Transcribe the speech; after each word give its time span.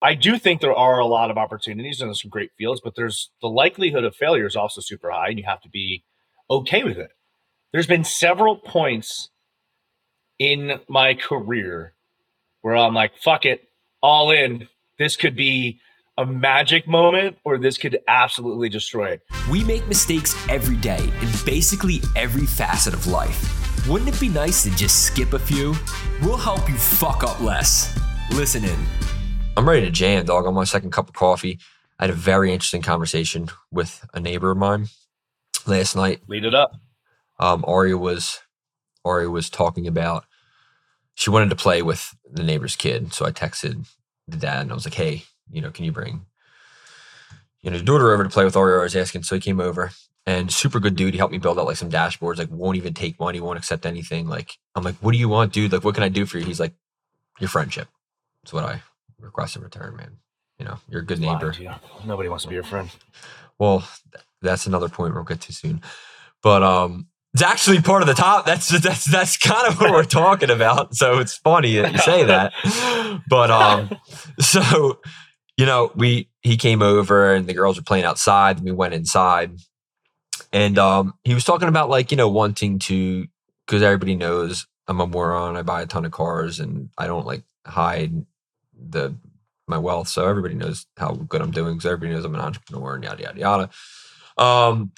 I 0.00 0.14
do 0.14 0.38
think 0.38 0.60
there 0.60 0.74
are 0.74 0.98
a 0.98 1.06
lot 1.06 1.30
of 1.30 1.38
opportunities 1.38 2.00
and 2.00 2.16
some 2.16 2.30
great 2.30 2.50
fields, 2.56 2.80
but 2.82 2.94
there's 2.94 3.30
the 3.40 3.48
likelihood 3.48 4.04
of 4.04 4.14
failure 4.14 4.46
is 4.46 4.56
also 4.56 4.80
super 4.80 5.10
high, 5.10 5.28
and 5.28 5.38
you 5.38 5.44
have 5.44 5.60
to 5.62 5.68
be 5.68 6.04
okay 6.50 6.84
with 6.84 6.98
it. 6.98 7.10
There's 7.72 7.86
been 7.86 8.04
several 8.04 8.56
points 8.56 9.30
in 10.38 10.80
my 10.88 11.14
career 11.14 11.94
where 12.62 12.76
I'm 12.76 12.94
like, 12.94 13.16
fuck 13.16 13.44
it, 13.44 13.68
all 14.02 14.30
in. 14.30 14.68
This 14.98 15.16
could 15.16 15.36
be 15.36 15.80
a 16.16 16.26
magic 16.26 16.88
moment 16.88 17.38
or 17.44 17.58
this 17.58 17.78
could 17.78 17.98
absolutely 18.08 18.68
destroy 18.68 19.10
it. 19.10 19.22
We 19.50 19.62
make 19.64 19.86
mistakes 19.86 20.34
every 20.48 20.76
day 20.76 21.02
in 21.02 21.28
basically 21.44 22.00
every 22.16 22.46
facet 22.46 22.94
of 22.94 23.06
life. 23.06 23.86
Wouldn't 23.88 24.14
it 24.14 24.20
be 24.20 24.28
nice 24.28 24.64
to 24.64 24.70
just 24.70 25.04
skip 25.04 25.32
a 25.32 25.38
few? 25.38 25.74
We'll 26.22 26.36
help 26.36 26.68
you 26.68 26.74
fuck 26.74 27.22
up 27.22 27.40
less. 27.40 27.98
Listen 28.32 28.64
in. 28.64 29.17
I'm 29.58 29.68
ready 29.68 29.84
to 29.86 29.90
jam, 29.90 30.24
dog. 30.24 30.46
On 30.46 30.54
my 30.54 30.62
second 30.62 30.92
cup 30.92 31.08
of 31.08 31.16
coffee. 31.16 31.58
I 31.98 32.04
had 32.04 32.10
a 32.10 32.14
very 32.14 32.52
interesting 32.52 32.80
conversation 32.80 33.48
with 33.72 34.06
a 34.14 34.20
neighbor 34.20 34.52
of 34.52 34.56
mine 34.56 34.86
last 35.66 35.96
night. 35.96 36.20
Lead 36.28 36.44
it 36.44 36.54
up. 36.54 36.76
Um, 37.40 37.64
Aria 37.66 37.98
was 37.98 38.38
Aria 39.04 39.28
was 39.28 39.50
talking 39.50 39.88
about 39.88 40.26
she 41.16 41.28
wanted 41.28 41.50
to 41.50 41.56
play 41.56 41.82
with 41.82 42.14
the 42.30 42.44
neighbor's 42.44 42.76
kid. 42.76 43.12
So 43.12 43.26
I 43.26 43.32
texted 43.32 43.88
the 44.28 44.36
dad 44.36 44.60
and 44.60 44.70
I 44.70 44.74
was 44.74 44.86
like, 44.86 44.94
hey, 44.94 45.24
you 45.50 45.60
know, 45.60 45.72
can 45.72 45.84
you 45.84 45.90
bring 45.90 46.24
you 47.60 47.70
know 47.70 47.74
his 47.74 47.82
daughter 47.82 48.12
over 48.12 48.22
to 48.22 48.30
play 48.30 48.44
with 48.44 48.56
Aria? 48.56 48.78
I 48.78 48.84
was 48.84 48.94
asking. 48.94 49.24
So 49.24 49.34
he 49.34 49.40
came 49.40 49.58
over 49.58 49.90
and 50.24 50.52
super 50.52 50.78
good 50.78 50.94
dude. 50.94 51.14
He 51.14 51.18
helped 51.18 51.32
me 51.32 51.38
build 51.38 51.58
out 51.58 51.66
like 51.66 51.78
some 51.78 51.90
dashboards, 51.90 52.38
like 52.38 52.52
won't 52.52 52.76
even 52.76 52.94
take 52.94 53.18
money, 53.18 53.40
won't 53.40 53.58
accept 53.58 53.86
anything. 53.86 54.28
Like 54.28 54.52
I'm 54.76 54.84
like, 54.84 54.94
what 55.00 55.10
do 55.10 55.18
you 55.18 55.28
want, 55.28 55.52
dude? 55.52 55.72
Like, 55.72 55.82
what 55.82 55.96
can 55.96 56.04
I 56.04 56.10
do 56.10 56.26
for 56.26 56.38
you? 56.38 56.44
He's 56.44 56.60
like, 56.60 56.74
your 57.40 57.48
friendship. 57.48 57.88
That's 58.44 58.52
what 58.52 58.64
I 58.64 58.82
request 59.20 59.56
in 59.56 59.62
return, 59.62 59.96
man. 59.96 60.18
You 60.58 60.64
know, 60.64 60.78
you're 60.88 61.02
a 61.02 61.04
good 61.04 61.20
neighbor. 61.20 61.54
Nobody 62.04 62.28
wants 62.28 62.44
to 62.44 62.48
be 62.48 62.54
your 62.54 62.64
friend. 62.64 62.90
Well, 63.58 63.86
that's 64.42 64.66
another 64.66 64.88
point 64.88 65.14
we'll 65.14 65.24
get 65.24 65.40
to 65.42 65.52
soon. 65.52 65.82
But 66.42 66.62
um, 66.62 67.08
it's 67.34 67.42
actually 67.42 67.80
part 67.80 68.02
of 68.02 68.08
the 68.08 68.14
top. 68.14 68.46
That's 68.46 68.68
that's 68.80 69.04
that's 69.04 69.36
kind 69.36 69.68
of 69.68 69.80
what 69.80 69.90
we're 69.90 70.04
talking 70.04 70.50
about. 70.50 70.94
So 70.94 71.18
it's 71.18 71.36
funny 71.36 71.76
that 71.76 71.92
you 71.92 71.98
say 71.98 72.24
that. 72.24 72.52
But 73.28 73.50
um, 73.50 73.90
so 74.40 75.00
you 75.56 75.66
know, 75.66 75.92
we 75.94 76.30
he 76.42 76.56
came 76.56 76.82
over 76.82 77.34
and 77.34 77.46
the 77.46 77.54
girls 77.54 77.76
were 77.76 77.84
playing 77.84 78.04
outside. 78.04 78.56
And 78.56 78.64
we 78.64 78.72
went 78.72 78.94
inside, 78.94 79.58
and 80.52 80.78
um, 80.78 81.14
he 81.24 81.34
was 81.34 81.44
talking 81.44 81.68
about 81.68 81.90
like 81.90 82.10
you 82.10 82.16
know 82.16 82.28
wanting 82.28 82.78
to 82.80 83.26
because 83.66 83.82
everybody 83.82 84.14
knows 84.14 84.66
I'm 84.88 85.00
a 85.00 85.06
moron. 85.06 85.56
I 85.56 85.62
buy 85.62 85.82
a 85.82 85.86
ton 85.86 86.04
of 86.04 86.12
cars 86.12 86.58
and 86.58 86.88
I 86.96 87.06
don't 87.06 87.26
like 87.26 87.42
hide 87.66 88.24
the 88.78 89.14
my 89.66 89.78
wealth. 89.78 90.08
So 90.08 90.26
everybody 90.26 90.54
knows 90.54 90.86
how 90.96 91.12
good 91.12 91.42
I'm 91.42 91.50
doing 91.50 91.74
because 91.74 91.86
everybody 91.86 92.12
knows 92.12 92.24
I'm 92.24 92.34
an 92.34 92.40
entrepreneur 92.40 92.94
and 92.94 93.04
yada 93.04 93.22
yada 93.22 93.38
yada. 93.38 93.70
Um, 94.42 94.92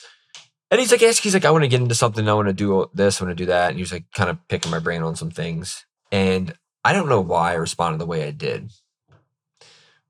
and 0.70 0.78
he's 0.78 0.92
like, 0.92 1.00
he's 1.00 1.34
like, 1.34 1.44
I 1.44 1.50
want 1.50 1.64
to 1.64 1.68
get 1.68 1.80
into 1.80 1.96
something. 1.96 2.28
I 2.28 2.34
want 2.34 2.48
to 2.48 2.54
do 2.54 2.88
this. 2.94 3.20
I 3.20 3.24
want 3.24 3.36
to 3.36 3.42
do 3.42 3.46
that. 3.46 3.70
And 3.70 3.76
he 3.76 3.82
was 3.82 3.92
like, 3.92 4.04
kind 4.14 4.30
of 4.30 4.38
picking 4.48 4.70
my 4.70 4.78
brain 4.78 5.02
on 5.02 5.16
some 5.16 5.30
things. 5.30 5.84
And 6.12 6.54
I 6.84 6.92
don't 6.92 7.08
know 7.08 7.20
why 7.20 7.52
I 7.52 7.56
responded 7.56 7.98
the 7.98 8.06
way 8.06 8.26
I 8.26 8.30
did, 8.30 8.72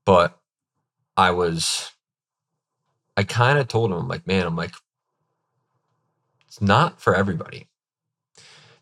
but 0.05 0.37
I 1.17 1.31
was, 1.31 1.91
I 3.17 3.23
kind 3.23 3.57
of 3.57 3.67
told 3.67 3.91
him, 3.91 3.97
I'm 3.97 4.07
like, 4.07 4.27
man, 4.27 4.45
I'm 4.45 4.55
like, 4.55 4.73
it's 6.47 6.61
not 6.61 7.01
for 7.01 7.15
everybody. 7.15 7.67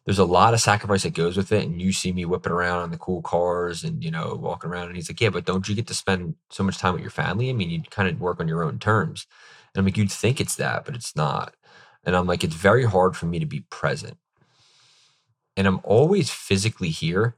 There's 0.10 0.18
a 0.18 0.26
lot 0.26 0.56
of 0.56 0.60
sacrifice 0.60 1.04
that 1.04 1.14
goes 1.14 1.38
with 1.38 1.52
it. 1.52 1.68
And 1.68 1.80
you 1.80 1.94
see 1.94 2.12
me 2.12 2.26
whipping 2.26 2.52
around 2.52 2.82
on 2.82 2.90
the 2.90 2.98
cool 2.98 3.22
cars 3.22 3.84
and, 3.84 4.04
you 4.04 4.10
know, 4.10 4.34
walking 4.42 4.72
around. 4.72 4.88
And 4.88 4.96
he's 4.96 5.08
like, 5.08 5.22
yeah, 5.22 5.30
but 5.30 5.46
don't 5.46 5.70
you 5.70 5.76
get 5.76 5.86
to 5.86 5.94
spend 5.94 6.34
so 6.50 6.64
much 6.64 6.80
time 6.80 6.94
with 6.94 7.04
your 7.04 7.12
family? 7.12 7.48
I 7.48 7.54
mean, 7.54 7.70
you 7.70 7.84
kind 7.92 8.10
of 8.10 8.20
work 8.20 8.40
on 8.40 8.48
your 8.48 8.64
own 8.64 8.80
terms. 8.80 9.28
And 9.72 9.80
I'm 9.80 9.86
like, 9.86 9.98
you'd 9.98 10.12
think 10.12 10.42
it's 10.42 10.56
that, 10.56 10.84
but 10.84 10.96
it's 10.96 11.16
not. 11.16 11.54
And 12.04 12.16
I'm 12.16 12.26
like, 12.26 12.44
it's 12.44 12.56
very 12.56 12.86
hard 12.86 13.16
for 13.16 13.28
me 13.28 13.38
to 13.38 13.46
be 13.46 13.66
present. 13.70 14.18
And 15.56 15.68
I'm 15.68 15.80
always 15.84 16.32
physically 16.32 16.90
here, 16.90 17.36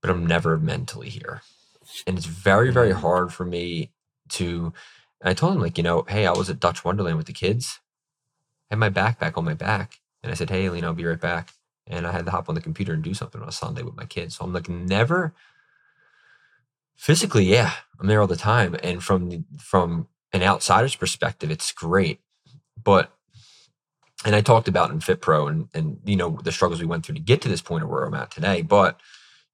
but 0.00 0.08
I'm 0.08 0.24
never 0.24 0.56
mentally 0.56 1.08
here. 1.08 1.42
And 2.06 2.16
it's 2.16 2.28
very, 2.28 2.70
very 2.70 2.92
mm. 2.92 3.00
hard 3.00 3.32
for 3.32 3.44
me 3.44 3.90
to. 4.28 4.72
I 5.20 5.34
told 5.34 5.56
him, 5.56 5.62
like, 5.62 5.78
you 5.78 5.82
know, 5.82 6.04
hey, 6.06 6.28
I 6.28 6.32
was 6.32 6.48
at 6.48 6.60
Dutch 6.60 6.84
Wonderland 6.84 7.16
with 7.16 7.26
the 7.26 7.32
kids. 7.32 7.80
I 8.70 8.74
had 8.74 8.78
my 8.78 8.88
backpack 8.88 9.36
on 9.36 9.44
my 9.44 9.54
back. 9.54 9.98
And 10.22 10.30
I 10.30 10.34
said, 10.34 10.50
hey, 10.50 10.68
Lena, 10.68 10.88
I'll 10.88 10.94
be 10.94 11.04
right 11.04 11.20
back. 11.20 11.50
And 11.86 12.06
I 12.06 12.12
had 12.12 12.24
to 12.26 12.30
hop 12.30 12.48
on 12.48 12.54
the 12.54 12.60
computer 12.60 12.92
and 12.92 13.02
do 13.02 13.14
something 13.14 13.40
on 13.40 13.48
a 13.48 13.52
Sunday 13.52 13.82
with 13.82 13.96
my 13.96 14.04
kids. 14.04 14.36
So 14.36 14.44
I'm 14.44 14.52
like, 14.52 14.68
never 14.68 15.34
physically, 16.96 17.44
yeah, 17.44 17.72
I'm 17.98 18.06
there 18.06 18.20
all 18.20 18.26
the 18.26 18.36
time. 18.36 18.76
And 18.82 19.02
from 19.02 19.46
from 19.58 20.08
an 20.32 20.42
outsider's 20.42 20.94
perspective, 20.94 21.50
it's 21.50 21.72
great. 21.72 22.20
But 22.82 23.10
and 24.24 24.34
I 24.34 24.42
talked 24.42 24.68
about 24.68 24.90
in 24.90 25.00
Fit 25.00 25.22
Pro 25.22 25.48
and 25.48 25.68
and 25.74 25.98
you 26.04 26.16
know 26.16 26.38
the 26.44 26.52
struggles 26.52 26.80
we 26.80 26.86
went 26.86 27.06
through 27.06 27.16
to 27.16 27.20
get 27.22 27.40
to 27.42 27.48
this 27.48 27.62
point 27.62 27.82
of 27.82 27.88
where 27.90 28.04
I'm 28.04 28.14
at 28.14 28.30
today. 28.30 28.62
But 28.62 29.00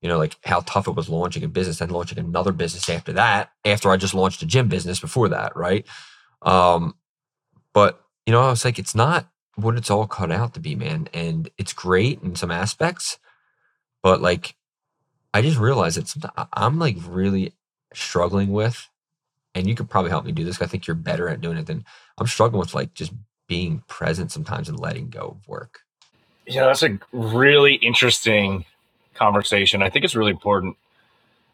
you 0.02 0.08
know, 0.08 0.18
like 0.18 0.36
how 0.44 0.60
tough 0.60 0.88
it 0.88 0.96
was 0.96 1.08
launching 1.08 1.44
a 1.44 1.48
business 1.48 1.80
and 1.80 1.92
launching 1.92 2.18
another 2.18 2.52
business 2.52 2.88
after 2.88 3.12
that, 3.14 3.50
after 3.64 3.90
I 3.90 3.96
just 3.96 4.14
launched 4.14 4.42
a 4.42 4.46
gym 4.46 4.68
business 4.68 5.00
before 5.00 5.28
that, 5.30 5.56
right? 5.56 5.86
Um, 6.42 6.96
but 7.72 8.02
you 8.26 8.32
know, 8.32 8.42
I 8.42 8.50
was 8.50 8.64
like, 8.64 8.78
it's 8.78 8.94
not 8.94 9.28
what 9.56 9.76
it's 9.76 9.90
all 9.90 10.06
cut 10.06 10.30
out 10.30 10.54
to 10.54 10.60
be, 10.60 10.74
man. 10.74 11.08
And 11.12 11.50
it's 11.58 11.72
great 11.72 12.22
in 12.22 12.36
some 12.36 12.50
aspects, 12.50 13.18
but 14.02 14.20
like 14.20 14.54
I 15.34 15.42
just 15.42 15.58
realized 15.58 15.98
that 15.98 16.08
sometimes 16.08 16.48
I'm 16.52 16.78
like 16.78 16.96
really 17.06 17.52
struggling 17.92 18.52
with, 18.52 18.88
and 19.54 19.66
you 19.66 19.74
could 19.74 19.90
probably 19.90 20.10
help 20.10 20.24
me 20.24 20.32
do 20.32 20.44
this. 20.44 20.62
I 20.62 20.66
think 20.66 20.86
you're 20.86 20.94
better 20.94 21.28
at 21.28 21.40
doing 21.40 21.58
it 21.58 21.66
than 21.66 21.84
I'm 22.18 22.26
struggling 22.26 22.60
with 22.60 22.74
like 22.74 22.94
just 22.94 23.12
being 23.46 23.82
present 23.88 24.30
sometimes 24.32 24.68
and 24.68 24.78
letting 24.78 25.08
go 25.08 25.36
of 25.38 25.48
work. 25.48 25.80
Yeah, 26.46 26.64
that's 26.66 26.82
a 26.82 26.98
really 27.12 27.74
interesting 27.74 28.64
conversation. 29.14 29.82
I 29.82 29.90
think 29.90 30.04
it's 30.04 30.14
really 30.14 30.30
important. 30.30 30.76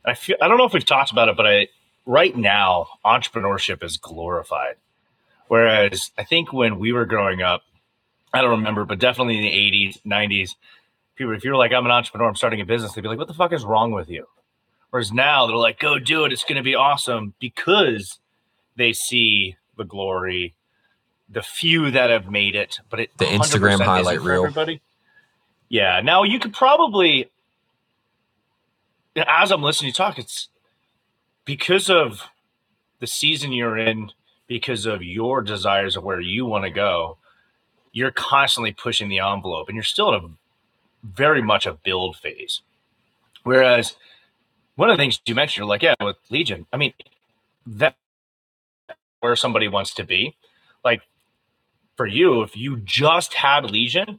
I 0.04 0.14
feel 0.14 0.36
I 0.42 0.48
don't 0.48 0.58
know 0.58 0.66
if 0.66 0.72
we've 0.72 0.84
talked 0.84 1.12
about 1.12 1.28
it, 1.28 1.36
but 1.36 1.46
I 1.46 1.68
right 2.04 2.36
now 2.36 2.88
entrepreneurship 3.04 3.82
is 3.82 3.96
glorified. 3.96 4.74
Whereas 5.48 6.10
I 6.18 6.24
think 6.24 6.52
when 6.52 6.78
we 6.78 6.92
were 6.92 7.04
growing 7.04 7.42
up, 7.42 7.62
I 8.32 8.40
don't 8.40 8.50
remember, 8.50 8.84
but 8.84 8.98
definitely 8.98 9.36
in 9.36 9.42
the 9.42 9.88
80s, 9.88 10.02
90s, 10.04 10.56
people, 11.16 11.34
if 11.34 11.44
you're 11.44 11.56
like, 11.56 11.72
I'm 11.72 11.84
an 11.84 11.92
entrepreneur, 11.92 12.28
I'm 12.28 12.36
starting 12.36 12.60
a 12.60 12.64
business, 12.64 12.92
they'd 12.92 13.02
be 13.02 13.08
like, 13.08 13.18
what 13.18 13.28
the 13.28 13.34
fuck 13.34 13.52
is 13.52 13.64
wrong 13.64 13.92
with 13.92 14.08
you? 14.08 14.26
Whereas 14.90 15.12
now 15.12 15.46
they're 15.46 15.56
like, 15.56 15.78
go 15.78 15.98
do 15.98 16.24
it. 16.24 16.32
It's 16.32 16.44
going 16.44 16.56
to 16.56 16.62
be 16.62 16.74
awesome 16.74 17.34
because 17.38 18.18
they 18.76 18.92
see 18.92 19.56
the 19.76 19.84
glory 19.84 20.54
the 21.32 21.42
few 21.42 21.90
that 21.90 22.10
have 22.10 22.30
made 22.30 22.54
it, 22.54 22.78
but 22.90 23.00
it 23.00 23.10
the 23.16 23.24
Instagram 23.24 23.80
highlight 23.82 24.20
reel. 24.20 24.42
Everybody. 24.44 24.80
Yeah. 25.68 26.00
Now 26.00 26.24
you 26.24 26.38
could 26.38 26.52
probably, 26.52 27.30
as 29.16 29.50
I'm 29.50 29.62
listening 29.62 29.92
to 29.92 29.96
talk, 29.96 30.18
it's 30.18 30.48
because 31.44 31.88
of 31.88 32.28
the 33.00 33.06
season 33.06 33.52
you're 33.52 33.78
in, 33.78 34.12
because 34.46 34.84
of 34.84 35.02
your 35.02 35.40
desires 35.40 35.96
of 35.96 36.04
where 36.04 36.20
you 36.20 36.44
want 36.44 36.64
to 36.64 36.70
go. 36.70 37.16
You're 37.92 38.10
constantly 38.10 38.72
pushing 38.72 39.08
the 39.08 39.18
envelope, 39.18 39.68
and 39.68 39.76
you're 39.76 39.84
still 39.84 40.14
in 40.14 40.24
a 40.24 40.28
very 41.06 41.42
much 41.42 41.66
a 41.66 41.74
build 41.74 42.16
phase. 42.16 42.62
Whereas 43.44 43.96
one 44.76 44.90
of 44.90 44.96
the 44.96 45.02
things 45.02 45.20
you 45.26 45.34
mentioned, 45.34 45.58
you're 45.58 45.68
like, 45.68 45.82
yeah, 45.82 45.94
with 46.00 46.16
Legion, 46.30 46.66
I 46.72 46.76
mean, 46.76 46.94
that 47.66 47.96
where 49.20 49.36
somebody 49.36 49.68
wants 49.68 49.94
to 49.94 50.04
be. 50.04 50.36
Like 50.84 51.02
for 51.96 52.06
you, 52.06 52.42
if 52.42 52.56
you 52.56 52.78
just 52.78 53.34
had 53.34 53.70
Legion, 53.70 54.18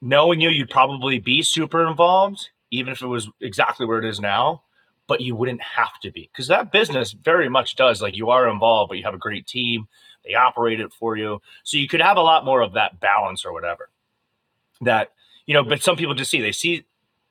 knowing 0.00 0.40
you, 0.40 0.48
you'd 0.50 0.70
probably 0.70 1.18
be 1.18 1.42
super 1.42 1.86
involved, 1.86 2.50
even 2.70 2.92
if 2.92 3.02
it 3.02 3.06
was 3.06 3.28
exactly 3.40 3.84
where 3.86 3.98
it 3.98 4.04
is 4.04 4.20
now, 4.20 4.62
but 5.08 5.20
you 5.20 5.34
wouldn't 5.34 5.62
have 5.62 5.98
to 6.02 6.10
be 6.10 6.28
because 6.32 6.48
that 6.48 6.72
business 6.72 7.12
very 7.12 7.48
much 7.48 7.76
does 7.76 8.00
like 8.00 8.16
you 8.16 8.30
are 8.30 8.48
involved, 8.48 8.90
but 8.90 8.98
you 8.98 9.04
have 9.04 9.14
a 9.14 9.18
great 9.18 9.46
team, 9.46 9.88
they 10.26 10.34
operate 10.34 10.80
it 10.80 10.92
for 10.92 11.16
you. 11.16 11.40
So 11.64 11.76
you 11.76 11.88
could 11.88 12.00
have 12.00 12.16
a 12.16 12.22
lot 12.22 12.44
more 12.44 12.60
of 12.60 12.72
that 12.72 13.00
balance 13.00 13.44
or 13.44 13.52
whatever. 13.52 13.88
That, 14.80 15.12
you 15.46 15.54
know, 15.54 15.62
but 15.62 15.82
some 15.82 15.96
people 15.96 16.14
just 16.14 16.30
see, 16.30 16.40
they 16.40 16.52
see, 16.52 16.84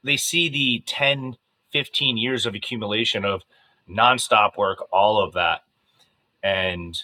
they 0.04 0.18
see 0.18 0.50
the 0.50 0.84
10, 0.88 1.38
15 1.72 2.18
years 2.18 2.46
of 2.46 2.56
accumulation 2.56 3.26
of 3.26 3.44
nonstop 3.90 4.58
work, 4.58 4.88
all 4.92 5.24
of 5.24 5.34
that. 5.34 5.62
And 6.42 6.98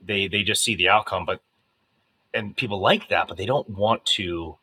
they, 0.00 0.28
they 0.28 0.42
just 0.42 0.64
see 0.64 0.74
the 0.74 0.88
outcome, 0.88 1.24
but 1.24 1.40
and 2.34 2.56
people 2.56 2.80
like 2.80 3.08
that, 3.08 3.28
but 3.28 3.36
they 3.36 3.46
don't 3.46 3.68
want 3.70 4.04
to 4.06 4.56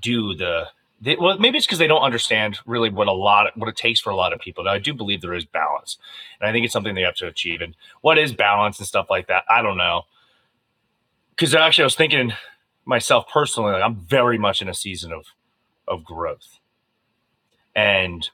do 0.00 0.34
the. 0.34 0.66
They, 1.00 1.16
well, 1.16 1.38
maybe 1.38 1.58
it's 1.58 1.66
because 1.66 1.78
they 1.78 1.86
don't 1.86 2.02
understand 2.02 2.58
really 2.64 2.88
what 2.88 3.06
a 3.06 3.12
lot 3.12 3.48
of, 3.48 3.52
what 3.56 3.68
it 3.68 3.76
takes 3.76 4.00
for 4.00 4.10
a 4.10 4.16
lot 4.16 4.32
of 4.32 4.40
people. 4.40 4.64
Now, 4.64 4.72
I 4.72 4.78
do 4.78 4.94
believe 4.94 5.20
there 5.20 5.34
is 5.34 5.44
balance, 5.44 5.98
and 6.40 6.48
I 6.48 6.52
think 6.52 6.64
it's 6.64 6.72
something 6.72 6.94
they 6.94 7.02
have 7.02 7.16
to 7.16 7.26
achieve. 7.26 7.60
And 7.60 7.76
what 8.00 8.18
is 8.18 8.32
balance 8.32 8.78
and 8.78 8.88
stuff 8.88 9.06
like 9.10 9.26
that? 9.26 9.44
I 9.48 9.60
don't 9.60 9.76
know. 9.76 10.02
Because 11.30 11.54
actually, 11.54 11.82
I 11.82 11.86
was 11.86 11.96
thinking 11.96 12.32
myself 12.86 13.28
personally, 13.28 13.72
like 13.72 13.82
I'm 13.82 13.96
very 13.96 14.38
much 14.38 14.62
in 14.62 14.68
a 14.68 14.74
season 14.74 15.12
of 15.12 15.26
of 15.86 16.02
growth, 16.02 16.58
and 17.74 18.30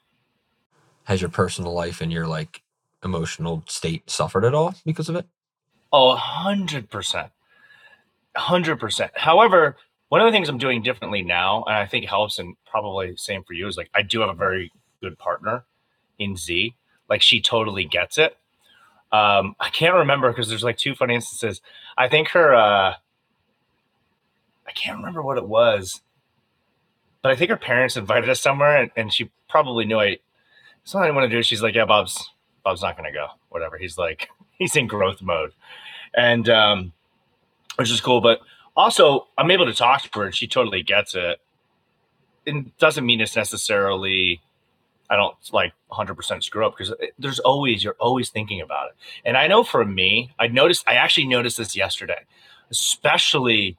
has 1.04 1.20
your 1.20 1.30
personal 1.30 1.72
life 1.72 2.00
and 2.00 2.12
your 2.12 2.26
like 2.26 2.62
emotional 3.04 3.64
state 3.66 4.08
suffered 4.08 4.44
at 4.44 4.54
all 4.54 4.74
because 4.84 5.08
of 5.08 5.16
it? 5.16 5.26
Oh, 5.92 6.16
100%. 6.16 7.30
100%. 8.36 9.10
However, 9.14 9.76
one 10.12 10.20
of 10.20 10.26
the 10.26 10.32
things 10.32 10.50
I'm 10.50 10.58
doing 10.58 10.82
differently 10.82 11.22
now, 11.22 11.64
and 11.66 11.74
I 11.74 11.86
think 11.86 12.04
helps, 12.04 12.38
and 12.38 12.54
probably 12.66 13.16
same 13.16 13.44
for 13.44 13.54
you, 13.54 13.66
is 13.66 13.78
like 13.78 13.88
I 13.94 14.02
do 14.02 14.20
have 14.20 14.28
a 14.28 14.34
very 14.34 14.70
good 15.00 15.18
partner 15.18 15.64
in 16.18 16.36
Z. 16.36 16.74
Like 17.08 17.22
she 17.22 17.40
totally 17.40 17.86
gets 17.86 18.18
it. 18.18 18.36
Um, 19.10 19.56
I 19.58 19.70
can't 19.70 19.94
remember 19.94 20.28
because 20.30 20.50
there's 20.50 20.62
like 20.62 20.76
two 20.76 20.94
funny 20.94 21.14
instances. 21.14 21.62
I 21.96 22.08
think 22.10 22.28
her, 22.28 22.54
uh, 22.54 22.92
I 24.66 24.72
can't 24.74 24.98
remember 24.98 25.22
what 25.22 25.38
it 25.38 25.48
was, 25.48 26.02
but 27.22 27.32
I 27.32 27.34
think 27.34 27.48
her 27.48 27.56
parents 27.56 27.96
invited 27.96 28.28
us 28.28 28.42
somewhere, 28.42 28.82
and, 28.82 28.90
and 28.94 29.10
she 29.10 29.30
probably 29.48 29.86
knew 29.86 29.98
I. 29.98 30.18
Something 30.84 31.10
I 31.10 31.14
want 31.14 31.30
to 31.30 31.34
do. 31.34 31.42
She's 31.42 31.62
like, 31.62 31.74
"Yeah, 31.74 31.86
Bob's 31.86 32.28
Bob's 32.62 32.82
not 32.82 32.98
going 32.98 33.10
to 33.10 33.18
go. 33.18 33.28
Whatever." 33.48 33.78
He's 33.78 33.96
like, 33.96 34.28
he's 34.58 34.76
in 34.76 34.88
growth 34.88 35.22
mode, 35.22 35.54
and 36.12 36.50
um, 36.50 36.92
which 37.76 37.90
is 37.90 38.02
cool. 38.02 38.20
But 38.20 38.40
also, 38.76 39.28
I'm 39.36 39.50
able 39.50 39.66
to 39.66 39.74
talk 39.74 40.02
to 40.02 40.18
her, 40.18 40.26
and 40.26 40.34
she 40.34 40.46
totally 40.46 40.82
gets 40.82 41.14
it. 41.14 41.38
It 42.44 42.78
doesn't 42.78 43.06
mean 43.06 43.20
it's 43.20 43.36
necessarily 43.36 44.42
I 45.12 45.16
don't 45.16 45.36
like 45.52 45.74
100% 45.90 46.42
screw 46.42 46.64
up 46.64 46.74
because 46.76 46.94
there's 47.18 47.38
always, 47.40 47.84
you're 47.84 47.96
always 48.00 48.30
thinking 48.30 48.62
about 48.62 48.88
it. 48.88 48.94
And 49.26 49.36
I 49.36 49.46
know 49.46 49.62
for 49.62 49.84
me, 49.84 50.32
I 50.38 50.46
noticed, 50.46 50.84
I 50.88 50.94
actually 50.94 51.26
noticed 51.26 51.58
this 51.58 51.76
yesterday, 51.76 52.24
especially 52.70 53.76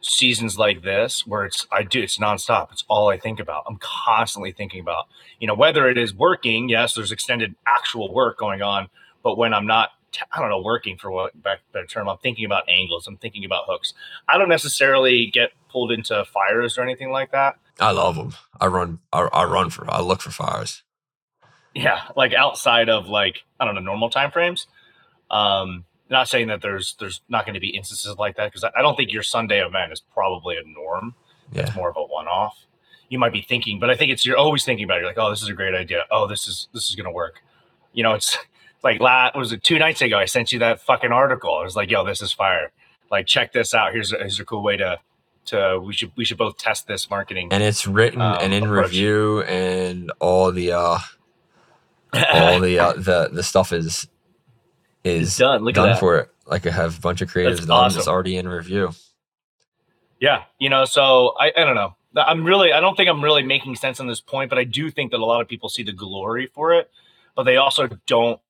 seasons 0.00 0.58
like 0.58 0.82
this 0.82 1.26
where 1.26 1.44
it's, 1.44 1.66
I 1.70 1.82
do, 1.82 2.00
it's 2.00 2.16
nonstop. 2.16 2.72
It's 2.72 2.82
all 2.88 3.10
I 3.10 3.18
think 3.18 3.40
about. 3.40 3.64
I'm 3.68 3.76
constantly 3.78 4.52
thinking 4.52 4.80
about, 4.80 5.04
you 5.38 5.46
know, 5.46 5.54
whether 5.54 5.86
it 5.86 5.98
is 5.98 6.14
working, 6.14 6.70
yes, 6.70 6.94
there's 6.94 7.12
extended 7.12 7.54
actual 7.66 8.10
work 8.14 8.38
going 8.38 8.62
on, 8.62 8.88
but 9.22 9.36
when 9.36 9.52
I'm 9.52 9.66
not 9.66 9.90
I 10.32 10.40
don't 10.40 10.50
know, 10.50 10.60
working 10.60 10.96
for 10.96 11.10
what 11.10 11.40
better 11.42 11.86
term. 11.88 12.08
I'm 12.08 12.18
thinking 12.18 12.44
about 12.44 12.68
angles. 12.68 13.06
I'm 13.06 13.16
thinking 13.16 13.44
about 13.44 13.64
hooks. 13.66 13.94
I 14.28 14.38
don't 14.38 14.48
necessarily 14.48 15.30
get 15.32 15.50
pulled 15.70 15.92
into 15.92 16.24
fires 16.24 16.78
or 16.78 16.82
anything 16.82 17.10
like 17.10 17.32
that. 17.32 17.56
I 17.78 17.90
love 17.90 18.16
them. 18.16 18.34
I 18.60 18.66
run. 18.66 19.00
I, 19.12 19.28
I 19.32 19.44
run 19.44 19.70
for. 19.70 19.90
I 19.90 20.00
look 20.00 20.22
for 20.22 20.30
fires. 20.30 20.82
Yeah, 21.74 22.00
like 22.16 22.32
outside 22.32 22.88
of 22.88 23.06
like 23.08 23.42
I 23.60 23.64
don't 23.66 23.74
know 23.74 23.82
normal 23.82 24.08
time 24.08 24.30
frames. 24.30 24.66
Um, 25.30 25.84
not 26.08 26.28
saying 26.28 26.48
that 26.48 26.62
there's 26.62 26.96
there's 26.98 27.20
not 27.28 27.44
going 27.44 27.54
to 27.54 27.60
be 27.60 27.68
instances 27.68 28.16
like 28.16 28.36
that 28.36 28.46
because 28.46 28.64
I, 28.64 28.70
I 28.78 28.82
don't 28.82 28.96
think 28.96 29.12
your 29.12 29.22
Sunday 29.22 29.64
event 29.64 29.92
is 29.92 30.00
probably 30.00 30.56
a 30.56 30.62
norm. 30.66 31.14
Yeah. 31.52 31.62
It's 31.62 31.76
more 31.76 31.90
of 31.90 31.96
a 31.96 32.02
one 32.02 32.26
off. 32.26 32.56
You 33.08 33.18
might 33.18 33.32
be 33.32 33.42
thinking, 33.42 33.78
but 33.78 33.90
I 33.90 33.94
think 33.94 34.10
it's 34.10 34.24
you're 34.24 34.36
always 34.36 34.64
thinking 34.64 34.84
about 34.84 34.98
it. 34.98 35.00
You're 35.00 35.10
like, 35.10 35.18
oh, 35.18 35.30
this 35.30 35.42
is 35.42 35.48
a 35.48 35.52
great 35.52 35.74
idea. 35.74 36.04
Oh, 36.10 36.26
this 36.26 36.48
is 36.48 36.68
this 36.72 36.88
is 36.88 36.96
going 36.96 37.04
to 37.04 37.12
work. 37.12 37.42
You 37.92 38.02
know, 38.02 38.14
it's 38.14 38.36
like 38.86 39.00
last 39.00 39.34
was 39.34 39.52
it 39.52 39.64
two 39.64 39.78
nights 39.78 40.00
ago? 40.00 40.16
I 40.16 40.26
sent 40.26 40.52
you 40.52 40.60
that 40.60 40.80
fucking 40.80 41.10
article. 41.10 41.52
I 41.54 41.64
was 41.64 41.74
like, 41.74 41.90
yo, 41.90 42.04
this 42.04 42.22
is 42.22 42.32
fire. 42.32 42.70
Like, 43.10 43.26
check 43.26 43.52
this 43.52 43.74
out. 43.74 43.92
Here's 43.92 44.12
a, 44.12 44.18
here's 44.18 44.38
a 44.38 44.44
cool 44.44 44.62
way 44.62 44.76
to 44.76 44.98
to 45.46 45.80
we 45.84 45.92
should 45.92 46.12
we 46.16 46.24
should 46.24 46.38
both 46.38 46.56
test 46.56 46.86
this 46.86 47.10
marketing. 47.10 47.48
And 47.50 47.62
it's 47.64 47.86
written 47.86 48.20
um, 48.20 48.38
and 48.40 48.54
in 48.54 48.62
approach. 48.62 48.86
review, 48.86 49.42
and 49.42 50.12
all 50.20 50.52
the 50.52 50.72
uh 50.72 50.98
all 52.32 52.60
the 52.60 52.78
uh, 52.78 52.92
the 52.96 53.30
the 53.32 53.42
stuff 53.42 53.72
is 53.72 54.06
is 55.02 55.28
it's 55.28 55.38
done. 55.38 55.64
Look 55.64 55.74
done 55.74 55.98
for 55.98 56.18
it. 56.18 56.30
Like 56.46 56.64
I 56.64 56.70
have 56.70 56.98
a 56.98 57.00
bunch 57.00 57.22
of 57.22 57.28
creators 57.28 57.58
That's 57.58 57.66
done. 57.66 57.86
Awesome. 57.86 57.98
It's 57.98 58.08
already 58.08 58.36
in 58.36 58.46
review. 58.48 58.92
Yeah, 60.20 60.44
you 60.60 60.70
know, 60.70 60.84
so 60.84 61.34
I 61.40 61.52
I 61.56 61.64
don't 61.64 61.74
know. 61.74 61.96
I'm 62.16 62.44
really 62.44 62.72
I 62.72 62.80
don't 62.80 62.96
think 62.96 63.08
I'm 63.08 63.22
really 63.22 63.42
making 63.42 63.74
sense 63.74 63.98
on 63.98 64.06
this 64.06 64.20
point, 64.20 64.48
but 64.48 64.58
I 64.58 64.64
do 64.64 64.90
think 64.90 65.10
that 65.10 65.18
a 65.18 65.26
lot 65.26 65.40
of 65.40 65.48
people 65.48 65.68
see 65.68 65.82
the 65.82 65.92
glory 65.92 66.46
for 66.46 66.72
it, 66.72 66.88
but 67.34 67.42
they 67.42 67.56
also 67.56 67.88
don't 68.06 68.40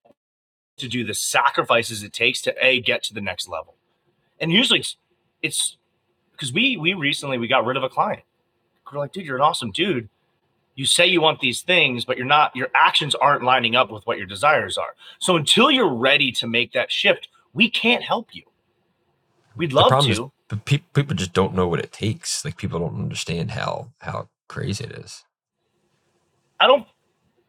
to 0.77 0.89
do 0.89 1.05
the 1.05 1.15
sacrifices 1.15 2.03
it 2.03 2.13
takes 2.13 2.41
to 2.43 2.55
a 2.65 2.81
get 2.81 3.03
to 3.05 3.15
the 3.15 3.21
next 3.21 3.49
level. 3.49 3.75
And 4.41 4.53
usually 4.53 4.81
it's 4.81 4.97
it's 5.43 5.77
because 6.33 6.53
we 6.53 6.77
we 6.77 6.95
recently 6.95 7.39
we 7.39 7.49
got 7.49 7.65
rid 7.65 7.77
of 7.77 7.83
a 7.83 7.89
client. 7.89 8.23
We're 8.93 8.99
like, 8.99 9.13
dude, 9.13 9.27
you're 9.27 9.37
an 9.37 9.43
awesome 9.43 9.73
dude. 9.73 10.09
You 10.75 10.85
say 10.85 11.07
you 11.07 11.21
want 11.23 11.41
these 11.41 11.63
things, 11.63 12.05
but 12.05 12.19
you're 12.19 12.27
not. 12.27 12.55
Your 12.55 12.69
actions 12.75 13.15
aren't 13.15 13.43
lining 13.43 13.75
up 13.75 13.91
with 13.91 14.07
what 14.07 14.19
your 14.19 14.27
desires 14.27 14.77
are. 14.77 14.95
So 15.19 15.37
until 15.37 15.71
you're 15.71 15.93
ready 15.93 16.31
to 16.33 16.47
make 16.47 16.73
that 16.73 16.93
shift, 16.93 17.29
we 17.55 17.71
can't 17.71 18.03
help 18.03 18.35
you. 18.35 18.43
We'd 19.57 19.73
love 19.73 20.05
to, 20.05 20.11
is, 20.11 20.21
but 20.49 20.65
pe- 20.67 20.85
people 20.93 21.17
just 21.17 21.33
don't 21.33 21.55
know 21.55 21.67
what 21.67 21.81
it 21.81 21.93
takes. 21.93 22.45
Like 22.45 22.59
people 22.59 22.79
don't 22.79 22.95
understand 22.95 23.53
how 23.53 23.89
how 24.01 24.29
crazy 24.49 24.85
it 24.85 24.93
is. 24.93 25.25
I 26.61 26.67
don't. 26.67 26.87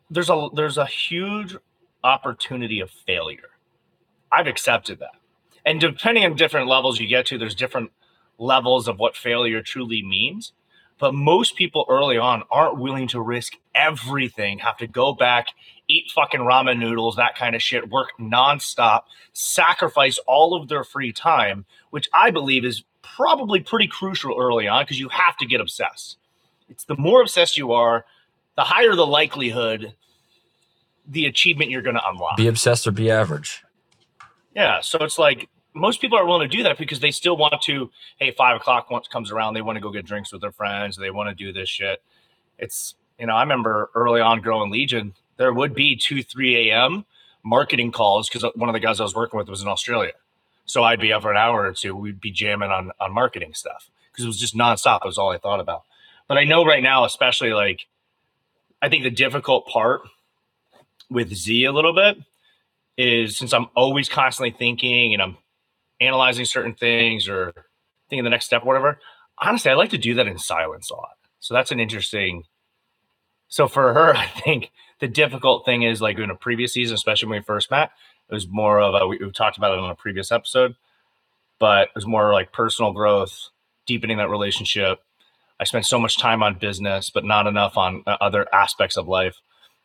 There's 0.09 0.29
a 0.29 0.47
there's 0.53 0.77
a 0.77 0.85
huge 0.85 1.57
opportunity 2.03 2.79
of 2.79 2.89
failure. 2.89 3.49
I've 4.31 4.47
accepted 4.47 4.99
that. 4.99 5.15
And 5.65 5.79
depending 5.79 6.25
on 6.25 6.35
different 6.35 6.67
levels 6.67 6.99
you 6.99 7.07
get 7.07 7.25
to, 7.27 7.37
there's 7.37 7.55
different 7.55 7.91
levels 8.37 8.87
of 8.87 8.99
what 8.99 9.15
failure 9.15 9.61
truly 9.61 10.03
means. 10.03 10.53
But 10.99 11.13
most 11.13 11.55
people 11.55 11.85
early 11.89 12.17
on 12.17 12.43
aren't 12.49 12.79
willing 12.79 13.07
to 13.09 13.21
risk 13.21 13.53
everything, 13.75 14.59
have 14.59 14.77
to 14.77 14.87
go 14.87 15.13
back, 15.13 15.47
eat 15.87 16.11
fucking 16.13 16.39
ramen 16.39 16.79
noodles, 16.79 17.15
that 17.17 17.35
kind 17.35 17.55
of 17.55 17.61
shit, 17.61 17.89
work 17.89 18.09
nonstop, 18.19 19.01
sacrifice 19.33 20.17
all 20.25 20.55
of 20.55 20.69
their 20.69 20.83
free 20.83 21.11
time, 21.11 21.65
which 21.91 22.09
I 22.13 22.31
believe 22.31 22.65
is 22.65 22.83
probably 23.03 23.59
pretty 23.59 23.87
crucial 23.87 24.37
early 24.39 24.67
on 24.67 24.83
because 24.83 24.99
you 24.99 25.09
have 25.09 25.37
to 25.37 25.45
get 25.45 25.61
obsessed. 25.61 26.17
It's 26.69 26.83
the 26.85 26.97
more 26.97 27.21
obsessed 27.21 27.57
you 27.57 27.71
are, 27.73 28.05
the 28.55 28.63
higher 28.63 28.95
the 28.95 29.05
likelihood 29.05 29.93
the 31.07 31.25
achievement 31.25 31.71
you're 31.71 31.81
going 31.81 31.95
to 31.95 32.07
unlock. 32.07 32.37
Be 32.37 32.47
obsessed 32.47 32.85
or 32.87 32.91
be 32.91 33.09
average. 33.09 33.63
Yeah. 34.55 34.81
So 34.81 34.99
it's 34.99 35.17
like 35.17 35.49
most 35.73 36.01
people 36.01 36.17
are 36.17 36.25
willing 36.25 36.49
to 36.49 36.57
do 36.57 36.63
that 36.63 36.77
because 36.77 36.99
they 36.99 37.11
still 37.11 37.37
want 37.37 37.61
to, 37.63 37.89
hey, 38.17 38.31
five 38.31 38.57
o'clock 38.57 38.89
once 38.89 39.07
comes 39.07 39.31
around, 39.31 39.53
they 39.53 39.61
want 39.61 39.77
to 39.77 39.81
go 39.81 39.91
get 39.91 40.05
drinks 40.05 40.31
with 40.31 40.41
their 40.41 40.51
friends. 40.51 40.97
They 40.97 41.11
want 41.11 41.29
to 41.29 41.35
do 41.35 41.53
this 41.53 41.69
shit. 41.69 42.01
It's, 42.57 42.95
you 43.19 43.27
know, 43.27 43.33
I 43.33 43.41
remember 43.41 43.89
early 43.95 44.21
on 44.21 44.41
growing 44.41 44.71
Legion, 44.71 45.13
there 45.37 45.53
would 45.53 45.73
be 45.73 45.95
2, 45.95 46.23
3 46.23 46.69
a.m. 46.69 47.05
marketing 47.43 47.91
calls 47.91 48.27
because 48.27 48.43
one 48.55 48.69
of 48.69 48.73
the 48.73 48.79
guys 48.79 48.99
I 48.99 49.03
was 49.03 49.15
working 49.15 49.37
with 49.37 49.47
was 49.47 49.61
in 49.61 49.67
Australia. 49.67 50.13
So 50.65 50.83
I'd 50.83 50.99
be 50.99 51.13
up 51.13 51.21
for 51.21 51.31
an 51.31 51.37
hour 51.37 51.65
or 51.65 51.73
two. 51.73 51.95
We'd 51.95 52.19
be 52.19 52.31
jamming 52.31 52.71
on, 52.71 52.91
on 52.99 53.13
marketing 53.13 53.53
stuff 53.53 53.89
because 54.11 54.25
it 54.25 54.27
was 54.27 54.39
just 54.39 54.55
nonstop. 54.55 54.97
It 55.03 55.07
was 55.07 55.17
all 55.17 55.31
I 55.31 55.37
thought 55.37 55.61
about. 55.61 55.83
But 56.27 56.37
I 56.37 56.43
know 56.43 56.65
right 56.65 56.83
now, 56.83 57.05
especially 57.05 57.53
like, 57.53 57.87
I 58.81 58.89
think 58.89 59.03
the 59.03 59.09
difficult 59.09 59.67
part 59.67 60.01
with 61.09 61.33
Z 61.33 61.65
a 61.65 61.71
little 61.71 61.93
bit 61.93 62.17
is 62.97 63.37
since 63.37 63.53
I'm 63.53 63.67
always 63.75 64.09
constantly 64.09 64.51
thinking 64.57 65.13
and 65.13 65.21
I'm 65.21 65.37
analyzing 65.99 66.45
certain 66.45 66.73
things 66.73 67.27
or 67.27 67.53
thinking 68.09 68.23
the 68.23 68.29
next 68.29 68.45
step 68.45 68.63
or 68.63 68.65
whatever. 68.65 68.99
Honestly, 69.37 69.71
I 69.71 69.75
like 69.75 69.91
to 69.91 69.97
do 69.97 70.15
that 70.15 70.27
in 70.27 70.37
silence 70.37 70.89
a 70.89 70.95
lot. 70.95 71.17
So 71.39 71.53
that's 71.53 71.71
an 71.71 71.79
interesting. 71.79 72.43
So 73.47 73.67
for 73.67 73.93
her, 73.93 74.15
I 74.15 74.27
think 74.27 74.71
the 74.99 75.07
difficult 75.07 75.65
thing 75.65 75.83
is 75.83 76.01
like 76.01 76.17
in 76.17 76.29
a 76.29 76.35
previous 76.35 76.73
season, 76.73 76.95
especially 76.95 77.29
when 77.29 77.39
we 77.39 77.43
first 77.43 77.71
met, 77.71 77.91
it 78.29 78.33
was 78.33 78.47
more 78.47 78.81
of 78.81 78.95
a, 78.95 79.07
we, 79.07 79.17
we 79.17 79.31
talked 79.31 79.57
about 79.57 79.73
it 79.73 79.79
on 79.79 79.89
a 79.89 79.95
previous 79.95 80.31
episode, 80.31 80.75
but 81.59 81.83
it 81.89 81.95
was 81.95 82.05
more 82.05 82.33
like 82.33 82.51
personal 82.51 82.91
growth, 82.91 83.49
deepening 83.85 84.17
that 84.17 84.29
relationship. 84.29 84.99
I 85.59 85.63
spent 85.63 85.85
so 85.85 85.99
much 85.99 86.17
time 86.17 86.43
on 86.43 86.55
business, 86.55 87.09
but 87.09 87.25
not 87.25 87.47
enough 87.47 87.77
on 87.77 88.03
uh, 88.05 88.17
other 88.19 88.47
aspects 88.53 88.97
of 88.97 89.07
life. 89.07 89.37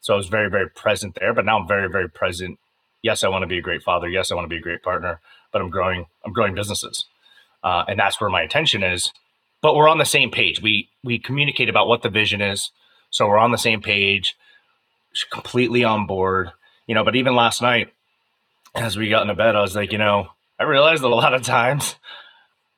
So 0.03 0.13
I 0.13 0.17
was 0.17 0.29
very, 0.29 0.51
very 0.51 0.69
present 0.69 1.17
there, 1.19 1.33
but 1.33 1.47
now 1.47 1.59
I'm 1.59 1.67
very, 1.67 1.89
very 1.89 2.11
present. 2.11 2.59
Yes, 3.03 3.25
I 3.25 3.29
want 3.29 3.43
to 3.43 3.47
be 3.47 3.59
a 3.59 3.63
great 3.63 3.83
father. 3.83 4.09
Yes, 4.09 4.31
I 4.31 4.35
want 4.35 4.45
to 4.45 4.49
be 4.49 4.59
a 4.59 4.61
great 4.61 4.83
partner, 4.83 5.21
but 5.53 5.63
I'm 5.63 5.71
growing, 5.71 6.07
I'm 6.25 6.33
growing 6.33 6.55
businesses. 6.55 7.07
Uh, 7.65 7.85
and 7.89 7.99
that's 7.99 8.21
where 8.21 8.29
my 8.29 8.43
attention 8.43 8.83
is. 8.83 9.13
But 9.63 9.77
we're 9.77 9.89
on 9.89 9.99
the 9.99 10.05
same 10.05 10.31
page. 10.31 10.61
We, 10.61 10.89
we 11.05 11.19
communicate 11.21 11.69
about 11.69 11.87
what 11.87 12.03
the 12.03 12.11
vision 12.11 12.43
is. 12.43 12.73
So 13.11 13.29
we're 13.29 13.39
on 13.39 13.53
the 13.53 13.59
same 13.59 13.81
page, 13.81 14.37
completely 15.31 15.85
on 15.85 16.07
board, 16.07 16.51
you 16.87 16.95
know, 16.95 17.05
but 17.05 17.15
even 17.15 17.37
last 17.37 17.63
night, 17.63 17.93
as 18.75 18.97
we 18.97 19.09
got 19.09 19.23
into 19.23 19.35
bed, 19.35 19.55
I 19.55 19.61
was 19.61 19.77
like, 19.77 19.93
you 19.93 19.99
know, 19.99 20.29
I 20.59 20.65
realized 20.65 21.03
that 21.03 21.09
a 21.09 21.15
lot 21.15 21.35
of 21.35 21.43
times, 21.43 21.95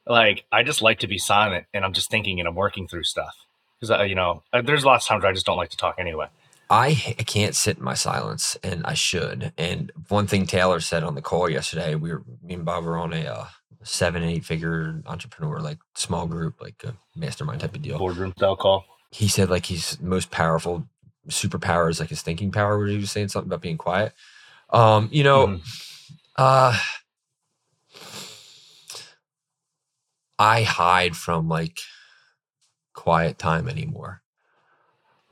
like, 0.06 0.44
I 0.52 0.62
just 0.62 0.82
like 0.82 0.98
to 0.98 1.06
be 1.06 1.18
silent 1.18 1.66
and 1.72 1.84
I'm 1.84 1.92
just 1.94 2.10
thinking 2.10 2.38
and 2.38 2.48
I'm 2.48 2.54
working 2.54 2.86
through 2.86 3.04
stuff. 3.04 3.34
Because, 3.80 4.08
you 4.08 4.14
know, 4.14 4.42
there's 4.52 4.84
lots 4.84 5.06
of 5.06 5.08
times 5.08 5.24
I 5.24 5.32
just 5.32 5.46
don't 5.46 5.56
like 5.56 5.70
to 5.70 5.76
talk 5.76 5.96
anyway. 5.98 6.26
I 6.70 6.94
can't 7.26 7.54
sit 7.54 7.78
in 7.78 7.84
my 7.84 7.94
silence, 7.94 8.56
and 8.62 8.84
I 8.86 8.94
should. 8.94 9.52
And 9.58 9.92
one 10.08 10.26
thing 10.26 10.46
Taylor 10.46 10.80
said 10.80 11.02
on 11.02 11.14
the 11.14 11.22
call 11.22 11.48
yesterday, 11.48 11.94
we 11.94 12.10
were 12.10 12.22
me 12.42 12.54
and 12.54 12.64
Bob 12.64 12.84
were 12.84 12.96
on 12.96 13.12
a 13.12 13.24
uh, 13.24 13.46
seven, 13.82 14.22
eight 14.22 14.44
figure 14.44 15.02
entrepreneur, 15.06 15.60
like 15.60 15.78
small 15.94 16.26
group, 16.26 16.60
like 16.60 16.82
a 16.84 16.94
mastermind 17.14 17.60
type 17.60 17.74
of 17.74 17.82
deal. 17.82 17.98
Boardroom 17.98 18.32
style 18.36 18.56
call. 18.56 18.84
He 19.10 19.28
said 19.28 19.50
like 19.50 19.66
he's 19.66 20.00
most 20.00 20.30
powerful 20.30 20.88
superpower 21.28 21.88
is 21.88 22.00
like 22.00 22.08
his 22.08 22.22
thinking 22.22 22.50
power. 22.50 22.78
Where 22.78 22.88
he 22.88 22.96
was 22.96 23.10
saying 23.10 23.28
something 23.28 23.48
about 23.48 23.62
being 23.62 23.78
quiet. 23.78 24.12
Um, 24.70 25.08
you 25.12 25.22
know, 25.22 25.46
mm. 25.46 25.62
uh, 26.36 26.76
I 30.38 30.62
hide 30.62 31.16
from 31.16 31.48
like 31.48 31.78
quiet 32.94 33.38
time 33.38 33.68
anymore. 33.68 34.22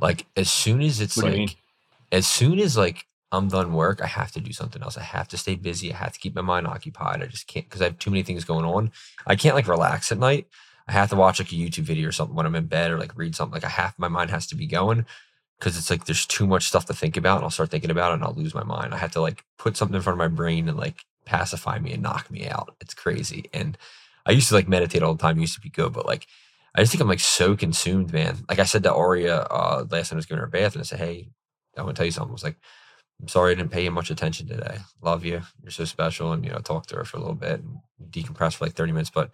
Like 0.03 0.27
as 0.37 0.51
soon 0.51 0.83
as 0.83 1.01
it's 1.01 1.17
what 1.17 1.33
like 1.33 1.57
as 2.11 2.27
soon 2.27 2.59
as 2.59 2.77
like 2.77 3.07
I'm 3.31 3.49
done 3.49 3.73
work, 3.73 4.03
I 4.03 4.07
have 4.07 4.33
to 4.33 4.41
do 4.41 4.53
something 4.53 4.83
else. 4.83 4.99
I 4.99 5.03
have 5.03 5.29
to 5.29 5.39
stay 5.39 5.55
busy. 5.55 5.93
I 5.93 5.97
have 5.97 6.13
to 6.13 6.19
keep 6.19 6.35
my 6.35 6.43
mind 6.43 6.67
occupied. 6.67 7.23
I 7.23 7.27
just 7.27 7.47
can't 7.47 7.65
because 7.65 7.81
I 7.81 7.85
have 7.85 7.99
too 7.99 8.11
many 8.11 8.23
things 8.23 8.45
going 8.45 8.67
on. 8.67 8.91
I 9.27 9.37
can't 9.37 9.55
like 9.55 9.69
relax 9.69 10.13
at 10.13 10.19
night. 10.19 10.49
I 10.89 10.93
have 10.93 11.09
to 11.11 11.17
watch 11.17 11.39
like 11.39 11.53
a 11.53 11.55
YouTube 11.55 11.85
video 11.85 12.09
or 12.09 12.13
something 12.13 12.35
when 12.37 12.45
I'm 12.45 12.57
in 12.57 12.67
bed 12.67 12.91
or 12.91 12.99
like 12.99 13.17
read 13.17 13.37
something. 13.37 13.55
Like 13.55 13.65
I 13.65 13.71
have 13.71 13.95
my 13.97 14.09
mind 14.09 14.31
has 14.31 14.47
to 14.49 14.57
be 14.57 14.67
going 14.67 15.07
because 15.59 15.79
it's 15.79 15.89
like 15.89 16.05
there's 16.05 16.27
too 16.27 16.47
much 16.47 16.65
stuff 16.65 16.87
to 16.87 16.95
think 16.95 17.17
about 17.17 17.37
and 17.37 17.45
I'll 17.45 17.51
start 17.51 17.71
thinking 17.71 17.91
about 17.91 18.11
it 18.11 18.15
and 18.15 18.25
I'll 18.25 18.35
lose 18.35 18.55
my 18.55 18.65
mind. 18.65 18.93
I 18.93 18.99
have 18.99 19.13
to 19.13 19.21
like 19.21 19.45
put 19.57 19.77
something 19.77 19.95
in 19.95 20.03
front 20.03 20.21
of 20.21 20.31
my 20.31 20.37
brain 20.37 20.69
and 20.69 20.77
like 20.77 21.05
pacify 21.25 21.79
me 21.79 21.93
and 21.93 22.03
knock 22.03 22.29
me 22.31 22.49
out. 22.49 22.75
It's 22.81 22.95
crazy. 22.95 23.49
And 23.55 23.79
I 24.27 24.33
used 24.33 24.49
to 24.49 24.57
like 24.57 24.69
meditate 24.69 25.05
all 25.05 25.15
the 25.15 25.23
time. 25.23 25.39
It 25.39 25.43
used 25.43 25.55
to 25.55 25.61
be 25.61 25.71
good, 25.71 25.93
but 25.93 26.07
like 26.07 26.27
I 26.75 26.81
just 26.81 26.93
think 26.93 27.03
I'm 27.03 27.09
like 27.09 27.21
so 27.21 27.57
consumed, 27.57 28.13
man. 28.13 28.39
Like 28.49 28.59
I 28.59 28.65
said 28.65 28.83
to 28.85 28.95
Aria 28.95 29.41
uh, 29.43 29.85
last 29.91 30.09
time 30.11 30.17
I 30.17 30.19
was 30.19 30.27
giving 30.27 30.41
her 30.41 30.47
a 30.47 30.51
bath, 30.51 30.75
and 30.75 30.81
I 30.81 30.85
said, 30.85 30.99
"Hey, 30.99 31.29
I 31.77 31.83
want 31.83 31.97
to 31.97 32.01
tell 32.01 32.07
you 32.07 32.13
something." 32.13 32.31
I 32.31 32.33
was 32.33 32.45
like, 32.45 32.57
"I'm 33.21 33.29
sorry 33.29 33.53
I 33.53 33.55
didn't 33.55 33.73
pay 33.73 33.85
you 33.85 33.91
much 33.91 34.11
attention 34.11 34.49
today. 34.49 34.79
Love 35.03 35.25
you. 35.25 35.43
You're 35.63 35.71
so 35.71 35.85
special." 35.85 36.33
And 36.33 36.45
you 36.45 36.51
know, 36.51 36.59
talk 36.59 36.87
to 36.87 36.97
her 36.97 37.05
for 37.05 37.19
a 37.19 37.21
little 37.21 37.35
bit 37.35 37.61
and 37.61 37.79
decompress 38.11 38.55
for 38.57 38.65
like 38.67 38.75
30 38.75 38.93
minutes. 38.93 39.11
But 39.11 39.31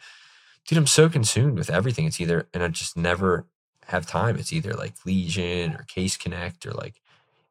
dude, 0.67 0.79
I'm 0.79 0.87
so 0.87 1.09
consumed 1.09 1.59
with 1.59 1.71
everything. 1.71 2.07
It's 2.07 2.21
either, 2.21 2.49
and 2.55 2.63
I 2.63 2.69
just 2.69 2.97
never 2.97 3.47
have 3.87 4.07
time. 4.07 4.37
It's 4.37 4.53
either 4.53 4.75
like 4.75 4.95
Legion 5.07 5.75
or 5.75 5.85
Case 5.85 6.17
Connect 6.17 6.67
or 6.67 6.73
like 6.73 7.01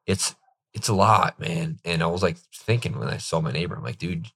it's 0.06 0.36
it's 0.74 0.88
a 0.88 0.94
lot, 0.94 1.40
man. 1.40 1.78
And 1.84 2.02
I 2.02 2.06
was 2.06 2.22
like 2.22 2.36
thinking 2.54 2.98
when 2.98 3.08
I 3.08 3.18
saw 3.18 3.40
my 3.40 3.52
neighbor, 3.52 3.76
I'm 3.76 3.82
like, 3.82 3.98
dude, 3.98 4.28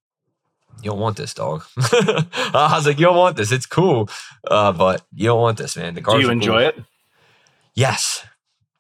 you 0.83 0.91
don't 0.91 1.01
want 1.01 1.17
this, 1.17 1.35
dog. 1.35 1.65
I 1.79 2.71
was 2.75 2.87
like, 2.87 2.99
you 2.99 3.07
don't 3.07 3.17
want 3.17 3.37
this. 3.37 3.53
It's 3.53 3.67
cool, 3.67 4.09
uh, 4.51 4.73
but 4.73 5.05
you 5.15 5.27
don't 5.27 5.41
want 5.41 5.59
this, 5.59 5.77
man. 5.77 5.95
The 5.95 6.01
cars. 6.01 6.21
Do 6.21 6.27
you 6.27 6.33
enjoy 6.33 6.71
cool. 6.71 6.81
it? 6.81 6.85
Yes. 7.75 8.25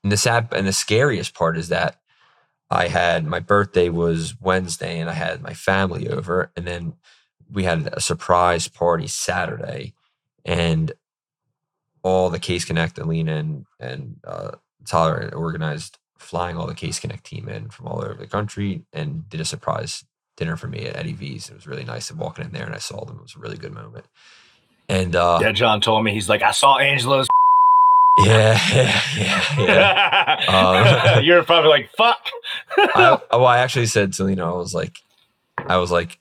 And 0.02 0.10
the 0.10 0.16
sad 0.16 0.48
and 0.52 0.66
the 0.66 0.72
scariest 0.72 1.34
part 1.34 1.56
is 1.56 1.68
that 1.68 2.00
I 2.70 2.88
had 2.88 3.26
my 3.26 3.40
birthday 3.40 3.88
was 3.88 4.40
Wednesday, 4.40 4.98
and 4.98 5.08
I 5.08 5.14
had 5.14 5.42
my 5.42 5.54
family 5.54 6.08
over, 6.08 6.50
and 6.56 6.66
then 6.66 6.94
we 7.50 7.64
had 7.64 7.88
a 7.92 8.00
surprise 8.00 8.66
party 8.66 9.06
Saturday, 9.06 9.94
and 10.44 10.92
all 12.02 12.30
the 12.30 12.38
Case 12.38 12.64
Connect, 12.64 12.98
Alina 12.98 13.36
and 13.36 13.66
and 13.78 14.16
uh, 14.24 14.52
Tyler 14.86 15.30
organized 15.34 15.98
flying 16.18 16.56
all 16.56 16.66
the 16.66 16.74
Case 16.74 16.98
Connect 16.98 17.24
team 17.24 17.48
in 17.48 17.68
from 17.68 17.86
all 17.86 18.02
over 18.02 18.14
the 18.14 18.26
country 18.26 18.82
and 18.92 19.28
did 19.28 19.40
a 19.40 19.44
surprise 19.44 20.04
dinner 20.36 20.56
for 20.56 20.68
me 20.68 20.86
at 20.86 20.96
Eddie 20.96 21.12
V's. 21.12 21.50
It 21.50 21.54
was 21.54 21.66
really 21.66 21.84
nice. 21.84 22.10
And 22.10 22.18
walking 22.18 22.44
in 22.44 22.52
there 22.52 22.66
and 22.66 22.74
I 22.74 22.78
saw 22.78 23.04
them. 23.04 23.16
It 23.16 23.22
was 23.22 23.36
a 23.36 23.38
really 23.38 23.56
good 23.58 23.72
moment. 23.72 24.06
And 24.88 25.14
uh, 25.14 25.38
yeah, 25.40 25.52
John 25.52 25.80
told 25.80 26.04
me 26.04 26.12
he's 26.12 26.28
like, 26.28 26.42
I 26.42 26.50
saw 26.50 26.78
Angelo's. 26.78 27.28
Yeah, 28.18 28.58
yeah, 28.74 29.02
yeah. 29.16 29.60
yeah. 30.48 31.14
um, 31.16 31.24
You're 31.24 31.44
probably 31.44 31.70
like, 31.70 31.90
fuck. 31.96 32.28
I, 32.76 33.18
well, 33.30 33.46
I 33.46 33.58
actually 33.58 33.86
said 33.86 34.12
to 34.14 34.24
Lena, 34.24 34.52
I 34.52 34.56
was 34.56 34.74
like, 34.74 34.98
I 35.58 35.78
was 35.78 35.90
like, 35.90 36.18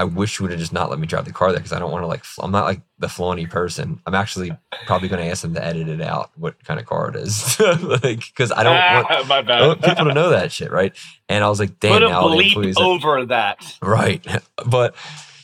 I 0.00 0.04
wish 0.04 0.38
you 0.38 0.44
would 0.44 0.52
have 0.52 0.60
just 0.60 0.72
not 0.72 0.90
let 0.90 1.00
me 1.00 1.08
drive 1.08 1.24
the 1.24 1.32
car 1.32 1.50
there 1.50 1.58
because 1.58 1.72
I 1.72 1.80
don't 1.80 1.90
want 1.90 2.04
to 2.04 2.06
like. 2.06 2.24
I'm 2.38 2.52
not 2.52 2.64
like 2.64 2.82
the 3.00 3.08
flawney 3.08 3.46
person. 3.46 4.00
I'm 4.06 4.14
actually 4.14 4.56
probably 4.86 5.08
going 5.08 5.22
to 5.24 5.28
ask 5.28 5.42
them 5.42 5.54
to 5.54 5.64
edit 5.64 5.88
it 5.88 6.00
out 6.00 6.30
what 6.36 6.62
kind 6.64 6.78
of 6.78 6.86
car 6.86 7.08
it 7.10 7.16
is, 7.16 7.58
like 7.60 8.20
because 8.20 8.52
I 8.52 8.62
don't 8.62 8.76
want, 8.76 9.28
My 9.28 9.42
bad. 9.42 9.62
I 9.62 9.66
want 9.66 9.82
people 9.82 10.04
to 10.04 10.14
know 10.14 10.30
that 10.30 10.52
shit, 10.52 10.70
right? 10.70 10.94
And 11.28 11.42
I 11.42 11.48
was 11.48 11.58
like, 11.58 11.80
damn, 11.80 11.94
put 11.94 12.02
a 12.04 12.08
now 12.08 12.22
bleep 12.28 12.76
over 12.78 13.26
that, 13.26 13.76
right? 13.82 14.24
But 14.66 14.94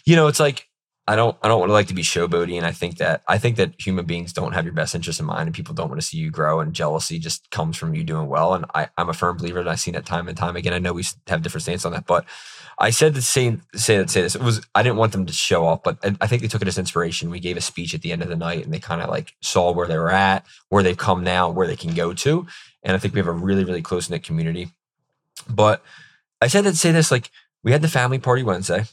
you 0.05 0.17
know, 0.17 0.29
it's 0.29 0.41
like 0.41 0.69
I 1.07 1.17
don't 1.17 1.37
I 1.43 1.49
don't 1.49 1.59
want 1.59 1.69
to 1.69 1.75
like 1.75 1.89
to 1.89 1.95
be 1.95 2.03
showboaty, 2.03 2.57
and 2.57 2.65
I 2.65 2.73
think 2.73 2.99
that 2.99 3.23
I 3.29 3.39
think 3.39 3.57
that 3.57 3.75
human 3.79 4.07
beings 4.07 4.33
don't 4.33 4.53
have 4.53 4.65
your 4.65 4.73
best 4.73 4.95
interest 4.95 5.21
in 5.21 5.27
mind, 5.27 5.49
and 5.49 5.55
people 5.55 5.75
don't 5.75 5.89
want 5.89 6.01
to 6.01 6.07
see 6.07 6.17
you 6.17 6.31
grow, 6.31 6.61
and 6.61 6.73
jealousy 6.73 7.19
just 7.19 7.51
comes 7.51 7.77
from 7.77 7.95
you 7.95 8.05
doing 8.05 8.29
well. 8.29 8.55
And 8.55 8.65
I, 8.75 8.89
I'm 8.97 9.09
a 9.09 9.15
firm 9.15 9.37
believer, 9.37 9.61
and 9.61 9.69
I've 9.69 9.81
seen 9.81 9.95
that 9.95 10.07
time 10.07 10.29
and 10.29 10.37
time 10.37 10.57
again. 10.57 10.73
I 10.73 10.79
know 10.79 10.93
we 10.93 11.05
have 11.27 11.43
different 11.43 11.63
stance 11.63 11.85
on 11.85 11.93
that, 11.93 12.07
but 12.07 12.25
I 12.79 12.91
said 12.91 13.15
the 13.15 13.23
same 13.23 13.63
say 13.75 13.99
that 13.99 14.11
say 14.11 14.23
this. 14.23 14.35
It 14.35 14.43
was 14.43 14.61
I 14.75 14.83
didn't 14.83 14.99
want 14.99 15.13
them 15.13 15.27
to 15.27 15.33
show 15.33 15.67
off, 15.67 15.83
but 15.83 15.99
I, 16.05 16.17
I 16.21 16.27
think 16.27 16.43
they 16.43 16.49
took 16.49 16.63
it 16.63 16.69
as 16.69 16.79
inspiration. 16.79 17.31
We 17.31 17.41
gave 17.41 17.57
a 17.57 17.61
speech 17.61 17.95
at 17.95 18.03
the 18.03 18.13
end 18.13 18.23
of 18.23 18.29
the 18.29 18.37
night, 18.37 18.65
and 18.65 18.75
they 18.75 18.81
kind 18.81 19.01
of 19.01 19.11
like 19.11 19.35
saw 19.41 19.73
where 19.73 19.87
they 19.87 19.99
were 19.99 20.11
at, 20.11 20.45
where 20.69 20.83
they've 20.83 20.97
come 20.97 21.23
now, 21.23 21.51
where 21.51 21.67
they 21.67 21.77
can 21.77 21.95
go 21.95 22.13
to, 22.15 22.47
and 22.83 22.97
I 22.97 22.99
think 22.99 23.15
we 23.15 23.21
have 23.21 23.29
a 23.29 23.33
really 23.33 23.65
really 23.65 23.83
close 23.83 24.11
knit 24.11 24.25
community. 24.25 24.71
But 25.49 25.83
I 26.41 26.49
said 26.49 26.65
to 26.65 26.75
say 26.75 26.93
this 26.93 27.11
like 27.11 27.31
we 27.63 27.73
had 27.73 27.83
the 27.83 27.89
family 27.89 28.19
party 28.19 28.43
Wednesday, 28.43 28.85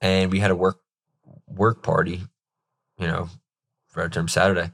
and 0.00 0.30
we 0.30 0.40
had 0.40 0.50
a 0.50 0.56
work 0.56 0.80
work 1.46 1.82
party, 1.82 2.22
you 2.98 3.06
know, 3.06 3.28
for 3.88 4.02
our 4.02 4.08
term 4.08 4.28
Saturday. 4.28 4.70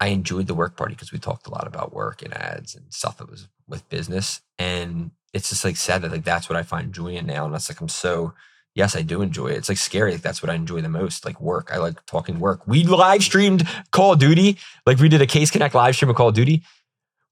I 0.00 0.08
enjoyed 0.08 0.48
the 0.48 0.54
work 0.54 0.76
party 0.76 0.94
because 0.94 1.12
we 1.12 1.18
talked 1.18 1.46
a 1.46 1.50
lot 1.50 1.66
about 1.66 1.94
work 1.94 2.22
and 2.22 2.34
ads 2.34 2.74
and 2.74 2.92
stuff 2.92 3.18
that 3.18 3.30
was 3.30 3.48
with 3.66 3.88
business. 3.88 4.40
And 4.58 5.12
it's 5.34 5.50
just 5.50 5.64
like 5.64 5.76
sad 5.76 6.02
that 6.02 6.12
like 6.12 6.24
that's 6.24 6.48
what 6.48 6.56
I 6.56 6.62
find 6.62 6.94
joy 6.94 7.08
in 7.08 7.26
now. 7.26 7.44
And 7.44 7.52
that's 7.52 7.68
like 7.68 7.80
I'm 7.80 7.88
so 7.88 8.32
yes, 8.74 8.96
I 8.96 9.02
do 9.02 9.20
enjoy 9.20 9.48
it. 9.48 9.56
It's 9.56 9.68
like 9.68 9.78
scary. 9.78 10.12
Like 10.12 10.22
that's 10.22 10.42
what 10.42 10.50
I 10.50 10.54
enjoy 10.54 10.80
the 10.80 10.88
most. 10.88 11.24
Like 11.24 11.40
work. 11.40 11.70
I 11.72 11.78
like 11.78 12.04
talking 12.06 12.38
work. 12.38 12.66
We 12.66 12.84
live 12.84 13.22
streamed 13.22 13.68
Call 13.90 14.12
of 14.12 14.20
Duty. 14.20 14.58
Like 14.86 14.98
we 14.98 15.08
did 15.08 15.20
a 15.20 15.26
Case 15.26 15.50
Connect 15.50 15.74
live 15.74 15.94
stream 15.96 16.10
of 16.10 16.16
Call 16.16 16.28
of 16.28 16.34
Duty. 16.34 16.62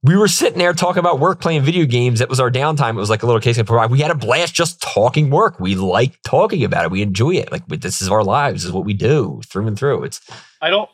We 0.04 0.16
were 0.16 0.26
sitting 0.26 0.58
there 0.58 0.72
talking 0.72 0.98
about 0.98 1.20
work, 1.20 1.40
playing 1.40 1.62
video 1.62 1.86
games. 1.86 2.18
That 2.18 2.28
was 2.28 2.40
our 2.40 2.50
downtime. 2.50 2.90
It 2.90 2.96
was 2.96 3.10
like 3.10 3.22
a 3.22 3.26
little 3.26 3.40
Case 3.40 3.56
Connect. 3.56 3.90
We 3.90 4.00
had 4.00 4.10
a 4.10 4.16
blast 4.16 4.52
just 4.52 4.82
talking 4.82 5.30
work. 5.30 5.60
We 5.60 5.76
like 5.76 6.20
talking 6.24 6.64
about 6.64 6.84
it. 6.84 6.90
We 6.90 7.02
enjoy 7.02 7.36
it. 7.36 7.52
Like 7.52 7.66
this 7.68 8.02
is 8.02 8.08
our 8.08 8.24
lives. 8.24 8.62
This 8.62 8.68
is 8.68 8.72
what 8.72 8.84
we 8.84 8.94
do 8.94 9.40
through 9.46 9.68
and 9.68 9.78
through. 9.78 10.04
It's. 10.04 10.20
I 10.60 10.70
don't. 10.70 10.90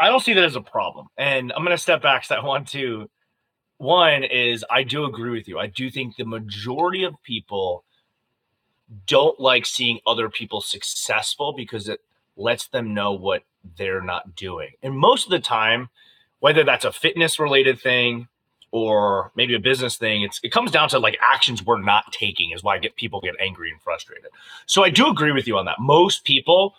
I 0.00 0.08
don't 0.08 0.20
see 0.20 0.34
that 0.34 0.44
as 0.44 0.56
a 0.56 0.60
problem. 0.60 1.08
And 1.16 1.52
I'm 1.52 1.64
going 1.64 1.76
to 1.76 1.82
step 1.82 2.02
back 2.02 2.22
because 2.22 2.36
I 2.36 2.46
want 2.46 2.68
to 2.68 3.08
one 3.78 4.24
is 4.24 4.64
I 4.70 4.82
do 4.82 5.04
agree 5.04 5.30
with 5.30 5.48
you. 5.48 5.58
I 5.58 5.68
do 5.68 5.90
think 5.90 6.16
the 6.16 6.24
majority 6.24 7.04
of 7.04 7.20
people 7.22 7.84
don't 9.06 9.38
like 9.38 9.66
seeing 9.66 10.00
other 10.06 10.28
people 10.28 10.60
successful 10.60 11.52
because 11.52 11.88
it 11.88 12.00
lets 12.36 12.68
them 12.68 12.94
know 12.94 13.12
what 13.12 13.42
they're 13.76 14.00
not 14.00 14.34
doing. 14.34 14.70
And 14.82 14.96
most 14.96 15.26
of 15.26 15.30
the 15.30 15.40
time, 15.40 15.88
whether 16.40 16.64
that's 16.64 16.84
a 16.84 16.92
fitness 16.92 17.38
related 17.38 17.80
thing 17.80 18.28
or 18.70 19.32
maybe 19.34 19.54
a 19.54 19.60
business 19.60 19.96
thing, 19.96 20.22
it's 20.22 20.40
it 20.42 20.52
comes 20.52 20.70
down 20.70 20.88
to 20.90 20.98
like 20.98 21.18
actions 21.20 21.64
we're 21.64 21.80
not 21.80 22.12
taking 22.12 22.50
is 22.52 22.62
why 22.62 22.76
I 22.76 22.78
get 22.78 22.96
people 22.96 23.20
get 23.20 23.34
angry 23.40 23.70
and 23.70 23.80
frustrated. 23.80 24.30
So 24.66 24.84
I 24.84 24.90
do 24.90 25.08
agree 25.08 25.32
with 25.32 25.46
you 25.46 25.58
on 25.58 25.66
that. 25.66 25.76
Most 25.78 26.24
people 26.24 26.74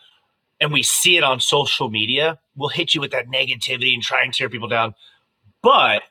and 0.61 0.73
we 0.73 0.83
see 0.83 1.17
it 1.17 1.23
on 1.23 1.39
social 1.39 1.89
media 1.89 2.37
will 2.55 2.69
hit 2.69 2.93
you 2.93 3.01
with 3.01 3.11
that 3.11 3.27
negativity 3.29 3.93
and 3.93 4.03
try 4.03 4.23
and 4.23 4.33
tear 4.33 4.49
people 4.49 4.67
down. 4.67 4.93
But 5.61 6.03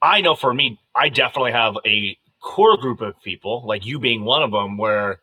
I 0.00 0.20
know 0.20 0.34
for 0.34 0.52
me, 0.52 0.78
I 0.94 1.08
definitely 1.08 1.52
have 1.52 1.76
a 1.86 2.16
core 2.40 2.76
group 2.76 3.00
of 3.00 3.20
people, 3.22 3.64
like 3.66 3.84
you 3.86 3.98
being 3.98 4.24
one 4.24 4.42
of 4.42 4.50
them, 4.52 4.76
where 4.78 5.20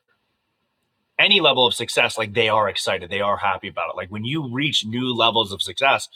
any 1.19 1.39
level 1.39 1.65
of 1.65 1.73
success, 1.73 2.17
like 2.17 2.33
they 2.33 2.49
are 2.49 2.67
excited, 2.67 3.09
they 3.09 3.21
are 3.21 3.37
happy 3.37 3.67
about 3.67 3.89
it. 3.91 3.95
Like 3.95 4.09
when 4.09 4.25
you 4.25 4.51
reach 4.51 4.85
new 4.85 5.13
levels 5.13 5.51
of 5.51 5.61
success, 5.61 6.09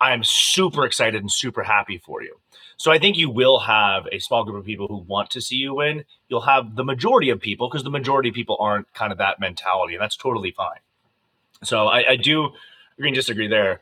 I'm 0.00 0.22
super 0.24 0.84
excited 0.84 1.20
and 1.20 1.30
super 1.30 1.62
happy 1.62 1.98
for 1.98 2.22
you. 2.22 2.36
So 2.76 2.92
I 2.92 2.98
think 2.98 3.16
you 3.16 3.28
will 3.28 3.58
have 3.60 4.06
a 4.12 4.20
small 4.20 4.44
group 4.44 4.56
of 4.56 4.64
people 4.64 4.86
who 4.86 4.98
want 4.98 5.30
to 5.30 5.40
see 5.40 5.56
you 5.56 5.74
win. 5.74 6.04
You'll 6.28 6.42
have 6.42 6.76
the 6.76 6.84
majority 6.84 7.30
of 7.30 7.40
people 7.40 7.68
because 7.68 7.82
the 7.82 7.90
majority 7.90 8.28
of 8.28 8.36
people 8.36 8.56
aren't 8.60 8.92
kind 8.94 9.10
of 9.10 9.18
that 9.18 9.40
mentality, 9.40 9.94
and 9.94 10.02
that's 10.02 10.16
totally 10.16 10.52
fine. 10.52 10.78
So 11.64 11.86
I, 11.86 12.10
I 12.10 12.16
do 12.16 12.50
agree 12.96 13.08
and 13.08 13.16
disagree 13.16 13.48
there. 13.48 13.80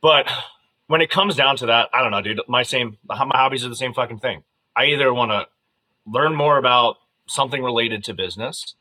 But 0.00 0.28
when 0.86 1.00
it 1.00 1.10
comes 1.10 1.36
down 1.36 1.56
to 1.56 1.66
that, 1.66 1.88
I 1.92 2.02
don't 2.02 2.10
know, 2.10 2.20
dude. 2.20 2.40
My 2.48 2.62
same, 2.62 2.98
my 3.04 3.16
hobbies 3.16 3.64
are 3.64 3.68
the 3.68 3.76
same 3.76 3.94
fucking 3.94 4.18
thing. 4.18 4.42
I 4.76 4.86
either 4.86 5.12
want 5.12 5.30
to 5.30 5.46
learn 6.06 6.34
more 6.34 6.58
about 6.58 6.96
something 7.26 7.62
related 7.62 8.04
to 8.04 8.14
business, 8.14 8.74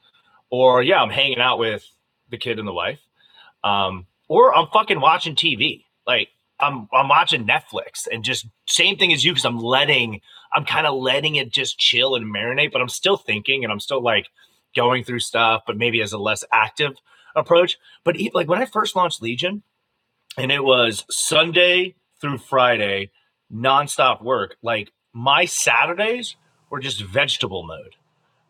or 0.50 0.82
yeah, 0.82 1.02
I'm 1.02 1.10
hanging 1.10 1.40
out 1.40 1.60
with 1.60 1.86
the 2.30 2.38
kid 2.38 2.60
and 2.60 2.68
the 2.68 2.74
wife, 2.74 3.00
um, 3.64 4.08
or 4.28 4.56
I'm 4.56 4.68
fucking 4.74 5.00
watching 5.00 5.36
TV. 5.36 5.86
Like 6.08 6.30
I'm, 6.60 6.88
I'm 6.94 7.08
watching 7.08 7.46
Netflix, 7.46 8.08
and 8.12 8.24
just 8.24 8.48
same 8.68 8.98
thing 8.98 9.14
as 9.14 9.24
you, 9.24 9.32
because 9.32 9.46
I'm 9.46 9.60
letting, 9.60 10.22
I'm 10.54 10.66
kind 10.66 10.88
of 10.88 10.96
letting 10.96 11.36
it 11.36 11.52
just 11.52 11.78
chill 11.78 12.16
and 12.16 12.26
marinate, 12.26 12.72
but 12.72 12.82
I'm 12.82 12.90
still 12.90 13.18
thinking, 13.18 13.64
and 13.64 13.72
I'm 13.72 13.80
still 13.80 14.02
like 14.02 14.28
going 14.76 15.04
through 15.04 15.20
stuff, 15.20 15.64
but 15.68 15.78
maybe 15.78 16.02
as 16.02 16.14
a 16.14 16.18
less 16.18 16.44
active 16.52 16.94
approach. 17.36 17.78
But 18.04 18.18
like 18.34 18.48
when 18.48 18.62
I 18.62 18.66
first 18.66 18.96
launched 18.96 19.22
Legion, 19.22 19.64
and 20.38 20.52
it 20.52 20.64
was 20.64 21.06
Sunday 21.10 21.96
through 22.20 22.38
Friday, 22.38 23.12
nonstop 23.54 24.22
work. 24.22 24.56
Like 24.62 24.92
my 25.14 25.46
Saturdays 25.46 26.36
were 26.70 26.80
just 26.80 27.02
vegetable 27.02 27.64
mode. 27.64 27.96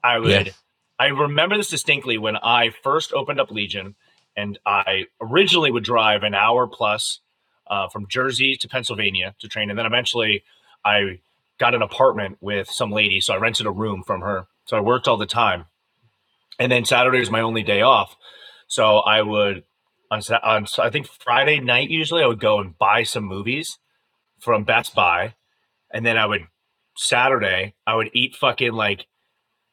I 0.04 0.20
would, 0.20 0.48
yeah. 0.48 0.54
I 1.00 1.08
remember 1.08 1.58
this 1.58 1.70
distinctly 1.70 2.18
when 2.18 2.38
I 2.38 2.70
first 2.84 3.14
opened 3.14 3.40
up 3.40 3.52
Legion, 3.52 3.96
and 4.36 4.60
I 4.66 5.06
originally 5.20 5.72
would 5.72 5.84
drive 5.84 6.24
an 6.24 6.34
hour 6.34 6.68
plus 6.68 7.20
uh, 7.68 7.88
from 7.90 8.08
Jersey 8.08 8.56
to 8.58 8.68
Pennsylvania 8.68 9.36
to 9.40 9.48
train, 9.48 9.70
and 9.70 9.78
then 9.78 9.86
eventually 9.86 10.44
I 10.86 11.20
got 11.58 11.76
an 11.76 11.82
apartment 11.82 12.38
with 12.42 12.70
some 12.70 12.92
lady, 12.92 13.22
so 13.22 13.34
I 13.34 13.38
rented 13.38 13.66
a 13.66 13.72
room 13.72 14.04
from 14.04 14.22
her. 14.22 14.48
So 14.66 14.78
I 14.78 14.82
worked 14.82 15.08
all 15.08 15.18
the 15.18 15.26
time, 15.26 15.66
and 16.60 16.72
then 16.72 16.86
Saturday 16.86 17.20
was 17.20 17.32
my 17.32 17.42
only 17.42 17.64
day 17.64 17.82
off. 17.82 18.16
So 18.68 18.98
I 18.98 19.22
would 19.22 19.64
on, 20.12 20.22
on 20.44 20.68
I 20.78 20.90
think 20.90 21.08
Friday 21.08 21.60
night 21.60 21.90
usually 21.90 22.22
I 22.22 22.28
would 22.28 22.40
go 22.40 22.60
and 22.60 22.78
buy 22.78 23.04
some 23.04 23.24
movies 23.24 23.80
from 24.40 24.66
Best 24.66 24.94
Buy, 24.94 25.36
and 25.92 26.06
then 26.06 26.18
I 26.18 26.26
would 26.26 26.48
Saturday 26.98 27.74
I 27.88 27.96
would 27.96 28.12
eat 28.14 28.36
fucking 28.36 28.74
like 28.74 29.08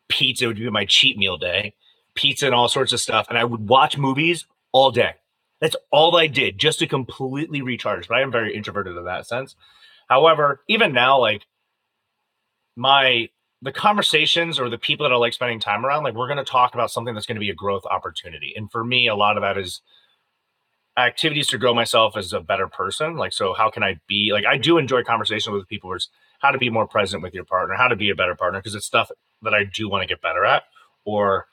pizza 0.08 0.46
would 0.46 0.56
be 0.56 0.70
my 0.70 0.84
cheat 0.86 1.18
meal 1.18 1.36
day, 1.36 1.74
pizza 2.14 2.46
and 2.46 2.54
all 2.54 2.68
sorts 2.68 2.92
of 2.92 3.00
stuff, 3.00 3.26
and 3.28 3.36
I 3.36 3.44
would 3.44 3.68
watch 3.68 3.98
movies 3.98 4.46
all 4.72 4.90
day. 4.90 5.14
That's 5.60 5.76
all 5.90 6.16
I 6.16 6.28
did 6.28 6.58
just 6.58 6.78
to 6.78 6.86
completely 6.86 7.60
recharge. 7.60 8.06
But 8.06 8.18
I 8.18 8.22
am 8.22 8.30
very 8.30 8.54
introverted 8.54 8.96
in 8.96 9.04
that 9.04 9.26
sense. 9.26 9.56
However, 10.08 10.62
even 10.68 10.92
now, 10.92 11.18
like 11.18 11.46
my 12.76 13.28
the 13.60 13.72
conversations 13.72 14.60
or 14.60 14.70
the 14.70 14.78
people 14.78 15.04
that 15.04 15.12
I 15.12 15.16
like 15.16 15.32
spending 15.32 15.58
time 15.58 15.84
around, 15.84 16.04
like 16.04 16.14
we're 16.14 16.28
going 16.28 16.38
to 16.38 16.44
talk 16.44 16.74
about 16.74 16.92
something 16.92 17.12
that's 17.12 17.26
going 17.26 17.34
to 17.34 17.40
be 17.40 17.50
a 17.50 17.54
growth 17.54 17.84
opportunity. 17.90 18.54
And 18.56 18.70
for 18.70 18.84
me, 18.84 19.08
a 19.08 19.16
lot 19.16 19.36
of 19.36 19.42
that 19.42 19.58
is 19.58 19.80
activities 20.98 21.46
to 21.48 21.58
grow 21.58 21.72
myself 21.74 22.16
as 22.16 22.32
a 22.32 22.40
better 22.40 22.66
person. 22.68 23.16
Like, 23.16 23.32
so 23.32 23.54
how 23.54 23.70
can 23.70 23.82
I 23.82 24.00
be 24.08 24.30
like, 24.32 24.44
I 24.46 24.56
do 24.58 24.78
enjoy 24.78 25.02
conversation 25.04 25.52
with 25.52 25.68
people 25.68 25.88
where 25.88 25.96
it's 25.96 26.08
how 26.40 26.50
to 26.50 26.58
be 26.58 26.70
more 26.70 26.86
present 26.86 27.22
with 27.22 27.34
your 27.34 27.44
partner, 27.44 27.74
how 27.76 27.88
to 27.88 27.96
be 27.96 28.10
a 28.10 28.14
better 28.14 28.34
partner, 28.34 28.58
because 28.60 28.74
it's 28.74 28.86
stuff 28.86 29.10
that 29.42 29.54
I 29.54 29.64
do 29.64 29.88
want 29.88 30.02
to 30.02 30.06
get 30.08 30.20
better 30.20 30.44
at, 30.44 30.64
or 31.04 31.46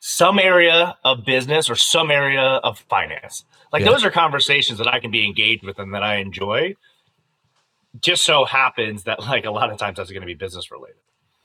some 0.00 0.38
area 0.38 0.96
of 1.04 1.24
business 1.24 1.68
or 1.68 1.74
some 1.74 2.10
area 2.10 2.40
of 2.42 2.78
finance. 2.88 3.44
Like, 3.72 3.82
Yeah. 3.82 3.90
those 3.90 4.04
are 4.04 4.10
conversations 4.10 4.78
that 4.78 4.86
I 4.88 5.00
can 5.00 5.10
be 5.10 5.24
engaged 5.24 5.64
with 5.64 5.78
and 5.78 5.92
that 5.94 6.02
I 6.02 6.16
enjoy. 6.16 6.76
Just 8.00 8.24
so 8.24 8.44
happens 8.44 9.04
that, 9.04 9.20
like, 9.32 9.44
a 9.44 9.50
lot 9.50 9.70
of 9.70 9.78
times 9.78 9.96
that's 9.96 10.10
going 10.10 10.20
to 10.22 10.26
be 10.26 10.34
business 10.34 10.70
related. 10.70 10.96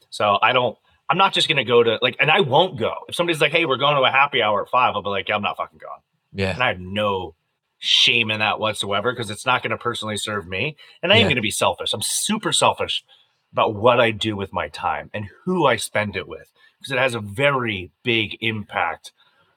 So 0.10 0.38
I 0.42 0.54
don't, 0.54 0.78
I'm 1.10 1.18
not 1.18 1.34
just 1.34 1.48
going 1.48 1.58
to 1.58 1.64
go 1.64 1.82
to, 1.84 1.98
like, 2.02 2.18
and 2.20 2.30
I 2.30 2.42
won't 2.42 2.78
go. 2.78 2.94
If 3.08 3.16
somebody's 3.16 3.42
like, 3.42 3.52
hey, 3.52 3.66
we're 3.66 3.78
going 3.78 3.96
to 3.96 4.02
a 4.04 4.12
happy 4.12 4.42
hour 4.42 4.62
at 4.64 4.70
five, 4.70 4.96
I'll 4.96 5.02
be 5.02 5.10
like, 5.10 5.28
yeah, 5.30 5.36
I'm 5.36 5.42
not 5.42 5.58
fucking 5.58 5.80
going 5.80 6.02
Yeah. 6.34 6.54
and 6.54 6.64
I 6.64 6.68
have 6.70 6.80
no 6.80 7.36
shame 7.80 8.30
in 8.32 8.40
that 8.40 8.60
whatsoever 8.60 9.12
because 9.12 9.30
it's 9.32 9.46
not 9.46 9.64
going 9.64 9.72
to 9.72 9.78
personally 9.78 10.18
serve 10.18 10.48
me, 10.48 10.78
and 11.02 11.12
I 11.12 11.16
am 11.16 11.22
Yeah. 11.22 11.26
going 11.28 11.36
to 11.38 11.42
be 11.42 11.52
selfish. 11.52 11.94
I'm 11.94 12.02
super 12.02 12.52
selfish 12.54 13.04
about 13.52 13.74
what 13.76 14.00
I 14.00 14.12
do 14.12 14.36
with 14.36 14.54
my 14.54 14.70
time 14.70 15.10
and 15.14 15.28
who 15.46 15.66
I 15.66 15.76
spend 15.76 16.16
it 16.16 16.28
with 16.28 16.52
because 16.80 16.92
it 16.92 17.00
has 17.00 17.16
a 17.16 17.20
very 17.20 17.92
big 18.04 18.38
impact 18.42 19.12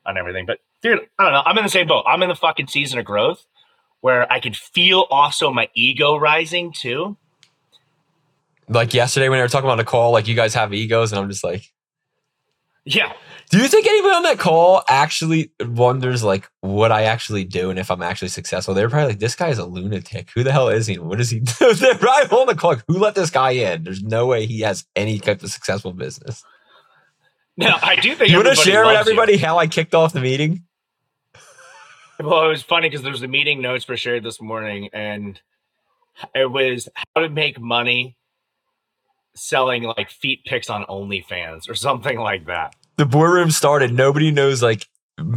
on 0.04 0.16
everything. 0.18 0.46
But 0.46 0.58
dude, 0.82 1.00
I 1.18 1.22
don't 1.24 1.32
know. 1.32 1.42
I'm 1.44 1.56
in 1.58 1.64
the 1.64 1.70
same 1.70 1.86
boat. 1.86 2.04
I'm 2.06 2.22
in 2.22 2.28
the 2.28 2.34
fucking 2.34 2.66
season 2.68 2.98
of 2.98 3.04
growth 3.04 3.46
where 4.00 4.30
I 4.32 4.40
can 4.40 4.52
feel 4.52 5.06
also 5.10 5.50
my 5.52 5.68
ego 5.74 6.16
rising 6.16 6.72
too. 6.72 7.16
Like 8.68 8.94
yesterday 8.94 9.28
when 9.28 9.38
they 9.38 9.42
were 9.42 9.48
talking 9.48 9.68
about 9.68 9.76
the 9.76 9.84
call, 9.84 10.10
like 10.12 10.26
you 10.26 10.34
guys 10.34 10.54
have 10.54 10.72
egos, 10.72 11.12
and 11.12 11.20
I'm 11.20 11.28
just 11.30 11.44
like, 11.44 11.70
Yeah, 12.86 13.12
do 13.50 13.58
you 13.58 13.68
think 13.68 13.86
anybody 13.86 14.14
on 14.14 14.22
that 14.24 14.38
call 14.38 14.82
actually 14.88 15.52
wonders 15.60 16.24
like 16.24 16.48
what 16.60 16.90
I 16.90 17.04
actually 17.04 17.44
do 17.44 17.70
and 17.70 17.78
if 17.78 17.90
I'm 17.90 18.02
actually 18.02 18.28
successful? 18.28 18.74
They're 18.74 18.88
probably 18.88 19.08
like, 19.10 19.20
this 19.20 19.34
guy 19.36 19.48
is 19.48 19.58
a 19.58 19.64
lunatic. 19.64 20.30
Who 20.34 20.42
the 20.42 20.52
hell 20.52 20.68
is 20.68 20.86
he? 20.86 20.98
What 20.98 21.18
does 21.18 21.30
he 21.30 21.40
do? 21.40 21.72
They're 21.74 21.94
right 21.94 22.30
on 22.32 22.46
the 22.46 22.54
call. 22.54 22.72
Like, 22.72 22.84
who 22.88 22.98
let 22.98 23.14
this 23.14 23.30
guy 23.30 23.50
in? 23.50 23.84
There's 23.84 24.02
no 24.02 24.26
way 24.26 24.46
he 24.46 24.60
has 24.60 24.84
any 24.96 25.18
type 25.18 25.42
of 25.42 25.50
successful 25.50 25.92
business. 25.92 26.42
now 27.56 27.78
I 27.82 27.96
do 27.96 28.14
think 28.14 28.30
You 28.30 28.38
want 28.38 28.48
to 28.48 28.54
share 28.56 28.84
with 28.84 28.94
loves 28.94 29.06
you. 29.06 29.12
everybody 29.12 29.36
how 29.36 29.58
I 29.58 29.66
kicked 29.66 29.94
off 29.94 30.12
the 30.12 30.20
meeting? 30.20 30.64
Well, 32.20 32.44
it 32.44 32.48
was 32.48 32.62
funny 32.62 32.88
because 32.88 33.02
there 33.02 33.12
was 33.12 33.22
a 33.22 33.28
meeting 33.28 33.60
notes 33.60 33.84
for 33.84 33.96
shared 33.96 34.22
this 34.22 34.40
morning, 34.40 34.88
and 34.92 35.40
it 36.34 36.50
was 36.50 36.88
how 37.14 37.22
to 37.22 37.28
make 37.28 37.60
money 37.60 38.16
selling 39.36 39.82
like 39.84 40.10
feet 40.10 40.40
pics 40.44 40.70
on 40.70 40.84
OnlyFans 40.84 41.68
or 41.68 41.74
something 41.74 42.18
like 42.18 42.46
that. 42.46 42.74
the 42.96 43.06
boardroom 43.06 43.50
started. 43.50 43.92
Nobody 43.92 44.30
knows. 44.30 44.62
Like 44.62 44.86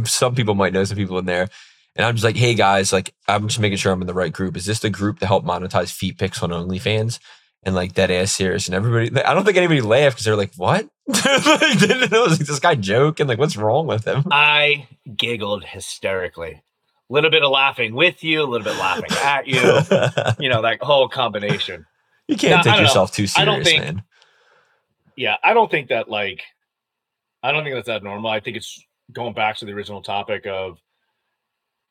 some 0.04 0.34
people 0.34 0.54
might 0.54 0.72
know 0.72 0.84
some 0.84 0.96
people 0.96 1.18
in 1.18 1.26
there, 1.26 1.48
and 1.96 2.06
I'm 2.06 2.14
just 2.14 2.24
like, 2.24 2.36
hey 2.36 2.54
guys, 2.54 2.92
like 2.92 3.14
I'm 3.26 3.48
just 3.48 3.60
making 3.60 3.78
sure 3.78 3.92
I'm 3.92 4.00
in 4.00 4.06
the 4.06 4.14
right 4.14 4.32
group. 4.32 4.56
Is 4.56 4.66
this 4.66 4.80
the 4.80 4.90
group 4.90 5.18
to 5.20 5.26
help 5.26 5.44
monetize 5.44 5.92
feet 5.92 6.18
pics 6.18 6.42
on 6.42 6.50
OnlyFans? 6.50 7.18
And 7.64 7.74
like 7.74 7.92
dead 7.92 8.12
ass 8.12 8.30
serious, 8.30 8.66
and 8.68 8.74
everybody. 8.76 9.10
I 9.24 9.34
don't 9.34 9.44
think 9.44 9.56
anybody 9.56 9.80
laughed 9.80 10.14
because 10.14 10.24
they're 10.24 10.36
like, 10.36 10.52
"What?" 10.56 10.88
like, 11.08 11.78
didn't 11.80 12.12
know 12.12 12.24
like, 12.24 12.38
this 12.38 12.60
guy 12.60 12.76
joking. 12.76 13.26
Like, 13.26 13.38
what's 13.38 13.56
wrong 13.56 13.88
with 13.88 14.04
him? 14.04 14.22
I 14.30 14.86
giggled 15.16 15.64
hysterically. 15.64 16.62
A 17.10 17.12
little 17.12 17.30
bit 17.30 17.42
of 17.42 17.50
laughing 17.50 17.94
with 17.96 18.22
you, 18.22 18.42
a 18.42 18.44
little 18.44 18.64
bit 18.64 18.78
laughing 18.78 19.10
at 19.10 19.48
you. 19.48 19.58
You 20.38 20.48
know, 20.50 20.62
that 20.62 20.80
whole 20.82 21.08
combination. 21.08 21.84
You 22.28 22.36
can't 22.36 22.62
take 22.62 22.72
don't 22.72 22.82
know. 22.82 22.88
yourself 22.88 23.12
too 23.12 23.26
I 23.36 23.44
don't 23.44 23.64
serious, 23.64 23.68
think- 23.68 23.82
man. 23.96 24.02
Yeah, 25.16 25.36
I 25.42 25.52
don't 25.52 25.70
think 25.70 25.88
that 25.88 26.08
like 26.08 26.42
I 27.42 27.50
don't 27.50 27.64
think 27.64 27.74
that's 27.74 27.88
that 27.88 28.04
normal. 28.04 28.30
I 28.30 28.40
think 28.40 28.56
it's 28.56 28.80
going 29.12 29.32
back 29.32 29.56
to 29.56 29.64
the 29.64 29.72
original 29.72 30.02
topic 30.02 30.46
of 30.46 30.78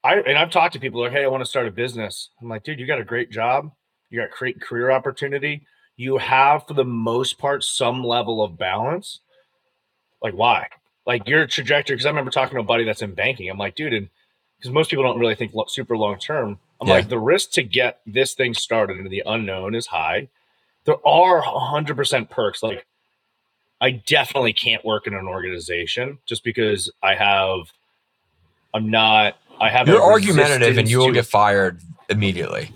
I 0.03 0.15
and 0.19 0.37
I've 0.37 0.51
talked 0.51 0.73
to 0.73 0.79
people 0.79 1.01
like, 1.01 1.11
hey, 1.11 1.23
I 1.25 1.27
want 1.27 1.41
to 1.41 1.49
start 1.49 1.67
a 1.67 1.71
business. 1.71 2.29
I'm 2.41 2.47
like, 2.47 2.63
dude, 2.63 2.79
you 2.79 2.87
got 2.87 2.99
a 2.99 3.03
great 3.03 3.29
job, 3.31 3.71
you 4.09 4.21
got 4.21 4.31
great 4.31 4.61
career 4.61 4.91
opportunity, 4.91 5.65
you 5.97 6.17
have 6.17 6.65
for 6.67 6.73
the 6.73 6.85
most 6.85 7.37
part 7.37 7.63
some 7.63 8.03
level 8.03 8.41
of 8.43 8.57
balance. 8.57 9.19
Like, 10.21 10.33
why? 10.33 10.67
Like 11.05 11.27
your 11.27 11.47
trajectory, 11.47 11.95
because 11.95 12.05
I 12.05 12.09
remember 12.09 12.31
talking 12.31 12.55
to 12.55 12.61
a 12.61 12.63
buddy 12.63 12.83
that's 12.83 13.01
in 13.01 13.13
banking. 13.13 13.49
I'm 13.49 13.57
like, 13.57 13.75
dude, 13.75 13.93
and 13.93 14.09
because 14.57 14.71
most 14.71 14.89
people 14.89 15.03
don't 15.03 15.19
really 15.19 15.35
think 15.35 15.51
super 15.67 15.97
long 15.97 16.17
term. 16.17 16.59
I'm 16.79 16.87
Yeah. 16.87 16.93
like, 16.95 17.09
the 17.09 17.19
risk 17.19 17.51
to 17.51 17.63
get 17.63 17.99
this 18.05 18.33
thing 18.33 18.53
started 18.53 18.97
into 18.97 19.09
the 19.09 19.23
unknown 19.25 19.73
is 19.75 19.87
high. 19.87 20.27
There 20.85 21.05
are 21.05 21.41
100% 21.41 22.29
perks. 22.29 22.61
Like, 22.63 22.85
I 23.81 23.91
definitely 23.91 24.53
can't 24.53 24.83
work 24.85 25.07
in 25.07 25.13
an 25.13 25.27
organization 25.27 26.19
just 26.25 26.43
because 26.43 26.91
I 27.03 27.15
have, 27.15 27.71
I'm 28.73 28.89
not, 28.89 29.37
I 29.59 29.69
have. 29.69 29.87
You're 29.87 30.01
argumentative, 30.01 30.77
and 30.77 30.89
you 30.89 30.99
will 30.99 31.07
to- 31.07 31.13
get 31.13 31.25
fired 31.25 31.81
immediately. 32.09 32.71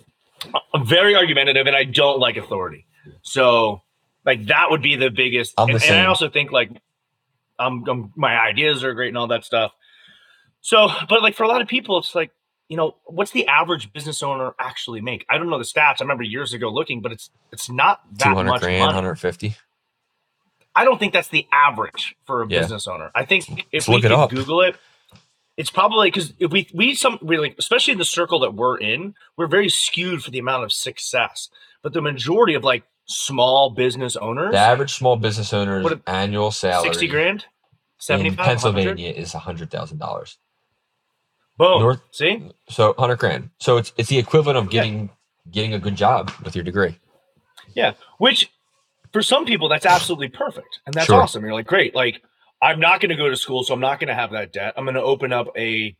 I'm 0.74 0.86
very 0.86 1.16
argumentative, 1.16 1.68
and 1.68 1.76
I 1.76 1.84
don't 1.84 2.20
like 2.20 2.38
authority. 2.38 2.86
So, 3.22 3.82
like 4.26 4.46
that 4.48 4.72
would 4.72 4.82
be 4.82 4.96
the 4.96 5.10
biggest. 5.12 5.54
I'm 5.58 5.68
the 5.68 5.74
and, 5.76 5.84
and 5.84 5.96
I 6.00 6.06
also 6.06 6.30
think 6.30 6.52
like, 6.52 6.72
I'm, 7.60 7.88
I'm 7.88 8.14
my 8.16 8.40
ideas 8.40 8.84
are 8.84 8.94
great 8.96 9.10
and 9.10 9.18
all 9.18 9.28
that 9.28 9.46
stuff. 9.46 9.72
So, 10.62 10.90
but 11.10 11.22
like 11.22 11.36
for 11.36 11.44
a 11.44 11.48
lot 11.48 11.62
of 11.62 11.68
people, 11.68 11.98
it's 12.00 12.16
like 12.16 12.32
you 12.72 12.78
know, 12.78 12.96
what's 13.04 13.32
the 13.32 13.46
average 13.48 13.92
business 13.92 14.24
owner 14.24 14.54
actually 14.58 15.02
make? 15.02 15.26
I 15.30 15.38
don't 15.38 15.50
know 15.50 15.58
the 15.58 15.66
stats. 15.66 15.96
I 16.00 16.04
remember 16.06 16.24
years 16.24 16.54
ago 16.54 16.70
looking, 16.70 17.02
but 17.02 17.12
it's 17.12 17.30
it's 17.52 17.70
not 17.70 18.00
that 18.18 18.30
Two 18.30 18.36
hundred 18.36 18.52
much 18.52 18.62
grand, 18.62 18.80
money. 18.80 18.88
150. 18.96 19.58
I 20.74 20.86
don't 20.86 20.98
think 20.98 21.12
that's 21.12 21.28
the 21.28 21.46
average 21.52 22.16
for 22.26 22.44
a 22.44 22.48
Yeah. 22.48 22.62
business 22.62 22.88
owner. 22.88 23.12
I 23.14 23.26
think 23.26 23.66
if 23.74 23.74
Let's 23.74 23.88
we 23.90 23.96
look 23.96 24.06
it 24.06 24.10
could. 24.30 24.30
Google 24.38 24.62
it, 24.62 24.78
it's 25.58 25.70
probably 25.70 26.08
because 26.08 26.34
if 26.40 26.50
we 26.50 26.70
we 26.74 26.96
some 26.96 27.20
really, 27.22 27.54
especially 27.60 27.92
in 27.92 27.98
the 27.98 28.06
circle 28.06 28.40
that 28.40 28.54
we're 28.54 28.78
in, 28.78 29.16
we're 29.36 29.48
very 29.48 29.68
skewed 29.68 30.24
for 30.24 30.32
the 30.32 30.40
amount 30.40 30.64
of 30.64 30.72
success. 30.72 31.50
But 31.84 31.92
the 31.92 32.02
majority 32.02 32.54
of 32.54 32.64
like 32.64 32.84
small 33.06 33.72
business 33.72 34.16
owners, 34.16 34.54
The 34.54 34.60
average 34.60 34.94
small 34.94 35.18
business 35.18 35.52
owner's 35.52 35.84
What 35.84 36.00
annual 36.08 36.52
salary 36.52 36.88
sixty 36.88 37.08
grand, 37.08 37.48
seventy 37.98 38.30
in 38.30 38.38
Pennsylvania 38.38 39.12
is 39.12 39.34
hundred 39.34 39.72
thousand 39.72 39.98
dollars. 39.98 40.38
Boom. 41.58 41.82
North- 41.82 42.02
See, 42.12 42.50
So 42.70 42.94
hundred 42.98 43.18
grand. 43.18 43.50
So 43.60 43.78
it's 43.78 43.94
it's 43.98 44.10
the 44.10 44.18
equivalent 44.18 44.58
of 44.58 44.70
getting 44.70 45.10
getting 45.52 45.74
a 45.74 45.80
good 45.80 45.96
job 45.96 46.32
with 46.44 46.56
your 46.56 46.64
degree. 46.64 46.98
yeah. 47.74 47.94
Which 48.18 48.52
for 49.14 49.22
some 49.22 49.46
people 49.46 49.68
that's 49.70 49.86
absolutely 49.86 50.30
perfect, 50.30 50.80
and 50.86 50.94
that's 50.94 51.08
Sure. 51.08 51.22
awesome. 51.22 51.44
You're 51.44 51.54
like, 51.54 51.68
great. 51.68 51.94
Like, 51.94 52.22
I'm 52.62 52.80
not 52.80 53.02
going 53.02 53.10
to 53.10 53.16
go 53.16 53.30
to 53.30 53.36
school, 53.36 53.64
so 53.64 53.74
I'm 53.74 53.80
not 53.80 54.00
going 54.00 54.08
to 54.08 54.14
have 54.14 54.32
that 54.32 54.54
debt. 54.54 54.74
I'm 54.78 54.86
going 54.86 54.96
to 54.96 55.02
open 55.04 55.34
up 55.34 55.48
a 55.58 55.96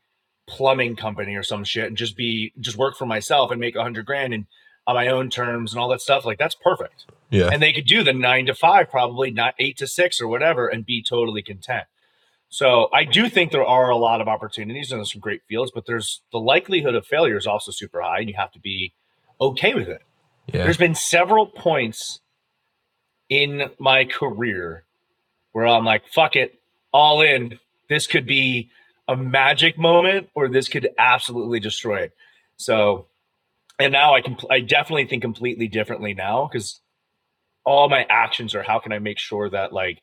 plumbing 0.48 0.96
company 0.96 1.36
or 1.36 1.44
some 1.44 1.64
shit 1.64 1.86
and 1.86 1.98
just 1.98 2.16
be 2.18 2.52
just 2.60 2.78
work 2.78 2.98
for 2.98 3.06
myself 3.06 3.52
and 3.52 3.60
make 3.60 3.76
a 3.76 3.82
hundred 3.84 4.06
grand 4.06 4.34
and 4.34 4.46
on 4.88 4.96
my 4.96 5.08
own 5.08 5.30
terms 5.30 5.74
and 5.74 5.80
all 5.82 5.90
that 5.90 6.02
stuff. 6.02 6.26
Like 6.26 6.40
that's 6.40 6.56
perfect. 6.56 7.06
Yeah. 7.30 7.50
And 7.52 7.62
they 7.62 7.72
could 7.74 7.86
do 7.86 8.04
the 8.04 8.14
nine 8.14 8.46
to 8.48 8.56
five, 8.56 8.90
probably 8.90 9.32
not 9.32 9.54
eight 9.60 9.78
to 9.78 9.88
six 9.88 10.20
or 10.20 10.28
whatever, 10.28 10.68
and 10.68 10.86
be 10.86 11.04
totally 11.04 11.42
content. 11.42 11.86
So 12.52 12.90
I 12.94 13.06
do 13.06 13.30
think 13.30 13.54
there 13.54 13.66
are 13.66 13.90
a 13.90 13.96
lot 13.96 14.20
of 14.20 14.28
opportunities 14.28 14.92
and 14.92 15.08
some 15.08 15.22
great 15.22 15.42
fields, 15.48 15.72
but 15.74 15.86
there's 15.86 16.22
the 16.34 16.38
likelihood 16.38 16.96
of 16.96 17.08
failure 17.08 17.38
is 17.38 17.48
also 17.48 17.72
super 17.72 18.02
high, 18.02 18.20
and 18.20 18.28
you 18.28 18.36
have 18.38 18.52
to 18.52 18.60
be 18.60 18.94
okay 19.40 19.74
with 19.74 19.88
it. 19.88 20.02
Yeah. 20.48 20.66
There's 20.66 20.78
been 20.78 20.94
several 20.94 21.48
points 21.48 22.20
in 23.30 23.70
my 23.80 24.04
career 24.04 24.84
where 25.54 25.66
I'm 25.66 25.86
like, 25.86 26.06
fuck 26.10 26.36
it, 26.36 26.60
all 26.92 27.22
in. 27.22 27.58
This 27.88 28.06
could 28.06 28.26
be 28.26 28.70
a 29.08 29.16
magic 29.16 29.78
moment 29.78 30.30
or 30.36 30.50
this 30.50 30.68
could 30.68 30.90
absolutely 30.98 31.62
destroy 31.62 32.02
it. 32.02 32.12
So, 32.58 33.08
and 33.80 33.94
now 33.94 34.14
I 34.14 34.22
can, 34.22 34.36
I 34.50 34.60
definitely 34.60 35.06
think 35.06 35.22
completely 35.22 35.70
differently 35.70 36.14
now 36.14 36.50
because 36.52 36.82
all 37.64 37.88
my 37.88 38.06
actions 38.10 38.56
are 38.56 38.64
how 38.64 38.80
can 38.80 38.92
I 38.92 39.00
make 39.00 39.20
sure 39.20 39.50
that 39.50 39.72
like 39.72 40.02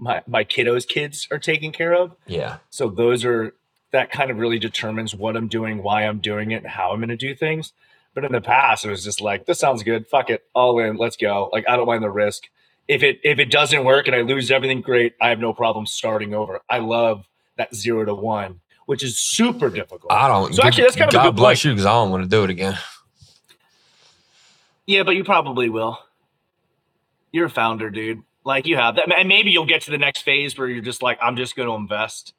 my, 0.00 0.22
my 0.26 0.44
kiddos' 0.44 0.88
kids 0.88 1.28
are 1.30 1.38
taken 1.38 1.72
care 1.72 1.94
of. 1.94 2.16
Yeah. 2.26 2.58
So 2.70 2.88
those 2.88 3.24
are 3.24 3.54
that 3.92 4.10
kind 4.10 4.30
of 4.30 4.38
really 4.38 4.58
determines 4.58 5.14
what 5.14 5.36
I'm 5.36 5.48
doing, 5.48 5.82
why 5.82 6.02
I'm 6.02 6.18
doing 6.18 6.52
it, 6.52 6.62
and 6.62 6.66
how 6.66 6.92
I'm 6.92 7.00
going 7.00 7.10
to 7.10 7.16
do 7.16 7.34
things. 7.34 7.72
But 8.14 8.24
in 8.24 8.32
the 8.32 8.40
past, 8.40 8.84
it 8.84 8.90
was 8.90 9.04
just 9.04 9.20
like, 9.20 9.46
this 9.46 9.58
sounds 9.58 9.82
good. 9.82 10.06
Fuck 10.08 10.30
it, 10.30 10.42
all 10.54 10.78
in. 10.80 10.96
Let's 10.96 11.16
go. 11.16 11.50
Like 11.52 11.68
I 11.68 11.76
don't 11.76 11.86
mind 11.86 12.02
the 12.02 12.10
risk. 12.10 12.44
If 12.88 13.04
it 13.04 13.20
if 13.22 13.38
it 13.38 13.50
doesn't 13.50 13.84
work 13.84 14.08
and 14.08 14.16
I 14.16 14.22
lose 14.22 14.50
everything, 14.50 14.80
great. 14.80 15.14
I 15.20 15.28
have 15.28 15.38
no 15.38 15.52
problem 15.52 15.86
starting 15.86 16.34
over. 16.34 16.60
I 16.68 16.78
love 16.78 17.26
that 17.56 17.72
zero 17.74 18.04
to 18.04 18.14
one, 18.14 18.60
which 18.86 19.04
is 19.04 19.16
super 19.16 19.70
difficult. 19.70 20.10
I 20.10 20.26
don't. 20.26 20.52
So 20.54 20.62
actually, 20.64 20.84
that's 20.84 20.96
kind 20.96 21.14
of 21.14 21.20
a 21.20 21.24
God 21.28 21.36
bless 21.36 21.58
point. 21.58 21.64
you 21.66 21.70
because 21.72 21.86
I 21.86 21.92
don't 21.92 22.10
want 22.10 22.24
to 22.24 22.28
do 22.28 22.42
it 22.42 22.50
again. 22.50 22.76
Yeah, 24.86 25.04
but 25.04 25.14
you 25.14 25.22
probably 25.22 25.68
will. 25.68 25.98
You're 27.30 27.46
a 27.46 27.50
founder, 27.50 27.90
dude. 27.90 28.24
Like 28.44 28.66
you 28.66 28.76
have 28.76 28.96
that, 28.96 29.12
and 29.12 29.28
maybe 29.28 29.50
you'll 29.50 29.66
get 29.66 29.82
to 29.82 29.90
the 29.90 29.98
next 29.98 30.22
phase 30.22 30.56
where 30.56 30.66
you're 30.66 30.82
just 30.82 31.02
like, 31.02 31.18
I'm 31.20 31.36
just 31.36 31.56
going 31.56 31.68
to 31.68 31.74
invest, 31.74 32.32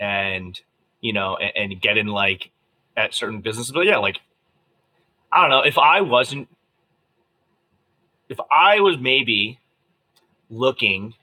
and 0.00 0.60
you 1.00 1.12
know, 1.12 1.36
and, 1.36 1.72
and 1.72 1.80
get 1.80 1.96
in 1.96 2.08
like 2.08 2.50
at 2.96 3.14
certain 3.14 3.40
businesses. 3.40 3.72
But 3.72 3.86
yeah, 3.86 3.98
like 3.98 4.18
I 5.30 5.40
don't 5.42 5.50
know 5.50 5.60
if 5.60 5.78
I 5.78 6.00
wasn't, 6.00 6.48
if 8.28 8.38
I 8.50 8.80
was 8.80 8.98
maybe 8.98 9.60
looking 10.50 11.14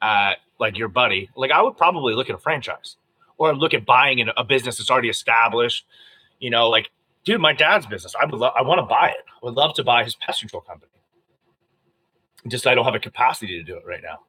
at 0.00 0.34
like 0.60 0.78
your 0.78 0.88
buddy, 0.88 1.28
like 1.34 1.50
I 1.50 1.62
would 1.62 1.76
probably 1.76 2.14
look 2.14 2.30
at 2.30 2.36
a 2.36 2.38
franchise 2.38 2.96
or 3.36 3.54
look 3.54 3.74
at 3.74 3.84
buying 3.84 4.24
a 4.36 4.44
business 4.44 4.78
that's 4.78 4.90
already 4.90 5.08
established. 5.08 5.84
You 6.38 6.50
know, 6.50 6.68
like 6.68 6.90
dude, 7.24 7.40
my 7.40 7.52
dad's 7.52 7.86
business. 7.86 8.14
I 8.18 8.24
would 8.24 8.34
love. 8.34 8.54
I 8.56 8.62
want 8.62 8.78
to 8.78 8.84
buy 8.84 9.08
it. 9.08 9.24
I 9.28 9.44
would 9.44 9.54
love 9.54 9.74
to 9.74 9.84
buy 9.84 10.04
his 10.04 10.14
pest 10.14 10.40
control 10.40 10.62
company. 10.62 10.92
Just 12.48 12.66
I 12.66 12.74
don't 12.74 12.84
have 12.84 12.94
a 12.94 13.00
capacity 13.00 13.58
to 13.58 13.62
do 13.62 13.76
it 13.76 13.84
right 13.86 14.02
now 14.02 14.20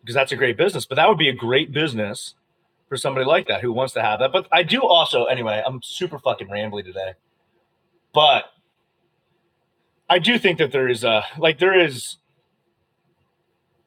because 0.00 0.14
that's 0.14 0.32
a 0.32 0.36
great 0.36 0.56
business. 0.56 0.84
But 0.84 0.96
that 0.96 1.08
would 1.08 1.18
be 1.18 1.28
a 1.28 1.34
great 1.34 1.72
business 1.72 2.34
for 2.88 2.96
somebody 2.96 3.24
like 3.24 3.48
that 3.48 3.62
who 3.62 3.72
wants 3.72 3.94
to 3.94 4.02
have 4.02 4.20
that. 4.20 4.32
But 4.32 4.46
I 4.52 4.62
do 4.62 4.82
also, 4.82 5.24
anyway. 5.24 5.62
I'm 5.64 5.80
super 5.82 6.18
fucking 6.18 6.48
rambly 6.48 6.84
today, 6.84 7.14
but 8.12 8.44
I 10.08 10.18
do 10.18 10.38
think 10.38 10.58
that 10.58 10.72
there 10.72 10.88
is 10.88 11.04
a 11.04 11.24
like 11.38 11.58
there 11.58 11.78
is 11.78 12.18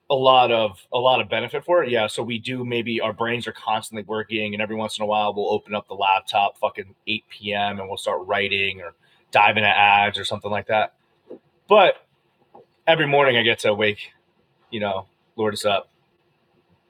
a 0.10 0.16
lot 0.16 0.52
of 0.52 0.80
a 0.92 0.98
lot 0.98 1.22
of 1.22 1.30
benefit 1.30 1.64
for 1.64 1.84
it. 1.84 1.92
Yeah. 1.92 2.08
So 2.08 2.24
we 2.24 2.40
do 2.40 2.66
maybe 2.66 3.00
our 3.02 3.14
brains 3.14 3.46
are 3.48 3.54
constantly 3.54 4.04
working, 4.04 4.54
and 4.54 4.62
every 4.62 4.76
once 4.76 4.98
in 4.98 5.04
a 5.04 5.06
while 5.06 5.34
we'll 5.34 5.52
open 5.52 5.76
up 5.76 5.88
the 5.88 5.94
laptop 5.94 6.58
fucking 6.58 6.96
8 7.06 7.24
p.m. 7.30 7.80
and 7.80 7.88
we'll 7.88 7.98
start 7.98 8.26
writing 8.26 8.82
or 8.82 8.94
diving 9.32 9.64
into 9.64 9.78
ads 9.78 10.18
or 10.18 10.26
something 10.26 10.50
like 10.50 10.68
that. 10.68 10.96
But 11.68 12.07
every 12.88 13.06
morning 13.06 13.38
I 13.38 13.44
get 13.44 13.60
to 13.60 13.74
wake, 13.74 14.12
you 14.72 14.80
know, 14.80 15.08
Lourdes 15.36 15.66
up, 15.66 15.90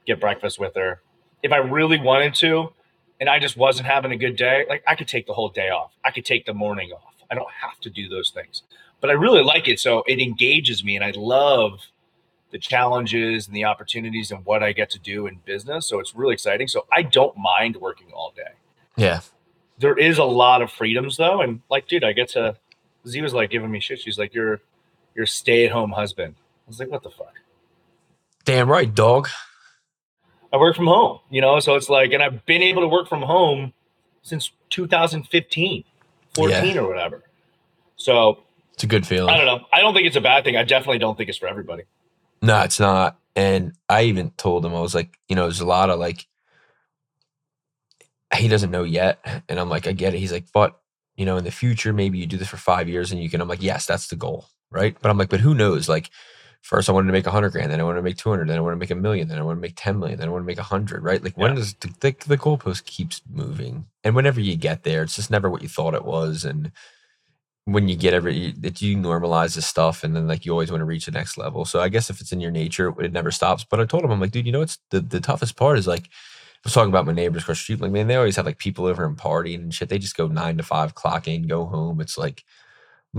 get 0.06 0.22
breakfast 0.22 0.60
with 0.60 0.76
her. 0.76 1.02
If 1.44 1.52
I 1.52 1.58
really 1.58 2.00
wanted 2.00 2.34
to, 2.36 2.72
and 3.20 3.30
I 3.30 3.40
just 3.40 3.58
wasn't 3.58 3.88
having 3.88 4.12
a 4.12 4.18
good 4.18 4.36
day, 4.36 4.66
like 4.70 4.84
I 4.88 4.96
could 4.96 5.08
take 5.08 5.26
the 5.26 5.34
whole 5.34 5.50
day 5.50 5.70
off. 5.70 5.92
I 6.06 6.12
could 6.12 6.24
take 6.24 6.46
the 6.46 6.54
morning 6.54 6.92
off. 6.92 7.16
I 7.30 7.36
don't 7.36 7.52
have 7.62 7.80
to 7.82 7.90
do 7.90 8.08
those 8.08 8.30
things. 8.30 8.62
But 9.02 9.10
I 9.10 9.14
really 9.14 9.44
like 9.44 9.68
it. 9.68 9.80
So 9.80 10.04
it 10.08 10.20
engages 10.20 10.84
me 10.84 10.96
and 10.96 11.04
I 11.04 11.12
love 11.16 11.82
the 12.52 12.58
challenges 12.58 13.48
and 13.48 13.56
the 13.56 13.66
opportunities 13.66 14.32
and 14.32 14.46
what 14.46 14.64
I 14.64 14.72
get 14.72 14.90
to 14.92 15.00
do 15.00 15.28
in 15.28 15.40
business. 15.46 15.88
So 15.88 16.00
it's 16.00 16.16
really 16.16 16.34
exciting. 16.34 16.68
So 16.68 16.86
I 16.96 17.02
don't 17.02 17.36
mind 17.38 17.76
working 17.78 18.08
all 18.14 18.34
day. 18.36 18.54
Yeah. 18.96 19.22
There 19.80 19.98
is 19.98 20.18
a 20.18 20.24
lot 20.24 20.62
of 20.62 20.72
freedoms 20.72 21.18
though. 21.18 21.42
And 21.42 21.62
like, 21.70 21.88
dude, 21.88 22.04
I 22.04 22.14
get 22.14 22.30
to 22.30 22.56
Z 23.08 23.22
was 23.22 23.34
like 23.34 23.50
giving 23.50 23.72
me 23.72 23.80
shit. 23.80 24.00
She's 24.00 24.18
like, 24.18 24.34
You're 24.34 24.62
you're 25.18 25.26
stay-at-home 25.26 25.92
husband. 25.92 26.36
I 26.38 26.70
was 26.70 26.80
like, 26.80 26.90
what 26.90 27.04
the 27.04 27.10
fuck? 27.10 27.34
Damn 28.46 28.70
right, 28.70 28.94
dog. 28.94 29.28
I 30.54 30.58
work 30.58 30.76
from 30.76 30.88
home, 30.88 31.20
you 31.30 31.42
know, 31.42 31.60
so 31.60 31.76
it's 31.76 31.90
like, 31.90 32.14
and 32.14 32.24
I've 32.24 32.46
been 32.46 32.62
able 32.62 32.84
to 32.84 32.88
work 32.88 33.10
from 33.10 33.22
home 33.22 33.74
since 34.22 34.52
2015, 34.70 35.84
14 36.36 36.50
yeah. 36.50 36.80
or 36.80 36.88
whatever. 36.88 37.24
So 37.98 38.44
it's 38.74 38.84
a 38.84 38.88
good 38.88 39.06
feeling. 39.06 39.34
I 39.34 39.38
don't 39.38 39.46
know. 39.46 39.66
I 39.74 39.82
don't 39.82 39.94
think 39.94 40.08
it's 40.08 40.16
a 40.16 40.22
bad 40.22 40.44
thing. 40.44 40.56
I 40.56 40.64
definitely 40.64 41.00
don't 41.00 41.18
think 41.18 41.30
it's 41.30 41.38
for 41.38 41.48
everybody. 41.48 41.84
No, 42.42 42.62
it's 42.62 42.80
not. 42.80 43.20
And 43.36 43.74
I 43.90 44.04
even 44.04 44.32
told 44.32 44.66
him, 44.66 44.76
I 44.76 44.80
was 44.80 44.96
like, 44.96 45.18
you 45.28 45.36
know, 45.36 45.44
there's 45.44 45.60
a 45.60 45.66
lot 45.66 45.90
of 45.90 46.00
like, 46.00 46.28
he 48.36 48.48
doesn't 48.48 48.72
know 48.72 48.84
yet. 48.84 49.44
And 49.50 49.60
I'm 49.60 49.70
like, 49.70 49.88
I 49.88 49.94
get 49.94 50.14
it. 50.14 50.20
He's 50.20 50.32
like, 50.32 50.46
but, 50.54 50.80
you 51.16 51.26
know, 51.26 51.38
in 51.38 51.44
the 51.44 51.52
future, 51.52 51.92
maybe 51.92 52.20
you 52.20 52.28
do 52.28 52.38
this 52.38 52.48
for 52.48 52.58
five 52.58 52.88
years 52.88 53.12
and 53.12 53.22
you 53.22 53.30
can, 53.30 53.42
I'm 53.42 53.48
like, 53.48 53.64
yes, 53.64 53.86
that's 53.86 54.08
the 54.08 54.16
goal. 54.16 54.46
Right. 54.72 54.96
But 55.02 55.10
I'm 55.10 55.18
like, 55.18 55.30
but 55.30 55.40
who 55.40 55.56
knows? 55.56 55.90
Like, 55.90 56.10
first 56.62 56.90
I 56.90 56.92
wanted 56.92 57.08
to 57.08 57.14
make 57.14 57.28
a 57.28 57.32
hundred 57.32 57.52
grand, 57.52 57.72
then 57.72 57.80
I 57.80 57.84
wanted 57.84 57.98
to 57.98 58.04
make 58.04 58.18
200, 58.18 58.50
then 58.50 58.58
I 58.58 58.62
want 58.62 58.74
to 58.76 58.80
make 58.80 58.92
a 58.92 58.96
million, 58.96 59.30
then 59.30 59.40
I 59.40 59.44
want 59.44 59.58
to 59.58 59.62
make 59.62 59.76
10 59.78 60.00
million, 60.00 60.20
then 60.20 60.28
I 60.28 60.32
want 60.32 60.44
to 60.44 60.48
make 60.48 60.60
a 60.60 60.64
hundred, 60.64 61.04
right? 61.04 61.24
Like, 61.24 61.38
when 61.38 61.56
does 61.56 61.74
the, 61.76 61.88
the, 62.02 62.16
the 62.28 62.38
goalpost 62.38 62.86
keeps 62.86 63.22
moving? 63.32 63.86
And 64.04 64.16
whenever 64.16 64.42
you 64.42 64.58
get 64.58 64.84
there, 64.84 65.04
it's 65.04 65.16
just 65.16 65.32
never 65.32 65.50
what 65.50 65.62
you 65.62 65.70
thought 65.70 65.96
it 65.96 66.06
was. 66.06 66.44
And, 66.44 66.72
when 67.66 67.90
you 67.90 67.98
get 67.98 68.14
every 68.14 68.54
that 68.54 68.82
you 68.82 68.96
normalize 68.96 69.56
this 69.56 69.68
stuff 69.68 70.04
and 70.04 70.16
then 70.16 70.26
like 70.26 70.46
you 70.46 70.54
always 70.54 70.72
want 70.72 70.80
to 70.82 70.86
reach 70.86 71.06
the 71.06 71.12
next 71.12 71.38
level. 71.38 71.66
So 71.66 71.82
I 71.82 71.90
guess 71.90 72.10
if 72.10 72.22
it's 72.22 72.32
in 72.32 72.40
your 72.40 72.52
nature, 72.52 72.94
it 73.02 73.12
never 73.12 73.30
stops. 73.30 73.66
But 73.70 73.82
I 73.82 73.86
told 73.86 74.06
him, 74.06 74.12
I'm 74.12 74.22
like, 74.22 74.32
dude, 74.32 74.46
you 74.46 74.54
know, 74.54 74.62
it's 74.62 74.80
the, 74.90 75.02
the 75.02 75.20
toughest 75.20 75.58
part 75.58 75.78
is 75.78 75.86
like 75.86 76.06
I 76.06 76.60
was 76.64 76.74
talking 76.74 76.90
about 76.90 77.06
my 77.06 77.12
neighbors 77.12 77.44
across 77.44 77.58
the 77.60 77.64
street. 77.64 77.82
Like, 77.82 77.92
man, 77.92 78.08
they 78.08 78.16
always 78.16 78.38
have 78.38 78.46
like 78.46 78.58
people 78.58 78.86
over 78.86 79.06
and 79.06 79.18
partying 79.18 79.56
and 79.56 79.74
shit. 79.74 79.90
They 79.90 80.00
just 80.00 80.16
go 80.16 80.28
nine 80.28 80.58
to 80.58 80.64
five, 80.64 80.96
clock 80.96 81.28
in, 81.28 81.48
go 81.48 81.66
home. 81.66 82.00
It's 82.00 82.18
like, 82.18 82.44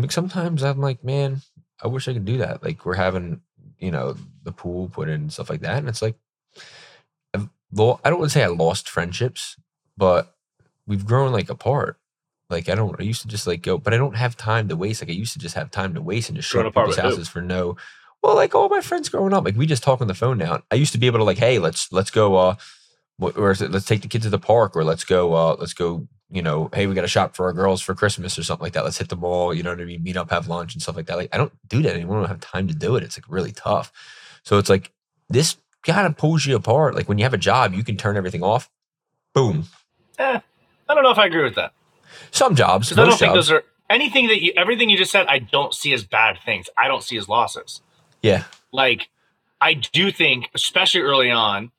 like 0.03 0.13
sometimes 0.13 0.63
I'm 0.63 0.81
like, 0.81 1.05
man, 1.05 1.43
I 1.83 1.89
wish 1.89 2.09
I 2.09 2.13
could 2.13 2.25
do 2.25 2.39
that. 2.39 2.63
Like 2.63 2.85
we're 2.85 2.95
having, 2.95 3.41
you 3.79 3.91
know, 3.91 4.17
the 4.43 4.53
pool 4.53 4.89
put 4.89 5.09
in 5.09 5.23
and 5.23 5.33
stuff 5.33 5.51
like 5.51 5.61
that. 5.61 5.79
And 5.79 5.89
it's 5.89 6.03
like 6.03 6.17
I've, 7.35 7.49
I 7.73 8.11
don't 8.11 8.19
want 8.19 8.25
to 8.25 8.31
say 8.31 8.45
I 8.45 8.49
lost 8.49 8.89
friendships, 8.89 9.57
but 9.97 10.35
we've 10.87 11.07
grown 11.07 11.33
like 11.33 11.51
apart 11.51 11.99
like 12.51 12.69
I 12.69 12.75
don't. 12.75 12.99
I 12.99 13.03
used 13.03 13.23
to 13.23 13.29
just 13.29 13.47
like 13.47 13.63
go, 13.63 13.77
but 13.77 13.93
I 13.93 13.99
don't 13.99 14.17
have 14.17 14.37
time 14.37 14.69
to 14.69 14.77
waste. 14.77 15.03
Like 15.03 15.11
I 15.11 15.15
used 15.15 15.35
to 15.35 15.39
just 15.39 15.55
have 15.55 15.71
time 15.71 15.95
to 15.95 16.01
waste 16.01 16.31
and 16.31 16.37
just 16.37 16.49
show 16.49 16.61
up 16.61 16.75
people's 16.75 16.97
houses 16.97 17.29
for 17.29 17.43
no. 17.43 17.77
Well, 18.23 18.37
like 18.37 18.55
all 18.55 18.69
my 18.69 18.81
friends 18.81 19.09
growing 19.09 19.35
up, 19.35 19.45
like 19.45 19.57
we 19.57 19.67
just 19.67 19.83
talk 19.83 20.01
on 20.01 20.09
the 20.09 20.15
phone 20.15 20.39
now. 20.39 20.63
I 20.71 20.77
used 20.77 20.93
to 20.93 20.99
be 20.99 21.07
able 21.07 21.19
to 21.19 21.25
like, 21.25 21.39
hey, 21.39 21.59
let's 21.59 21.93
let's 21.93 22.11
go, 22.11 22.37
uh, 22.37 22.55
or 23.21 23.55
let's 23.55 23.85
take 23.85 24.01
the 24.01 24.09
kids 24.09 24.25
to 24.25 24.31
the 24.31 24.39
park, 24.39 24.77
or 24.77 24.83
let's 24.83 25.05
go, 25.05 25.35
uh, 25.35 25.57
let's 25.59 25.75
go. 25.75 26.09
You 26.31 26.43
know, 26.43 26.69
hey, 26.75 26.87
we 26.87 26.95
got 26.95 27.03
to 27.03 27.09
shop 27.09 27.35
for 27.35 27.47
our 27.47 27.55
girls 27.55 27.81
for 27.81 27.95
Christmas 27.95 28.39
or 28.39 28.43
something 28.43 28.63
like 28.63 28.75
that. 28.75 28.85
Let's 28.85 28.99
hit 28.99 29.09
the 29.09 29.17
mall. 29.17 29.55
You 29.55 29.63
know 29.63 29.71
what 29.71 29.81
I 29.81 29.85
mean? 29.85 30.03
Meet 30.03 30.17
up, 30.19 30.31
have 30.31 30.47
lunch 30.47 30.75
and 30.75 30.83
stuff 30.83 30.97
like 30.97 31.07
that. 31.07 31.17
Like 31.17 31.31
I 31.33 31.39
don't 31.39 31.53
do 31.69 31.81
that 31.83 31.95
anymore. 31.95 32.19
I 32.19 32.21
don't 32.21 32.29
have 32.29 32.41
time 32.41 32.69
to 32.69 32.75
do 32.75 32.97
it. 32.97 33.03
It's 33.03 33.17
like 33.17 33.25
really 33.29 33.53
tough. 33.53 33.93
So 34.43 34.59
it's 34.59 34.69
like 34.69 34.93
this 35.31 35.57
kind 35.85 36.07
of 36.07 36.17
pulls 36.17 36.45
you 36.45 36.57
apart. 36.57 36.95
Like 36.95 37.09
when 37.09 37.19
you 37.19 37.25
have 37.25 37.35
a 37.35 37.39
job, 37.39 37.75
you 37.75 37.83
can 37.83 37.97
turn 37.97 38.17
everything 38.17 38.43
off. 38.43 38.71
Boom. 39.35 39.65
Eh, 40.19 40.41
I 40.89 40.95
don't 40.95 41.03
know 41.03 41.11
if 41.11 41.19
I 41.19 41.27
agree 41.27 41.45
with 41.45 41.55
that. 41.55 41.73
Some 42.31 42.55
jobs. 42.55 42.93
I 42.93 43.05
don't 43.05 43.19
think 43.19 43.35
those 43.35 43.51
are 43.51 43.63
anything 43.89 44.29
that 44.29 44.43
you 44.43 44.53
everything 44.57 44.91
you 44.91 44.97
just 44.97 45.13
said. 45.13 45.27
I 45.29 45.39
don't 45.39 45.75
see 45.75 45.93
as 45.93 46.05
bad 46.05 46.39
things. 46.45 46.69
I 46.77 46.89
don't 46.89 47.03
see 47.03 47.17
as 47.17 47.29
losses. 47.29 47.83
Yeah. 48.23 48.45
Like 48.73 49.09
I 49.61 49.75
do 49.75 50.11
think, 50.11 50.51
especially 50.55 51.01
early 51.01 51.31
on, 51.31 51.71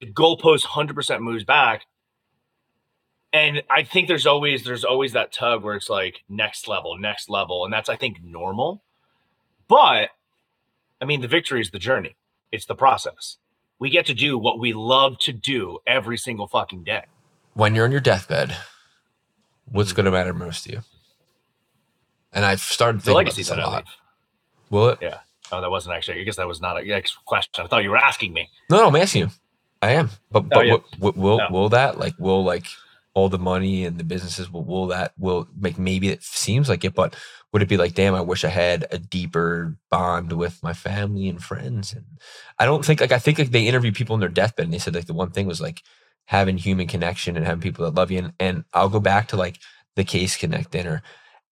the 0.00 0.06
goalpost 0.06 0.64
hundred 0.64 0.94
percent 0.94 1.22
moves 1.22 1.44
back, 1.44 1.86
and 3.32 3.62
I 3.70 3.82
think 3.84 4.08
there's 4.08 4.26
always 4.26 4.64
there's 4.64 4.84
always 4.84 5.12
that 5.12 5.32
tug 5.32 5.62
where 5.62 5.74
it's 5.74 5.88
like 5.88 6.22
next 6.28 6.68
level, 6.68 6.96
next 6.98 7.30
level, 7.30 7.64
and 7.64 7.72
that's 7.72 7.88
I 7.88 7.96
think 7.96 8.22
normal. 8.22 8.82
But 9.68 10.10
I 11.00 11.04
mean, 11.04 11.20
the 11.20 11.28
victory 11.28 11.60
is 11.60 11.70
the 11.70 11.78
journey. 11.78 12.16
It's 12.50 12.66
the 12.66 12.74
process. 12.74 13.36
We 13.78 13.88
get 13.88 14.06
to 14.06 14.14
do 14.14 14.36
what 14.36 14.58
we 14.58 14.72
love 14.72 15.18
to 15.20 15.32
do 15.32 15.78
every 15.86 16.18
single 16.18 16.46
fucking 16.46 16.84
day. 16.84 17.04
When 17.54 17.74
you're 17.74 17.84
on 17.84 17.92
your 17.92 18.00
deathbed, 18.00 18.54
what's 19.70 19.90
hmm. 19.90 19.96
going 19.96 20.04
to 20.04 20.10
matter 20.10 20.34
most 20.34 20.64
to 20.64 20.72
you? 20.72 20.80
And 22.32 22.44
I've 22.44 22.60
started 22.60 23.02
thinking 23.02 23.22
about 23.22 23.34
this 23.34 23.50
a 23.50 23.56
lot. 23.56 23.84
Will 24.68 24.90
it? 24.90 24.98
Yeah. 25.00 25.18
Oh, 25.52 25.60
that 25.60 25.70
wasn't 25.70 25.96
actually. 25.96 26.20
I 26.20 26.24
guess 26.24 26.36
that 26.36 26.46
was 26.46 26.60
not 26.60 26.76
a 26.76 27.02
question. 27.24 27.64
I 27.64 27.68
thought 27.68 27.82
you 27.82 27.90
were 27.90 27.96
asking 27.96 28.32
me. 28.32 28.48
No, 28.68 28.78
no, 28.78 28.88
I'm 28.88 28.96
asking 28.96 29.22
you. 29.22 29.30
I 29.82 29.92
am. 29.92 30.10
But 30.30 30.44
oh, 30.44 30.48
but 30.48 30.58
oh, 30.58 30.60
yeah. 30.60 30.76
will 31.00 31.12
will, 31.12 31.38
no. 31.38 31.46
will 31.50 31.68
that 31.70 31.98
like 31.98 32.14
will 32.18 32.44
like 32.44 32.66
all 33.14 33.28
the 33.28 33.38
money 33.38 33.84
and 33.84 33.98
the 33.98 34.04
businesses 34.04 34.50
will 34.50 34.64
will 34.64 34.86
that 34.88 35.12
will 35.18 35.48
make 35.58 35.78
maybe 35.78 36.08
it 36.08 36.22
seems 36.22 36.68
like 36.68 36.84
it, 36.84 36.94
but 36.94 37.16
would 37.52 37.62
it 37.62 37.68
be 37.68 37.76
like, 37.76 37.94
damn, 37.94 38.14
I 38.14 38.20
wish 38.20 38.44
I 38.44 38.48
had 38.48 38.86
a 38.90 38.98
deeper 38.98 39.76
bond 39.90 40.32
with 40.32 40.62
my 40.62 40.72
family 40.72 41.28
and 41.28 41.42
friends? 41.42 41.92
And 41.92 42.04
I 42.58 42.64
don't 42.64 42.84
think 42.84 43.00
like 43.00 43.12
I 43.12 43.18
think 43.18 43.38
like 43.38 43.50
they 43.50 43.66
interview 43.66 43.92
people 43.92 44.14
in 44.14 44.20
their 44.20 44.28
deathbed 44.28 44.66
and 44.66 44.74
they 44.74 44.78
said 44.78 44.94
like 44.94 45.06
the 45.06 45.14
one 45.14 45.30
thing 45.30 45.46
was 45.46 45.60
like 45.60 45.82
having 46.26 46.56
human 46.56 46.86
connection 46.86 47.36
and 47.36 47.44
having 47.44 47.60
people 47.60 47.84
that 47.84 47.94
love 47.94 48.10
you. 48.10 48.18
And, 48.18 48.32
and 48.38 48.64
I'll 48.72 48.88
go 48.88 49.00
back 49.00 49.28
to 49.28 49.36
like 49.36 49.58
the 49.96 50.04
Case 50.04 50.36
Connect 50.36 50.70
dinner 50.70 51.02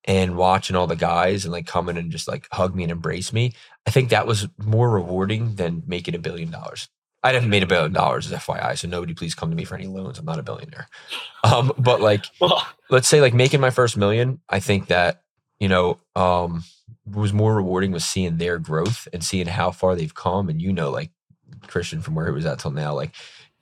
and 0.04 0.36
watching 0.36 0.76
all 0.76 0.86
the 0.86 0.96
guys 0.96 1.44
and 1.44 1.52
like 1.52 1.66
coming 1.66 1.96
and 1.96 2.12
just 2.12 2.28
like 2.28 2.46
hug 2.52 2.74
me 2.76 2.84
and 2.84 2.92
embrace 2.92 3.32
me. 3.32 3.52
I 3.86 3.90
think 3.90 4.10
that 4.10 4.26
was 4.26 4.48
more 4.56 4.88
rewarding 4.88 5.56
than 5.56 5.82
making 5.86 6.14
a 6.14 6.20
billion 6.20 6.50
dollars. 6.50 6.88
I 7.22 7.32
haven't 7.32 7.50
made 7.50 7.62
a 7.62 7.66
billion 7.66 7.92
dollars 7.92 8.30
as 8.30 8.38
FYI, 8.38 8.78
so 8.78 8.86
nobody 8.86 9.12
please 9.14 9.34
come 9.34 9.50
to 9.50 9.56
me 9.56 9.64
for 9.64 9.74
any 9.74 9.86
loans. 9.86 10.18
I'm 10.18 10.24
not 10.24 10.38
a 10.38 10.42
billionaire. 10.42 10.88
Um, 11.42 11.72
but 11.78 12.00
like, 12.00 12.26
well, 12.40 12.66
let's 12.90 13.08
say 13.08 13.20
like 13.20 13.34
making 13.34 13.60
my 13.60 13.70
first 13.70 13.96
million, 13.96 14.40
I 14.48 14.60
think 14.60 14.86
that 14.88 15.22
you 15.58 15.68
know 15.68 15.98
um, 16.14 16.62
was 17.06 17.32
more 17.32 17.56
rewarding 17.56 17.92
was 17.92 18.04
seeing 18.04 18.36
their 18.36 18.58
growth 18.58 19.08
and 19.12 19.24
seeing 19.24 19.46
how 19.46 19.70
far 19.70 19.94
they've 19.96 20.14
come. 20.14 20.48
And 20.48 20.62
you 20.62 20.72
know, 20.72 20.90
like 20.90 21.10
Christian 21.66 22.02
from 22.02 22.14
where 22.14 22.26
he 22.26 22.32
was 22.32 22.46
at 22.46 22.60
till 22.60 22.70
now, 22.70 22.94
like 22.94 23.14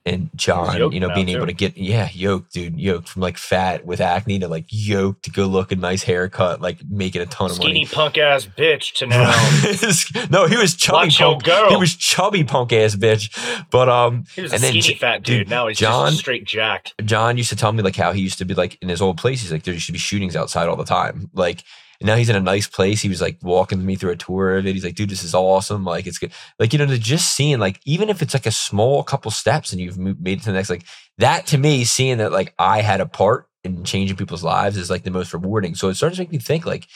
and 0.07 0.29
John, 0.35 0.93
you 0.93 0.99
know, 0.99 1.13
being 1.13 1.27
able 1.29 1.45
to 1.45 1.53
get 1.53 1.77
yeah, 1.77 2.09
yoked, 2.13 2.53
dude, 2.53 2.79
yoked 2.79 3.09
from 3.09 3.21
like 3.21 3.37
fat 3.37 3.85
with 3.85 3.99
acne 3.99 4.39
to 4.39 4.47
like 4.47 4.65
yoked 4.69 5.23
to 5.23 5.31
go 5.31 5.45
look 5.45 5.71
a 5.73 5.75
nice 5.75 6.03
haircut, 6.03 6.61
like 6.61 6.79
making 6.89 7.21
a 7.21 7.25
ton 7.25 7.51
of 7.51 7.57
money. 7.57 7.71
Skinny 7.71 7.85
punk 7.85 8.17
ass 8.17 8.45
bitch 8.45 8.93
to 8.93 9.07
now. 9.07 10.29
no, 10.31 10.47
he 10.47 10.55
was 10.55 10.75
chubby 10.75 11.11
punk. 11.11 11.43
Girl. 11.43 11.69
He 11.69 11.75
was 11.75 11.93
chubby 11.95 12.45
punk 12.45 12.71
ass 12.71 12.95
bitch. 12.95 13.29
But 13.69 13.89
um 13.89 14.23
he 14.33 14.41
was 14.41 14.53
and 14.53 14.63
a 14.63 14.67
skinny 14.67 14.95
fat 14.95 15.23
dude. 15.23 15.39
dude. 15.39 15.49
Now 15.49 15.67
he's 15.67 15.77
John, 15.77 16.13
straight 16.13 16.45
jacked. 16.45 16.93
John 17.03 17.37
used 17.37 17.49
to 17.49 17.57
tell 17.57 17.73
me 17.73 17.83
like 17.83 17.97
how 17.97 18.13
he 18.13 18.21
used 18.21 18.37
to 18.37 18.45
be 18.45 18.53
like 18.53 18.77
in 18.81 18.87
his 18.87 19.01
old 19.01 19.17
place, 19.17 19.41
he's 19.41 19.51
like 19.51 19.63
there 19.63 19.73
used 19.73 19.87
to 19.87 19.91
be 19.91 19.99
shootings 19.99 20.37
outside 20.37 20.69
all 20.69 20.77
the 20.77 20.85
time. 20.85 21.29
Like 21.33 21.63
and 21.99 22.07
now 22.07 22.15
he's 22.15 22.29
in 22.29 22.35
a 22.35 22.41
nice 22.41 22.67
place. 22.67 23.01
He 23.01 23.09
was 23.09 23.21
like 23.21 23.37
walking 23.41 23.85
me 23.85 23.95
through 23.95 24.11
a 24.11 24.15
tour 24.17 24.57
of 24.57 24.67
it. 24.67 24.73
He's 24.73 24.83
like, 24.83 24.95
dude, 24.95 25.09
this 25.09 25.23
is 25.23 25.33
awesome. 25.33 25.83
Like 25.83 26.05
it's 26.05 26.19
good. 26.19 26.31
Like 26.59 26.73
you 26.73 26.79
know, 26.79 26.85
just 26.97 27.35
seeing 27.35 27.59
like 27.59 27.79
even 27.85 28.09
if 28.09 28.21
it's 28.21 28.33
like 28.33 28.45
a 28.45 28.51
small 28.51 29.03
couple 29.03 29.31
steps 29.31 29.71
and 29.71 29.81
you've 29.81 29.97
made 29.97 30.39
it 30.39 30.39
to 30.41 30.45
the 30.47 30.53
next, 30.53 30.69
like 30.69 30.85
that 31.17 31.47
to 31.47 31.57
me, 31.57 31.83
seeing 31.83 32.17
that 32.19 32.31
like 32.31 32.53
I 32.59 32.81
had 32.81 33.01
a 33.01 33.07
part 33.07 33.47
in 33.63 33.83
changing 33.83 34.17
people's 34.17 34.43
lives 34.43 34.77
is 34.77 34.89
like 34.89 35.03
the 35.03 35.11
most 35.11 35.33
rewarding. 35.33 35.75
So 35.75 35.89
it 35.89 35.95
starts 35.95 36.17
to 36.17 36.21
make 36.21 36.31
me 36.31 36.37
think 36.37 36.65
like, 36.65 36.87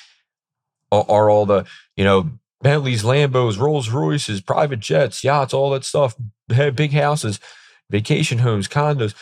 are, 0.92 1.06
are 1.10 1.30
all 1.30 1.46
the 1.46 1.66
you 1.96 2.04
know 2.04 2.30
Bentleys, 2.62 3.04
Lambos, 3.04 3.58
Rolls 3.58 3.90
Royces, 3.90 4.42
private 4.42 4.80
jets, 4.80 5.24
yachts, 5.24 5.54
all 5.54 5.72
that 5.72 5.84
stuff, 5.86 6.16
big 6.48 6.94
houses, 6.94 7.40
vacation 7.90 8.40
homes, 8.40 8.68
condos. 8.68 9.16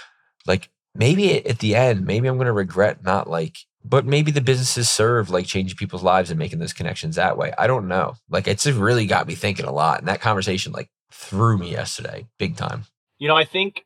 Like 0.45 0.69
maybe 0.93 1.45
at 1.45 1.59
the 1.59 1.75
end, 1.75 2.05
maybe 2.05 2.27
I'm 2.27 2.37
going 2.37 2.47
to 2.47 2.53
regret 2.53 3.03
not 3.03 3.29
like, 3.29 3.57
but 3.83 4.05
maybe 4.05 4.31
the 4.31 4.41
businesses 4.41 4.89
serve 4.89 5.29
like 5.29 5.45
changing 5.45 5.77
people's 5.77 6.03
lives 6.03 6.29
and 6.29 6.39
making 6.39 6.59
those 6.59 6.73
connections 6.73 7.15
that 7.15 7.37
way. 7.37 7.53
I 7.57 7.67
don't 7.67 7.87
know. 7.87 8.15
Like 8.29 8.47
it's 8.47 8.65
really 8.65 9.05
got 9.05 9.27
me 9.27 9.35
thinking 9.35 9.65
a 9.65 9.71
lot. 9.71 9.99
And 9.99 10.07
that 10.07 10.21
conversation 10.21 10.71
like 10.71 10.89
threw 11.11 11.57
me 11.57 11.71
yesterday, 11.71 12.27
big 12.37 12.57
time. 12.57 12.85
You 13.17 13.27
know, 13.27 13.35
I 13.35 13.45
think, 13.45 13.85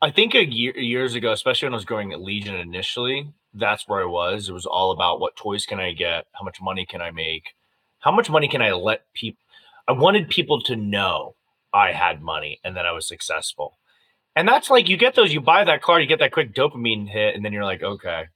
I 0.00 0.10
think 0.10 0.34
a 0.34 0.44
year 0.44 0.76
years 0.76 1.14
ago, 1.14 1.32
especially 1.32 1.66
when 1.66 1.74
I 1.74 1.76
was 1.76 1.84
growing 1.84 2.12
at 2.12 2.22
Legion 2.22 2.54
initially, 2.54 3.32
that's 3.52 3.88
where 3.88 4.02
I 4.02 4.06
was. 4.06 4.48
It 4.48 4.52
was 4.52 4.66
all 4.66 4.92
about 4.92 5.20
what 5.20 5.36
toys 5.36 5.66
can 5.66 5.80
I 5.80 5.92
get, 5.92 6.26
how 6.32 6.44
much 6.44 6.60
money 6.60 6.86
can 6.86 7.00
I 7.00 7.10
make, 7.10 7.54
how 8.00 8.12
much 8.12 8.30
money 8.30 8.46
can 8.46 8.62
I 8.62 8.72
let 8.72 9.12
people? 9.12 9.40
I 9.88 9.92
wanted 9.92 10.28
people 10.28 10.60
to 10.62 10.76
know 10.76 11.34
I 11.72 11.92
had 11.92 12.22
money 12.22 12.60
and 12.62 12.76
that 12.76 12.86
I 12.86 12.92
was 12.92 13.08
successful. 13.08 13.78
And 14.36 14.46
that's 14.46 14.70
like 14.70 14.88
you 14.88 14.96
get 14.96 15.16
those, 15.16 15.32
you 15.32 15.40
buy 15.40 15.64
that 15.64 15.82
car, 15.82 16.00
you 16.00 16.06
get 16.06 16.20
that 16.20 16.32
quick 16.32 16.54
dopamine 16.54 17.08
hit, 17.08 17.34
and 17.34 17.44
then 17.44 17.52
you're 17.52 17.64
like, 17.64 17.82
okay. 17.82 18.26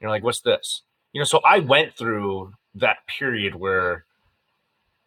You're 0.00 0.10
like, 0.10 0.24
what's 0.24 0.40
this? 0.40 0.82
You 1.12 1.20
know, 1.20 1.24
so 1.24 1.40
I 1.44 1.60
went 1.60 1.96
through 1.96 2.52
that 2.74 2.98
period 3.06 3.54
where 3.54 4.04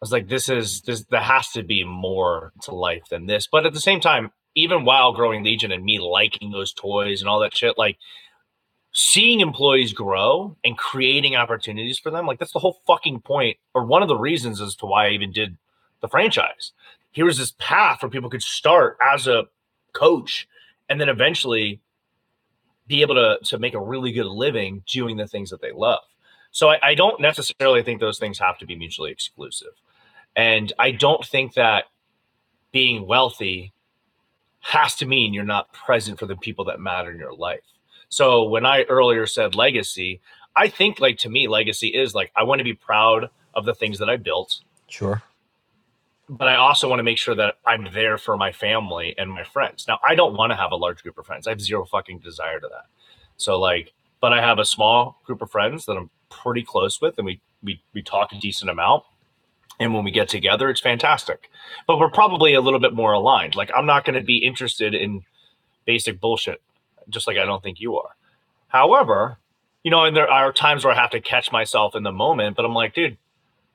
was 0.00 0.12
like, 0.12 0.28
this 0.28 0.48
is 0.48 0.82
this 0.82 1.04
there 1.10 1.20
has 1.20 1.50
to 1.52 1.62
be 1.62 1.84
more 1.84 2.52
to 2.62 2.74
life 2.74 3.04
than 3.10 3.26
this. 3.26 3.48
But 3.50 3.66
at 3.66 3.72
the 3.72 3.80
same 3.80 4.00
time, 4.00 4.30
even 4.54 4.84
while 4.84 5.12
growing 5.12 5.44
Legion 5.44 5.72
and 5.72 5.84
me 5.84 5.98
liking 5.98 6.50
those 6.50 6.72
toys 6.72 7.20
and 7.20 7.28
all 7.28 7.40
that 7.40 7.56
shit, 7.56 7.76
like 7.76 7.98
seeing 8.92 9.40
employees 9.40 9.92
grow 9.92 10.56
and 10.64 10.76
creating 10.78 11.36
opportunities 11.36 11.98
for 11.98 12.10
them 12.10 12.26
like 12.26 12.38
that's 12.38 12.52
the 12.52 12.58
whole 12.58 12.80
fucking 12.86 13.20
point 13.20 13.56
or 13.74 13.84
one 13.84 14.02
of 14.02 14.08
the 14.08 14.16
reasons 14.16 14.60
as 14.60 14.74
to 14.74 14.86
why 14.86 15.06
i 15.06 15.10
even 15.10 15.30
did 15.30 15.56
the 16.00 16.08
franchise 16.08 16.72
here 17.12 17.24
was 17.24 17.38
this 17.38 17.54
path 17.58 18.02
where 18.02 18.10
people 18.10 18.30
could 18.30 18.42
start 18.42 18.96
as 19.00 19.26
a 19.26 19.44
coach 19.92 20.48
and 20.88 21.00
then 21.00 21.08
eventually 21.08 21.80
be 22.88 23.02
able 23.02 23.14
to 23.14 23.38
to 23.44 23.58
make 23.58 23.74
a 23.74 23.80
really 23.80 24.12
good 24.12 24.26
living 24.26 24.82
doing 24.86 25.16
the 25.16 25.26
things 25.26 25.50
that 25.50 25.60
they 25.60 25.72
love 25.72 26.02
so 26.50 26.70
I, 26.70 26.78
I 26.82 26.94
don't 26.94 27.20
necessarily 27.20 27.82
think 27.82 28.00
those 28.00 28.18
things 28.18 28.38
have 28.38 28.58
to 28.58 28.66
be 28.66 28.76
mutually 28.76 29.12
exclusive 29.12 29.72
and 30.34 30.72
i 30.78 30.90
don't 30.90 31.24
think 31.24 31.54
that 31.54 31.84
being 32.72 33.06
wealthy 33.06 33.72
has 34.60 34.96
to 34.96 35.06
mean 35.06 35.32
you're 35.32 35.44
not 35.44 35.72
present 35.72 36.18
for 36.18 36.26
the 36.26 36.36
people 36.36 36.64
that 36.66 36.80
matter 36.80 37.10
in 37.10 37.18
your 37.18 37.34
life 37.34 37.60
so 38.08 38.44
when 38.44 38.64
I 38.64 38.84
earlier 38.84 39.26
said 39.26 39.54
legacy, 39.54 40.20
I 40.56 40.68
think 40.68 41.00
like 41.00 41.18
to 41.18 41.28
me, 41.28 41.46
legacy 41.46 41.88
is 41.88 42.14
like 42.14 42.32
I 42.34 42.44
want 42.44 42.58
to 42.60 42.64
be 42.64 42.74
proud 42.74 43.30
of 43.54 43.64
the 43.64 43.74
things 43.74 43.98
that 43.98 44.08
I 44.08 44.16
built. 44.16 44.60
Sure. 44.88 45.22
But 46.28 46.48
I 46.48 46.56
also 46.56 46.88
want 46.88 46.98
to 47.00 47.04
make 47.04 47.18
sure 47.18 47.34
that 47.34 47.54
I'm 47.66 47.88
there 47.92 48.18
for 48.18 48.36
my 48.36 48.52
family 48.52 49.14
and 49.16 49.30
my 49.30 49.44
friends. 49.44 49.86
Now, 49.88 49.98
I 50.06 50.14
don't 50.14 50.36
want 50.36 50.52
to 50.52 50.56
have 50.56 50.72
a 50.72 50.76
large 50.76 51.02
group 51.02 51.16
of 51.18 51.26
friends. 51.26 51.46
I 51.46 51.50
have 51.50 51.60
zero 51.60 51.86
fucking 51.86 52.18
desire 52.18 52.60
to 52.60 52.68
that. 52.68 52.86
So 53.36 53.58
like, 53.58 53.92
but 54.20 54.32
I 54.32 54.40
have 54.40 54.58
a 54.58 54.64
small 54.64 55.20
group 55.24 55.40
of 55.40 55.50
friends 55.50 55.86
that 55.86 55.96
I'm 55.96 56.10
pretty 56.28 56.62
close 56.62 57.00
with 57.00 57.16
and 57.16 57.24
we 57.24 57.40
we 57.62 57.80
we 57.94 58.02
talk 58.02 58.32
a 58.32 58.38
decent 58.38 58.70
amount. 58.70 59.04
And 59.80 59.94
when 59.94 60.04
we 60.04 60.10
get 60.10 60.28
together, 60.28 60.68
it's 60.68 60.80
fantastic. 60.80 61.50
But 61.86 61.98
we're 61.98 62.10
probably 62.10 62.52
a 62.54 62.60
little 62.60 62.80
bit 62.80 62.94
more 62.94 63.12
aligned. 63.12 63.54
Like 63.54 63.70
I'm 63.74 63.86
not 63.86 64.04
going 64.04 64.18
to 64.18 64.24
be 64.24 64.38
interested 64.38 64.94
in 64.94 65.22
basic 65.86 66.20
bullshit 66.20 66.60
just 67.08 67.26
like 67.26 67.38
I 67.38 67.44
don't 67.44 67.62
think 67.62 67.80
you 67.80 67.96
are. 67.96 68.10
However, 68.68 69.38
you 69.82 69.90
know, 69.90 70.04
and 70.04 70.16
there 70.16 70.30
are 70.30 70.52
times 70.52 70.84
where 70.84 70.94
I 70.94 71.00
have 71.00 71.10
to 71.10 71.20
catch 71.20 71.50
myself 71.50 71.94
in 71.94 72.02
the 72.02 72.12
moment, 72.12 72.56
but 72.56 72.64
I'm 72.64 72.74
like, 72.74 72.94
dude, 72.94 73.16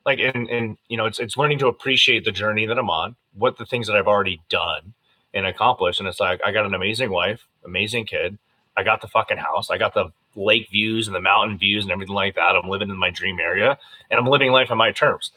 like, 0.06 0.20
and, 0.20 0.50
and, 0.50 0.78
you 0.88 0.98
know, 0.98 1.06
it's, 1.06 1.20
it's 1.20 1.38
learning 1.38 1.60
to 1.60 1.68
appreciate 1.68 2.26
the 2.26 2.32
journey 2.32 2.66
that 2.66 2.78
I'm 2.78 2.90
on, 2.90 3.16
what 3.34 3.58
the 3.58 3.66
things 3.66 3.88
that 3.88 3.96
I've 3.96 4.08
already 4.08 4.42
done 4.50 4.94
and 5.34 5.46
accomplished. 5.46 6.00
And 6.00 6.08
it's 6.08 6.20
like, 6.20 6.42
I 6.46 6.52
got 6.52 6.66
an 6.66 6.74
amazing 6.74 7.12
wife, 7.12 7.46
amazing 7.66 8.06
kid. 8.06 8.38
I 8.76 8.84
got 8.84 9.02
the 9.02 9.08
fucking 9.08 9.38
house. 9.38 9.70
I 9.70 9.78
got 9.78 9.94
the 9.94 10.12
lake 10.36 10.70
views 10.70 11.08
and 11.08 11.16
the 11.16 11.22
mountain 11.22 11.58
views 11.58 11.84
and 11.84 11.92
everything 11.92 12.16
like 12.16 12.36
that. 12.36 12.56
I'm 12.56 12.70
living 12.70 12.90
in 12.90 12.98
my 12.98 13.12
dream 13.12 13.40
area 13.40 13.78
and 14.10 14.20
I'm 14.20 14.26
living 14.26 14.52
life 14.52 14.72
on 14.72 14.78
my 14.78 14.92
terms. 14.92 15.32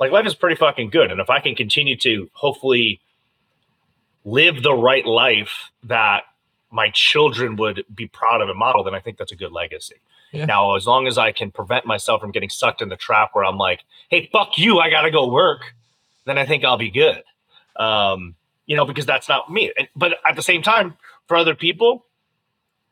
Like 0.00 0.10
life 0.10 0.26
is 0.26 0.34
pretty 0.34 0.56
fucking 0.56 0.90
good. 0.90 1.10
And 1.10 1.20
if 1.20 1.30
I 1.30 1.40
can 1.40 1.54
continue 1.54 1.96
to 1.98 2.30
hopefully 2.32 3.00
live 4.24 4.62
the 4.62 4.74
right 4.74 5.06
life 5.06 5.70
that 5.84 6.24
my 6.70 6.90
children 6.90 7.56
would 7.56 7.84
be 7.94 8.06
proud 8.06 8.40
of 8.40 8.48
and 8.48 8.58
model, 8.58 8.84
then 8.84 8.94
I 8.94 9.00
think 9.00 9.16
that's 9.16 9.32
a 9.32 9.36
good 9.36 9.52
legacy. 9.52 9.96
Yeah. 10.32 10.44
Now, 10.44 10.76
as 10.76 10.86
long 10.86 11.06
as 11.06 11.16
I 11.16 11.32
can 11.32 11.50
prevent 11.50 11.86
myself 11.86 12.20
from 12.20 12.30
getting 12.30 12.50
sucked 12.50 12.82
in 12.82 12.90
the 12.90 12.96
trap 12.96 13.30
where 13.32 13.44
I'm 13.44 13.56
like, 13.56 13.84
hey, 14.10 14.28
fuck 14.30 14.58
you, 14.58 14.78
I 14.78 14.90
got 14.90 15.02
to 15.02 15.10
go 15.10 15.28
work, 15.28 15.74
then 16.26 16.36
I 16.36 16.44
think 16.44 16.64
I'll 16.64 16.76
be 16.76 16.90
good. 16.90 17.22
Um, 17.76 18.34
you 18.66 18.76
know, 18.76 18.84
because 18.84 19.06
that's 19.06 19.28
not 19.28 19.50
me. 19.50 19.72
But 19.96 20.18
at 20.28 20.36
the 20.36 20.42
same 20.42 20.62
time, 20.62 20.96
for 21.26 21.36
other 21.36 21.54
people, 21.54 22.04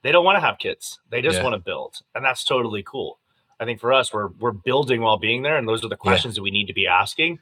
they 0.02 0.12
don't 0.12 0.24
want 0.24 0.36
to 0.36 0.40
have 0.40 0.58
kids. 0.58 0.98
They 1.10 1.20
just 1.20 1.38
yeah. 1.38 1.42
want 1.44 1.54
to 1.54 1.58
build. 1.58 2.00
And 2.14 2.24
that's 2.24 2.44
totally 2.44 2.82
cool. 2.82 3.18
I 3.58 3.64
think 3.64 3.80
for 3.80 3.92
us, 3.92 4.12
we're 4.12 4.28
we're 4.28 4.52
building 4.52 5.00
while 5.00 5.16
being 5.16 5.42
there, 5.42 5.56
and 5.56 5.66
those 5.66 5.84
are 5.84 5.88
the 5.88 5.96
questions 5.96 6.34
yeah. 6.34 6.40
that 6.40 6.42
we 6.42 6.50
need 6.50 6.66
to 6.66 6.74
be 6.74 6.86
asking. 6.86 7.38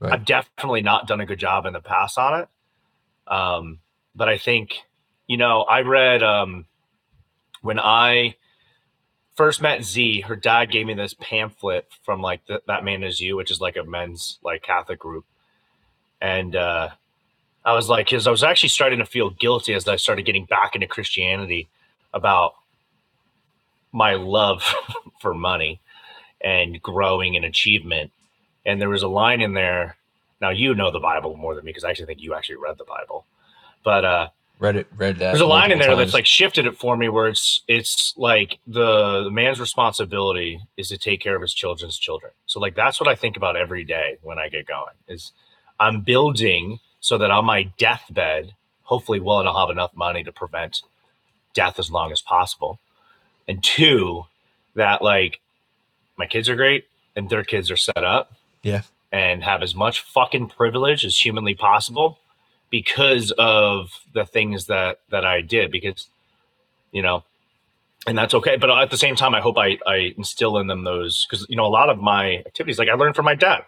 Right. 0.00 0.12
I've 0.12 0.24
definitely 0.24 0.82
not 0.82 1.06
done 1.06 1.20
a 1.20 1.26
good 1.26 1.38
job 1.38 1.66
in 1.66 1.74
the 1.74 1.80
past 1.80 2.18
on 2.18 2.40
it, 2.40 2.48
um, 3.30 3.80
but 4.14 4.28
I 4.28 4.38
think 4.38 4.78
you 5.28 5.36
know, 5.36 5.62
I 5.62 5.82
read 5.82 6.22
um, 6.22 6.64
when 7.62 7.78
I 7.78 8.34
first 9.36 9.62
met 9.62 9.84
Z, 9.84 10.22
her 10.22 10.34
dad 10.34 10.72
gave 10.72 10.86
me 10.86 10.94
this 10.94 11.14
pamphlet 11.14 11.86
from 12.02 12.20
like 12.20 12.44
the, 12.46 12.62
that 12.66 12.82
man 12.82 13.04
is 13.04 13.20
you, 13.20 13.36
which 13.36 13.52
is 13.52 13.60
like 13.60 13.76
a 13.76 13.84
men's 13.84 14.38
like 14.42 14.62
Catholic 14.62 14.98
group, 14.98 15.24
and 16.20 16.56
uh, 16.56 16.88
I 17.64 17.74
was 17.74 17.88
like, 17.88 18.06
because 18.06 18.26
I 18.26 18.30
was 18.30 18.42
actually 18.42 18.70
starting 18.70 18.98
to 18.98 19.06
feel 19.06 19.30
guilty 19.30 19.74
as 19.74 19.86
I 19.86 19.96
started 19.96 20.24
getting 20.24 20.46
back 20.46 20.74
into 20.74 20.86
Christianity 20.86 21.68
about 22.14 22.54
my 23.92 24.14
love 24.14 24.62
for 25.20 25.34
money 25.34 25.80
and 26.40 26.80
growing 26.80 27.36
and 27.36 27.44
achievement. 27.44 28.10
And 28.64 28.80
there 28.80 28.88
was 28.88 29.02
a 29.02 29.08
line 29.08 29.40
in 29.40 29.52
there. 29.54 29.96
Now 30.40 30.50
you 30.50 30.74
know 30.74 30.90
the 30.90 31.00
Bible 31.00 31.36
more 31.36 31.54
than 31.54 31.64
me 31.64 31.70
because 31.70 31.84
I 31.84 31.90
actually 31.90 32.06
think 32.06 32.22
you 32.22 32.34
actually 32.34 32.56
read 32.56 32.78
the 32.78 32.84
Bible, 32.84 33.26
but 33.84 34.04
uh, 34.04 34.28
read 34.58 34.76
it 34.76 34.86
read 34.96 35.16
that 35.16 35.30
there's 35.30 35.40
a 35.40 35.46
line 35.46 35.70
in 35.70 35.78
there 35.78 35.88
times. 35.88 35.98
that's 35.98 36.14
like 36.14 36.26
shifted 36.26 36.66
it 36.66 36.76
for 36.76 36.96
me 36.96 37.08
where 37.08 37.28
it's 37.28 37.62
it's 37.68 38.14
like 38.16 38.58
the, 38.66 39.24
the 39.24 39.30
man's 39.30 39.60
responsibility 39.60 40.60
is 40.76 40.88
to 40.88 40.98
take 40.98 41.20
care 41.20 41.36
of 41.36 41.42
his 41.42 41.54
children's 41.54 41.96
children. 41.96 42.32
So 42.46 42.60
like 42.60 42.74
that's 42.74 43.00
what 43.00 43.08
i 43.08 43.14
think 43.14 43.36
about 43.36 43.56
every 43.56 43.84
day 43.84 44.18
when 44.22 44.38
i 44.38 44.48
get 44.48 44.66
going 44.66 44.94
is 45.06 45.32
i'm 45.78 46.00
building 46.00 46.78
so 47.00 47.18
that 47.18 47.30
on 47.30 47.44
my 47.44 47.64
deathbed 47.78 48.54
hopefully 48.82 49.20
one 49.20 49.46
i'll 49.46 49.58
have 49.58 49.70
enough 49.70 49.94
money 49.94 50.24
to 50.24 50.32
prevent 50.32 50.82
death 51.58 51.80
as 51.80 51.90
long 51.90 52.12
as 52.12 52.20
possible. 52.20 52.78
And 53.48 53.62
two 53.62 54.26
that 54.76 55.02
like 55.02 55.40
my 56.16 56.26
kids 56.26 56.48
are 56.48 56.54
great 56.54 56.84
and 57.16 57.28
their 57.28 57.42
kids 57.42 57.68
are 57.70 57.76
set 57.76 58.04
up 58.04 58.32
yeah. 58.62 58.82
and 59.10 59.42
have 59.42 59.62
as 59.62 59.74
much 59.74 60.00
fucking 60.00 60.50
privilege 60.50 61.04
as 61.04 61.18
humanly 61.18 61.54
possible 61.54 62.18
because 62.70 63.32
of 63.38 63.90
the 64.14 64.24
things 64.24 64.66
that 64.66 65.00
that 65.10 65.24
I 65.24 65.40
did 65.40 65.70
because 65.70 66.08
you 66.92 67.02
know 67.02 67.24
and 68.06 68.16
that's 68.16 68.32
okay. 68.34 68.56
But 68.56 68.70
at 68.70 68.90
the 68.90 68.96
same 68.96 69.16
time 69.16 69.34
I 69.34 69.40
hope 69.40 69.58
I 69.58 69.78
I 69.86 70.14
instill 70.16 70.58
in 70.58 70.66
them 70.66 70.84
those 70.84 71.26
cuz 71.30 71.46
you 71.48 71.56
know 71.56 71.66
a 71.66 71.68
lot 71.68 71.90
of 71.90 71.98
my 71.98 72.36
activities 72.46 72.78
like 72.78 72.88
I 72.88 72.94
learned 72.94 73.16
from 73.16 73.24
my 73.24 73.34
dad. 73.34 73.64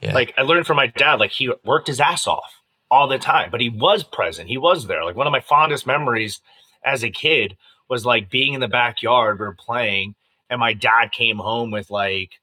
Yeah. 0.00 0.12
like 0.12 0.34
I 0.36 0.42
learned 0.42 0.66
from 0.66 0.76
my 0.76 0.88
dad 0.88 1.20
like 1.20 1.30
he 1.30 1.50
worked 1.64 1.86
his 1.86 2.00
ass 2.00 2.26
off 2.26 2.60
all 2.90 3.08
the 3.08 3.18
time 3.18 3.50
but 3.50 3.60
he 3.60 3.68
was 3.68 4.04
present. 4.04 4.48
He 4.48 4.58
was 4.58 4.86
there. 4.86 5.04
Like 5.04 5.16
one 5.16 5.26
of 5.26 5.32
my 5.32 5.40
fondest 5.40 5.86
memories 5.86 6.40
as 6.84 7.02
a 7.02 7.10
kid 7.10 7.56
was 7.88 8.04
like 8.04 8.30
being 8.30 8.54
in 8.54 8.60
the 8.60 8.68
backyard 8.68 9.38
we 9.38 9.46
are 9.46 9.54
playing 9.54 10.14
and 10.50 10.60
my 10.60 10.72
dad 10.72 11.12
came 11.12 11.38
home 11.38 11.70
with 11.70 11.90
like 11.90 12.40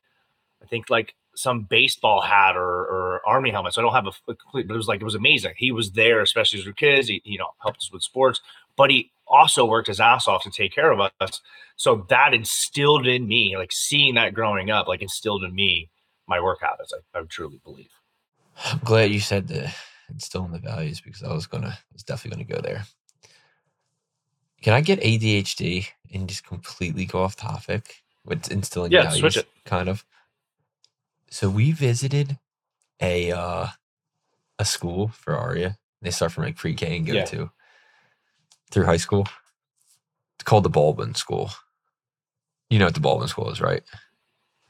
I 0.64 0.66
think 0.66 0.90
like 0.90 1.14
some 1.36 1.63
baseball 1.63 2.22
hat 2.22 2.56
or, 2.56 2.62
or 2.63 3.22
army 3.26 3.52
helmet. 3.52 3.74
So 3.74 3.82
I 3.82 3.84
don't 3.84 3.94
have 3.94 4.08
a, 4.08 4.32
a, 4.32 4.36
complete, 4.36 4.67
but 4.67 4.74
it 4.74 4.78
was 4.78 4.88
like, 4.88 5.02
it 5.02 5.06
was 5.06 5.15
amazing. 5.15 5.54
He 5.58 5.72
was 5.72 5.91
there, 5.91 6.22
especially 6.22 6.60
as 6.60 6.65
we 6.65 6.74
kids. 6.74 7.08
He, 7.08 7.22
you 7.24 7.38
know, 7.38 7.50
helped 7.62 7.80
us 7.80 7.91
with 7.91 8.04
sports, 8.04 8.41
but 8.76 8.89
he 8.89 9.12
also 9.28 9.65
worked 9.65 9.88
his 9.88 10.00
ass 10.00 10.28
off 10.28 10.44
to 10.44 10.52
take 10.52 10.74
care 10.74 10.91
of 10.91 11.00
us. 11.20 11.41
So 11.78 12.06
that 12.10 12.34
instilled 12.34 13.08
in 13.08 13.28
me, 13.28 13.56
like 13.58 13.72
seeing 13.72 14.15
that 14.15 14.34
growing 14.34 14.70
up, 14.70 14.88
like 14.88 15.02
instilled 15.02 15.44
in 15.44 15.56
me 15.56 15.89
my 16.28 16.39
work 16.39 16.60
habits. 16.62 16.94
I, 16.94 17.20
I 17.20 17.24
truly 17.24 17.60
believe. 17.63 17.89
I'm 18.65 18.80
glad 18.80 19.12
you 19.12 19.20
said 19.20 19.48
the 19.48 19.72
instilling 20.10 20.52
the 20.52 20.60
values 20.60 21.02
because 21.02 21.24
I 21.24 21.34
was 21.34 21.48
gonna, 21.48 21.70
I 21.70 21.94
was 21.94 22.04
definitely 22.04 22.46
gonna 22.46 22.62
go 22.62 22.67
there. 22.67 22.84
Can 24.62 24.74
I 24.74 24.82
get 24.82 25.02
ADHD 25.02 25.88
and 26.13 26.28
just 26.28 26.46
completely 26.46 27.06
go 27.06 27.24
off 27.24 27.36
topic? 27.36 28.02
with 28.26 28.52
instilling 28.52 28.91
Yeah, 28.91 29.04
values, 29.04 29.20
switch 29.20 29.38
it. 29.38 29.48
kind 29.65 29.89
of. 29.89 30.06
So 31.32 31.50
we 31.50 31.72
visited 31.72 32.38
a 33.02 33.32
uh, 33.32 33.67
a 34.60 34.65
school 34.65 35.08
for 35.10 35.36
Aria. 35.36 35.78
They 36.02 36.12
start 36.12 36.32
from 36.34 36.44
like 36.44 36.56
pre-K 36.58 36.98
and 36.98 37.06
go 37.08 37.13
Yeah. 37.13 37.26
to 37.26 37.52
through 38.72 38.86
high 38.86 38.98
school. 38.98 39.28
It's 40.36 40.44
called 40.44 40.63
the 40.63 40.70
Baldwin 40.70 41.15
School. 41.15 41.52
You 42.70 42.80
know 42.80 42.86
what 42.86 42.94
the 42.96 43.00
Baldwin 43.00 43.28
School 43.28 43.50
is, 43.52 43.62
right? 43.62 43.84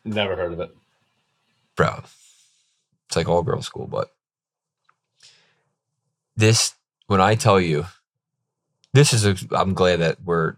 Never 0.05 0.35
heard 0.35 0.53
of 0.53 0.59
it. 0.59 0.71
bro. 1.75 2.03
It's 3.07 3.15
like 3.15 3.27
all 3.27 3.43
girls 3.43 3.65
school, 3.65 3.87
but 3.87 4.11
this 6.35 6.73
when 7.07 7.21
I 7.21 7.35
tell 7.35 7.59
you 7.59 7.85
this 8.93 9.13
is 9.13 9.25
a 9.25 9.35
I'm 9.55 9.73
glad 9.73 9.99
that 9.99 10.23
we're 10.23 10.55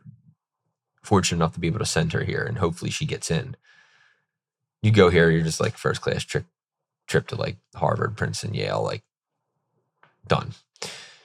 fortunate 1.01 1.37
enough 1.37 1.53
to 1.53 1.59
be 1.59 1.67
able 1.67 1.79
to 1.79 1.85
send 1.85 2.13
her 2.13 2.23
here 2.23 2.43
and 2.43 2.57
hopefully 2.57 2.91
she 2.91 3.05
gets 3.05 3.29
in. 3.31 3.55
You 4.83 4.91
go 4.91 5.09
here, 5.09 5.31
you're 5.31 5.41
just 5.41 5.59
like 5.59 5.77
first 5.77 6.01
class 6.01 6.23
trip 6.23 6.45
trip 7.07 7.27
to 7.27 7.35
like 7.35 7.57
Harvard, 7.75 8.15
Princeton, 8.15 8.53
Yale, 8.53 8.83
like 8.83 9.01
done. 10.27 10.51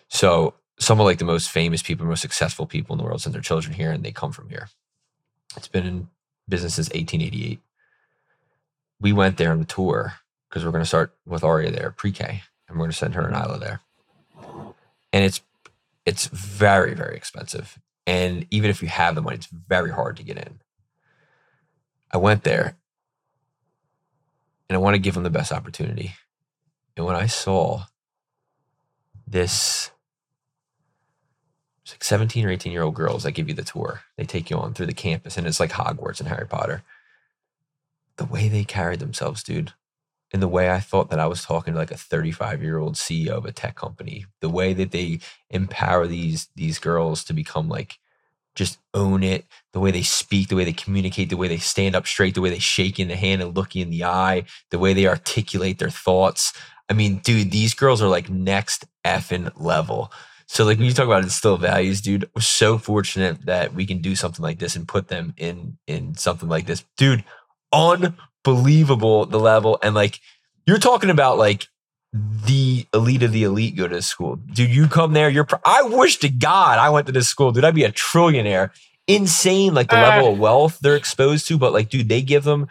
So 0.08 0.54
some 0.78 0.98
of 1.00 1.04
like 1.04 1.18
the 1.18 1.26
most 1.26 1.50
famous 1.50 1.82
people, 1.82 2.06
most 2.06 2.22
successful 2.22 2.64
people 2.66 2.94
in 2.94 2.98
the 2.98 3.04
world 3.04 3.20
send 3.20 3.34
their 3.34 3.42
children 3.42 3.74
here 3.74 3.92
and 3.92 4.02
they 4.02 4.12
come 4.12 4.32
from 4.32 4.48
here. 4.48 4.70
It's 5.56 5.68
been 5.68 5.86
in 5.86 6.08
business 6.48 6.76
since 6.76 6.88
1888 6.88 7.60
we 9.00 9.12
went 9.12 9.36
there 9.36 9.52
on 9.52 9.58
the 9.58 9.64
tour 9.64 10.14
because 10.48 10.64
we're 10.64 10.70
going 10.70 10.82
to 10.82 10.88
start 10.88 11.14
with 11.26 11.44
Aria 11.44 11.70
there, 11.70 11.90
pre-K, 11.90 12.42
and 12.68 12.76
we're 12.76 12.84
going 12.84 12.90
to 12.90 12.96
send 12.96 13.14
her 13.14 13.26
and 13.26 13.36
Isla 13.36 13.58
there. 13.58 13.80
And 15.12 15.24
it's 15.24 15.40
it's 16.04 16.26
very 16.26 16.94
very 16.94 17.16
expensive, 17.16 17.78
and 18.06 18.46
even 18.50 18.70
if 18.70 18.82
you 18.82 18.88
have 18.88 19.14
the 19.14 19.22
money, 19.22 19.36
it's 19.36 19.46
very 19.46 19.90
hard 19.90 20.16
to 20.18 20.22
get 20.22 20.36
in. 20.36 20.60
I 22.10 22.18
went 22.18 22.44
there, 22.44 22.76
and 24.68 24.76
I 24.76 24.81
want 24.81 24.94
to 24.94 25.00
give 25.00 25.14
them 25.14 25.24
the 25.24 25.31
best 25.31 25.52
opportunity. 25.52 26.14
And 26.96 27.07
when 27.07 27.16
I 27.16 27.26
saw 27.26 27.85
this, 29.26 29.90
like 31.90 32.04
seventeen 32.04 32.44
or 32.44 32.50
eighteen 32.50 32.72
year 32.72 32.83
old 32.83 32.94
girls 32.94 33.22
that 33.22 33.33
give 33.33 33.48
you 33.48 33.54
the 33.54 33.64
tour, 33.64 34.02
they 34.16 34.24
take 34.24 34.50
you 34.50 34.57
on 34.59 34.74
through 34.74 34.87
the 34.87 34.92
campus, 34.92 35.37
and 35.37 35.46
it's 35.46 35.61
like 35.61 35.70
Hogwarts 35.70 36.20
and 36.20 36.28
Harry 36.28 36.46
Potter 36.46 36.83
the 38.18 38.26
way 38.26 38.48
they 38.48 38.64
carried 38.64 38.98
themselves, 39.00 39.42
dude, 39.42 39.72
and 40.33 40.42
the 40.42 40.48
way 40.48 40.70
I 40.70 40.81
thought 40.81 41.09
that 41.11 41.20
I 41.20 41.26
was 41.26 41.44
talking 41.44 41.72
to 41.72 41.78
like 41.78 41.90
a 41.90 41.96
35 41.96 42.62
year 42.62 42.78
old 42.78 42.96
CEO 42.96 43.31
of 43.31 43.46
a 43.46 43.52
tech 43.52 43.76
company, 43.76 44.26
the 44.40 44.50
way 44.50 44.74
that 44.74 44.90
they 44.90 45.20
empower 45.48 46.07
these 46.07 46.48
these 46.54 46.78
girls 46.78 47.24
to 47.24 47.33
become 47.33 47.68
like 47.68 47.98
just 48.58 48.78
own 48.92 49.22
it, 49.22 49.46
the 49.72 49.80
way 49.80 49.90
they 49.90 50.02
speak, 50.02 50.48
the 50.48 50.56
way 50.56 50.64
they 50.64 50.72
communicate, 50.72 51.30
the 51.30 51.36
way 51.36 51.46
they 51.46 51.58
stand 51.58 51.94
up 51.94 52.06
straight, 52.06 52.34
the 52.34 52.40
way 52.40 52.50
they 52.50 52.58
shake 52.58 52.98
in 52.98 53.08
the 53.08 53.16
hand 53.16 53.40
and 53.40 53.56
look 53.56 53.76
in 53.76 53.90
the 53.90 54.04
eye, 54.04 54.44
the 54.70 54.78
way 54.78 54.92
they 54.92 55.06
articulate 55.06 55.78
their 55.78 55.90
thoughts. 55.90 56.52
I 56.90 56.92
mean, 56.92 57.18
dude, 57.18 57.52
these 57.52 57.72
girls 57.72 58.02
are 58.02 58.08
like 58.08 58.28
next 58.28 58.84
effing 59.04 59.52
level. 59.56 60.12
So 60.48 60.64
like 60.64 60.78
when 60.78 60.86
you 60.86 60.92
talk 60.92 61.06
about 61.06 61.22
instill 61.22 61.56
values, 61.56 62.00
dude, 62.00 62.28
we're 62.34 62.42
so 62.42 62.78
fortunate 62.78 63.46
that 63.46 63.74
we 63.74 63.86
can 63.86 63.98
do 63.98 64.16
something 64.16 64.42
like 64.42 64.58
this 64.58 64.74
and 64.74 64.88
put 64.88 65.08
them 65.08 65.34
in 65.36 65.78
in 65.86 66.16
something 66.16 66.48
like 66.48 66.66
this. 66.66 66.84
Dude, 66.96 67.22
unbelievable 67.72 69.26
the 69.26 69.38
level 69.38 69.78
and 69.82 69.94
like 69.94 70.20
you're 70.66 70.78
talking 70.78 71.10
about 71.10 71.38
like 71.38 71.68
the 72.12 72.86
elite 72.94 73.22
of 73.22 73.32
the 73.32 73.44
elite 73.44 73.76
go 73.76 73.86
to 73.86 73.96
this 73.96 74.06
school. 74.06 74.36
Dude 74.36 74.70
you 74.70 74.88
come 74.88 75.12
there? 75.12 75.28
You're 75.28 75.46
i 75.64 75.82
wish 75.82 76.18
to 76.18 76.28
god 76.28 76.78
i 76.78 76.88
went 76.88 77.06
to 77.06 77.12
this 77.12 77.28
school. 77.28 77.52
Dude 77.52 77.64
i'd 77.64 77.74
be 77.74 77.84
a 77.84 77.92
trillionaire. 77.92 78.70
Insane 79.06 79.74
like 79.74 79.88
the 79.88 79.98
uh, 79.98 80.02
level 80.02 80.32
of 80.32 80.38
wealth 80.38 80.78
they're 80.80 80.96
exposed 80.96 81.48
to 81.48 81.58
but 81.58 81.72
like 81.72 81.88
dude 81.88 82.08
they 82.08 82.22
give 82.22 82.44
them 82.44 82.68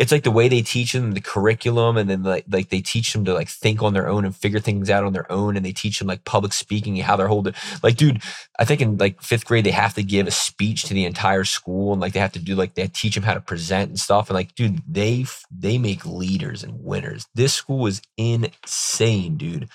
it's 0.00 0.10
like 0.12 0.22
the 0.24 0.30
way 0.30 0.48
they 0.48 0.62
teach 0.62 0.94
them 0.94 1.12
the 1.12 1.20
curriculum 1.20 1.98
and 1.98 2.08
then 2.08 2.22
like 2.22 2.46
like 2.50 2.70
they 2.70 2.80
teach 2.80 3.12
them 3.12 3.24
to 3.26 3.34
like 3.34 3.48
think 3.50 3.82
on 3.82 3.92
their 3.92 4.08
own 4.08 4.24
and 4.24 4.34
figure 4.34 4.58
things 4.58 4.88
out 4.88 5.04
on 5.04 5.12
their 5.12 5.30
own 5.30 5.56
and 5.58 5.64
they 5.64 5.72
teach 5.72 5.98
them 5.98 6.08
like 6.08 6.24
public 6.24 6.54
speaking 6.54 6.96
and 6.96 7.04
how 7.06 7.16
they're 7.16 7.28
holding 7.28 7.52
like 7.82 7.96
dude 7.96 8.22
I 8.58 8.64
think 8.64 8.80
in 8.80 8.96
like 8.96 9.20
fifth 9.20 9.44
grade 9.44 9.64
they 9.64 9.70
have 9.72 9.92
to 9.94 10.02
give 10.02 10.26
a 10.26 10.30
speech 10.30 10.84
to 10.84 10.94
the 10.94 11.04
entire 11.04 11.44
school 11.44 11.92
and 11.92 12.00
like 12.00 12.14
they 12.14 12.20
have 12.20 12.32
to 12.32 12.38
do 12.38 12.54
like 12.54 12.74
they 12.74 12.86
teach 12.88 13.14
them 13.14 13.24
how 13.24 13.34
to 13.34 13.42
present 13.42 13.90
and 13.90 14.00
stuff 14.00 14.30
and 14.30 14.34
like 14.34 14.54
dude 14.54 14.82
they 14.88 15.26
they 15.50 15.76
make 15.76 16.06
leaders 16.06 16.64
and 16.64 16.82
winners. 16.82 17.28
This 17.34 17.52
school 17.52 17.86
is 17.86 18.00
insane, 18.16 19.36
dude. 19.36 19.68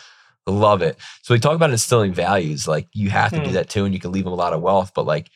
Love 0.47 0.81
it. 0.81 0.97
So 1.21 1.35
we 1.35 1.39
talk 1.39 1.55
about 1.55 1.69
instilling 1.71 2.13
values. 2.13 2.67
Like 2.67 2.87
you 2.93 3.11
have 3.11 3.31
to 3.31 3.39
do 3.39 3.47
Hmm. 3.49 3.53
that 3.53 3.69
too, 3.69 3.85
and 3.85 3.93
you 3.93 3.99
can 3.99 4.11
leave 4.11 4.23
them 4.23 4.33
a 4.33 4.35
lot 4.35 4.53
of 4.53 4.61
wealth. 4.61 4.91
But 4.95 5.05
like 5.05 5.29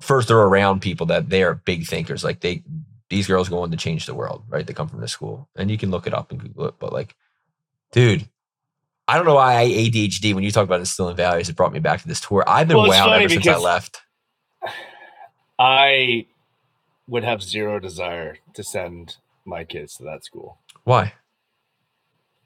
first, 0.00 0.28
they're 0.28 0.36
around 0.36 0.80
people 0.80 1.06
that 1.06 1.28
they 1.30 1.42
are 1.44 1.54
big 1.54 1.86
thinkers. 1.86 2.24
Like 2.24 2.40
they 2.40 2.64
these 3.08 3.26
girls 3.26 3.48
go 3.48 3.60
on 3.60 3.70
to 3.70 3.76
change 3.76 4.06
the 4.06 4.14
world, 4.14 4.42
right? 4.48 4.66
They 4.66 4.72
come 4.72 4.88
from 4.88 5.00
this 5.00 5.12
school, 5.12 5.48
and 5.56 5.70
you 5.70 5.78
can 5.78 5.90
look 5.90 6.06
it 6.06 6.14
up 6.14 6.30
and 6.30 6.40
Google 6.40 6.66
it. 6.66 6.74
But 6.78 6.92
like, 6.92 7.14
dude, 7.92 8.28
I 9.08 9.16
don't 9.16 9.26
know 9.26 9.34
why 9.36 9.60
I 9.60 9.66
ADHD 9.66 10.34
when 10.34 10.42
you 10.44 10.50
talk 10.50 10.64
about 10.64 10.80
instilling 10.80 11.16
values. 11.16 11.48
It 11.48 11.56
brought 11.56 11.72
me 11.72 11.78
back 11.78 12.02
to 12.02 12.08
this 12.08 12.20
tour. 12.20 12.42
I've 12.46 12.66
been 12.68 12.76
Well, 12.76 12.88
wound 12.88 13.12
ever 13.22 13.28
since 13.28 13.46
I 13.46 13.58
left. 13.58 14.00
I 15.58 16.26
would 17.08 17.24
have 17.24 17.42
zero 17.42 17.78
desire 17.78 18.38
to 18.54 18.62
send 18.62 19.16
my 19.44 19.64
kids 19.64 19.94
to 19.96 20.04
that 20.04 20.24
school. 20.24 20.58
Why? 20.84 21.14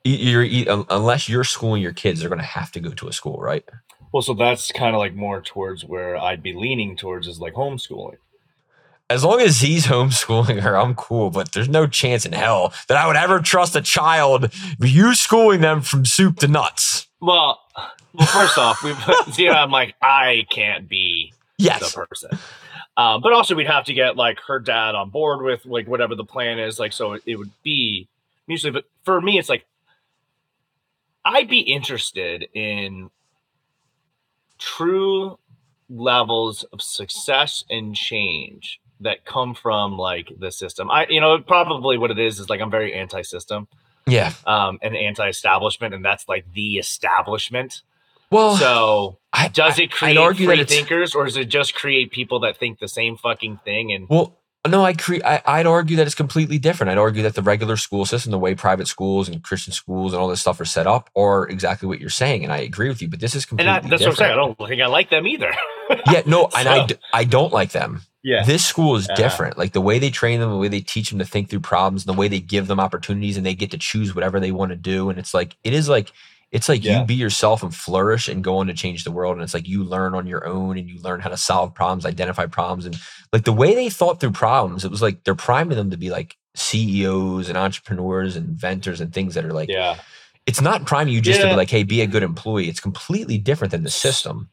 You- 0.05 0.17
You're, 0.17 0.45
you- 0.45 0.71
un- 0.71 0.87
unless 0.91 1.29
you're 1.29 1.45
schooling 1.45 1.83
your 1.83 1.93
kids, 1.93 2.21
they're 2.21 2.29
going 2.29 2.41
to 2.41 2.45
have 2.45 2.71
to 2.73 2.81
go 2.81 2.91
to 2.91 3.09
a 3.09 3.13
school, 3.13 3.39
right? 3.39 3.65
Well, 4.13 4.23
so 4.23 4.35
that's 4.35 4.71
kind 4.73 4.95
of 4.95 4.99
like 4.99 5.15
more 5.15 5.41
towards 5.41 5.85
where 5.85 6.17
I'd 6.17 6.43
be 6.43 6.53
leaning 6.55 6.97
towards 6.97 7.27
is 7.27 7.39
like 7.41 7.55
homeschooling. 7.55 8.17
As 9.11 9.25
long 9.25 9.41
as 9.41 9.61
he's 9.61 9.87
homeschooling 9.87 10.61
her, 10.61 10.77
I'm 10.79 10.95
cool. 10.95 11.31
But 11.31 11.53
there's 11.53 11.69
no 11.69 11.89
chance 11.89 12.25
in 12.25 12.33
hell 12.33 12.73
that 12.87 12.97
I 12.97 13.09
would 13.09 13.17
ever 13.17 13.41
trust 13.41 13.75
a 13.75 13.83
child 13.83 14.53
you 14.79 15.15
schooling 15.17 15.61
them 15.61 15.83
from 15.83 16.07
soup 16.07 16.39
to 16.39 16.49
nuts. 16.49 17.09
Well, 17.21 17.61
well, 18.15 18.27
first 18.29 18.57
off, 18.57 18.83
we 18.85 19.49
I'm 19.49 19.73
like, 19.73 19.97
I 20.01 20.47
can't 20.49 20.89
be 20.89 21.35
Yes. 21.59 21.93
the 21.93 22.07
person. 22.07 22.31
Um, 22.97 23.21
but 23.21 23.33
also, 23.33 23.55
we'd 23.55 23.67
have 23.67 23.85
to 23.87 23.95
get 23.95 24.17
like 24.17 24.39
her 24.47 24.61
dad 24.61 24.95
on 24.95 25.11
board 25.11 25.43
with 25.45 25.67
like 25.67 25.89
whatever 25.89 26.15
the 26.15 26.25
plan 26.25 26.59
is. 26.59 26.79
Like, 26.79 26.93
so 26.93 27.15
it, 27.15 27.23
it 27.27 27.37
would 27.37 27.51
be 27.63 28.09
mutually. 28.47 28.71
But 28.73 28.85
for 29.05 29.21
me, 29.21 29.39
it's 29.39 29.49
like 29.49 29.67
I'd 31.25 31.49
be 31.49 31.61
interested 31.61 32.49
in 32.55 33.11
true 34.59 35.39
levels 35.89 36.63
of 36.73 36.81
success 36.81 37.65
and 37.69 37.97
change 37.97 38.81
that 39.01 39.25
come 39.25 39.55
from 39.55 39.97
like 39.97 40.33
the 40.39 40.51
system. 40.53 40.91
I, 40.91 41.07
you 41.09 41.21
know, 41.21 41.39
probably 41.41 41.99
what 41.99 42.11
it 42.11 42.19
is 42.19 42.39
is 42.39 42.49
like 42.51 42.61
I'm 42.61 42.71
very 42.71 42.93
anti-system 42.95 43.67
Yeah. 44.07 44.33
um, 44.47 44.79
and 44.83 44.97
anti-establishment, 44.97 45.95
and 45.95 46.05
that's 46.05 46.29
like 46.29 46.45
the 46.55 46.77
establishment. 46.77 47.83
Well, 48.31 48.57
So 48.57 49.19
I, 49.33 49.49
does 49.49 49.79
it 49.79 49.91
create 49.91 50.17
argue 50.17 50.47
free 50.47 50.65
thinkers, 50.65 51.15
or 51.15 51.25
does 51.25 51.37
it 51.37 51.47
just 51.47 51.75
create 51.75 52.11
people 52.13 52.41
that 52.41 52.57
think 52.59 52.79
the 52.79 52.89
same 52.89 53.17
fucking 53.17 53.59
thing? 53.65 53.93
And 53.93 54.09
Well, 54.09 54.37
no, 54.69 54.85
I 54.85 54.93
cre- 54.93 55.25
I, 55.25 55.43
I'd 55.47 55.67
argue 55.67 55.97
that 55.97 56.07
it's 56.07 56.15
completely 56.15 56.59
different. 56.59 56.91
I'd 56.91 56.99
argue 56.99 57.23
that 57.23 57.35
the 57.35 57.43
regular 57.43 57.77
school 57.77 58.05
system, 58.05 58.31
the 58.31 58.39
way 58.39 58.55
private 58.55 58.87
schools 58.87 59.29
and 59.29 59.43
Christian 59.43 59.73
schools 59.73 60.13
and 60.13 60.21
all 60.21 60.29
this 60.29 60.43
stuff 60.43 60.61
are 60.61 60.65
set 60.67 60.87
up, 60.87 61.09
are 61.17 61.49
exactly 61.49 61.89
what 61.89 61.99
you're 61.99 62.11
saying, 62.11 62.45
and 62.45 62.53
I 62.53 62.59
agree 62.59 62.89
with 62.89 63.01
you. 63.03 63.09
But 63.09 63.19
this 63.21 63.35
is 63.35 63.45
and 63.45 63.49
completely 63.49 63.73
I, 63.73 63.81
that's 63.81 63.89
different. 63.89 64.07
what 64.07 64.11
I'm 64.11 64.17
saying. 64.29 64.33
I 64.33 64.37
don't 64.37 64.69
think 64.69 64.83
I 64.83 64.87
like 64.87 65.11
them 65.11 65.27
either. 65.27 65.53
Yeah, 66.13 66.23
no, 66.27 66.49
and 66.57 66.69
I, 66.69 66.87
I 67.13 67.25
don't 67.25 67.53
like 67.53 67.73
them. 67.73 68.03
Yeah, 68.23 68.45
This 68.45 68.65
school 68.65 68.97
is 68.97 69.09
Uh-huh. 69.09 69.17
different. 69.17 69.59
Like 69.59 69.73
the 69.73 69.81
way 69.81 69.99
they 69.99 70.11
train 70.11 70.41
them, 70.41 70.51
the 70.51 70.57
way 70.59 70.69
they 70.69 70.81
teach 70.81 71.11
them 71.11 71.19
to 71.19 71.25
think 71.25 71.49
through 71.51 71.61
problems, 71.61 72.07
and 72.07 72.15
the 72.15 72.19
way 72.19 72.29
they 72.29 72.41
give 72.41 72.67
them 72.67 72.81
opportunities, 72.81 73.37
and 73.37 73.45
they 73.47 73.55
get 73.55 73.71
to 73.71 73.79
choose 73.79 74.15
whatever 74.15 74.39
they 74.41 74.53
want 74.53 74.71
to 74.71 74.77
do. 74.77 75.09
And 75.11 75.19
it's 75.19 75.33
like 75.35 75.57
it 75.65 75.73
is 75.73 75.89
like 75.89 76.13
it's 76.53 76.69
like 76.69 76.83
Yeah. 76.85 77.01
you 77.01 77.07
be 77.07 77.15
yourself 77.15 77.63
and 77.63 77.73
flourish 77.75 78.27
and 78.29 78.43
go 78.43 78.59
on 78.59 78.67
to 78.67 78.75
change 78.75 79.05
the 79.05 79.13
world. 79.13 79.35
And 79.37 79.43
it's 79.45 79.55
like 79.55 79.69
you 79.69 79.85
learn 79.85 80.15
on 80.15 80.27
your 80.27 80.45
own 80.47 80.77
and 80.77 80.89
you 80.89 81.01
learn 81.01 81.21
how 81.21 81.29
to 81.31 81.37
solve 81.37 81.73
problems, 81.75 82.05
identify 82.05 82.47
problems, 82.47 82.87
and 82.87 82.99
like 83.33 83.45
the 83.45 83.53
way 83.53 83.75
they 83.75 83.89
thought 83.89 84.19
through 84.21 84.33
problems. 84.33 84.85
It 84.85 84.91
was 84.91 85.01
like 85.01 85.23
they're 85.25 85.35
priming 85.37 85.77
them 85.77 85.91
to 85.91 85.97
be 85.97 86.11
like 86.11 86.37
CEOs 86.57 87.49
and 87.49 87.57
entrepreneurs 87.57 88.37
and 88.37 88.49
inventors 88.49 89.01
and 89.01 89.13
things 89.13 89.35
that 89.35 89.45
are 89.45 89.53
like 89.53 89.69
yeah. 89.69 89.97
it's 90.47 90.61
not 90.61 90.87
priming 90.87 91.15
you 91.15 91.21
just 91.21 91.41
to 91.41 91.47
be 91.47 91.57
like, 91.57 91.71
hey, 91.71 91.85
be 91.85 92.01
a 92.01 92.07
good 92.07 92.23
employee. 92.23 92.69
It's 92.69 92.81
completely 92.81 93.39
different 93.39 93.71
than 93.71 93.85
the 93.85 93.91
system. 93.91 94.49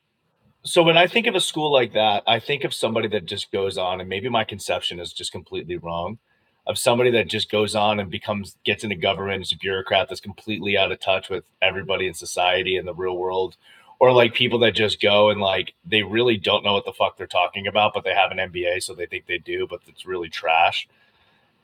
So 0.63 0.83
when 0.83 0.97
I 0.97 1.07
think 1.07 1.27
of 1.27 1.35
a 1.35 1.39
school 1.39 1.71
like 1.71 1.93
that, 1.93 2.23
I 2.27 2.39
think 2.39 2.63
of 2.63 2.73
somebody 2.73 3.07
that 3.09 3.25
just 3.25 3.51
goes 3.51 3.77
on, 3.77 4.01
and 4.01 4.09
maybe 4.09 4.29
my 4.29 4.43
conception 4.43 4.99
is 4.99 5.13
just 5.13 5.31
completely 5.31 5.77
wrong, 5.77 6.17
of 6.65 6.77
somebody 6.77 7.11
that 7.11 7.29
just 7.29 7.49
goes 7.49 7.75
on 7.75 7.99
and 7.99 8.09
becomes 8.09 8.57
gets 8.65 8.83
into 8.83 8.95
government 8.95 9.41
as 9.41 9.53
a 9.53 9.57
bureaucrat 9.57 10.09
that's 10.09 10.19
completely 10.19 10.77
out 10.77 10.91
of 10.91 10.99
touch 10.99 11.29
with 11.29 11.45
everybody 11.61 12.07
in 12.07 12.13
society 12.13 12.75
and 12.75 12.87
the 12.87 12.93
real 12.93 13.17
world, 13.17 13.55
or 13.99 14.11
like 14.11 14.33
people 14.33 14.59
that 14.59 14.75
just 14.75 15.01
go 15.01 15.29
and 15.29 15.39
like 15.39 15.73
they 15.85 16.03
really 16.03 16.37
don't 16.37 16.65
know 16.65 16.73
what 16.73 16.85
the 16.85 16.93
fuck 16.93 17.17
they're 17.17 17.27
talking 17.27 17.67
about, 17.67 17.93
but 17.93 18.03
they 18.03 18.13
have 18.13 18.31
an 18.31 18.37
MBA, 18.37 18.83
so 18.83 18.93
they 18.93 19.05
think 19.05 19.25
they 19.25 19.37
do, 19.37 19.67
but 19.69 19.79
it's 19.87 20.05
really 20.05 20.29
trash. 20.29 20.87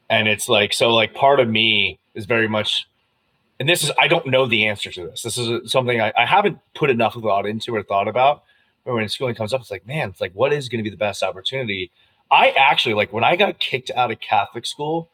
And 0.09 0.27
it's 0.27 0.47
like 0.47 0.73
so, 0.73 0.93
like 0.93 1.13
part 1.13 1.39
of 1.39 1.49
me 1.49 1.99
is 2.15 2.25
very 2.25 2.47
much 2.47 2.87
and 3.59 3.69
this 3.69 3.83
is 3.83 3.91
I 3.99 4.07
don't 4.07 4.27
know 4.27 4.45
the 4.45 4.67
answer 4.67 4.91
to 4.91 5.05
this. 5.05 5.23
This 5.23 5.37
is 5.37 5.71
something 5.71 6.01
I, 6.01 6.11
I 6.17 6.25
haven't 6.25 6.59
put 6.73 6.89
enough 6.89 7.13
thought 7.13 7.45
into 7.45 7.75
or 7.75 7.83
thought 7.83 8.07
about. 8.07 8.43
When 8.83 9.07
schooling 9.07 9.35
comes 9.35 9.53
up, 9.53 9.61
it's 9.61 9.71
like, 9.71 9.87
man, 9.87 10.09
it's 10.09 10.21
like, 10.21 10.33
what 10.33 10.51
is 10.51 10.67
going 10.67 10.79
to 10.79 10.83
be 10.83 10.89
the 10.89 10.97
best 10.97 11.23
opportunity? 11.23 11.91
I 12.29 12.49
actually 12.49 12.95
like 12.95 13.13
when 13.13 13.23
I 13.23 13.35
got 13.35 13.59
kicked 13.59 13.91
out 13.91 14.11
of 14.11 14.19
Catholic 14.19 14.65
school, 14.65 15.09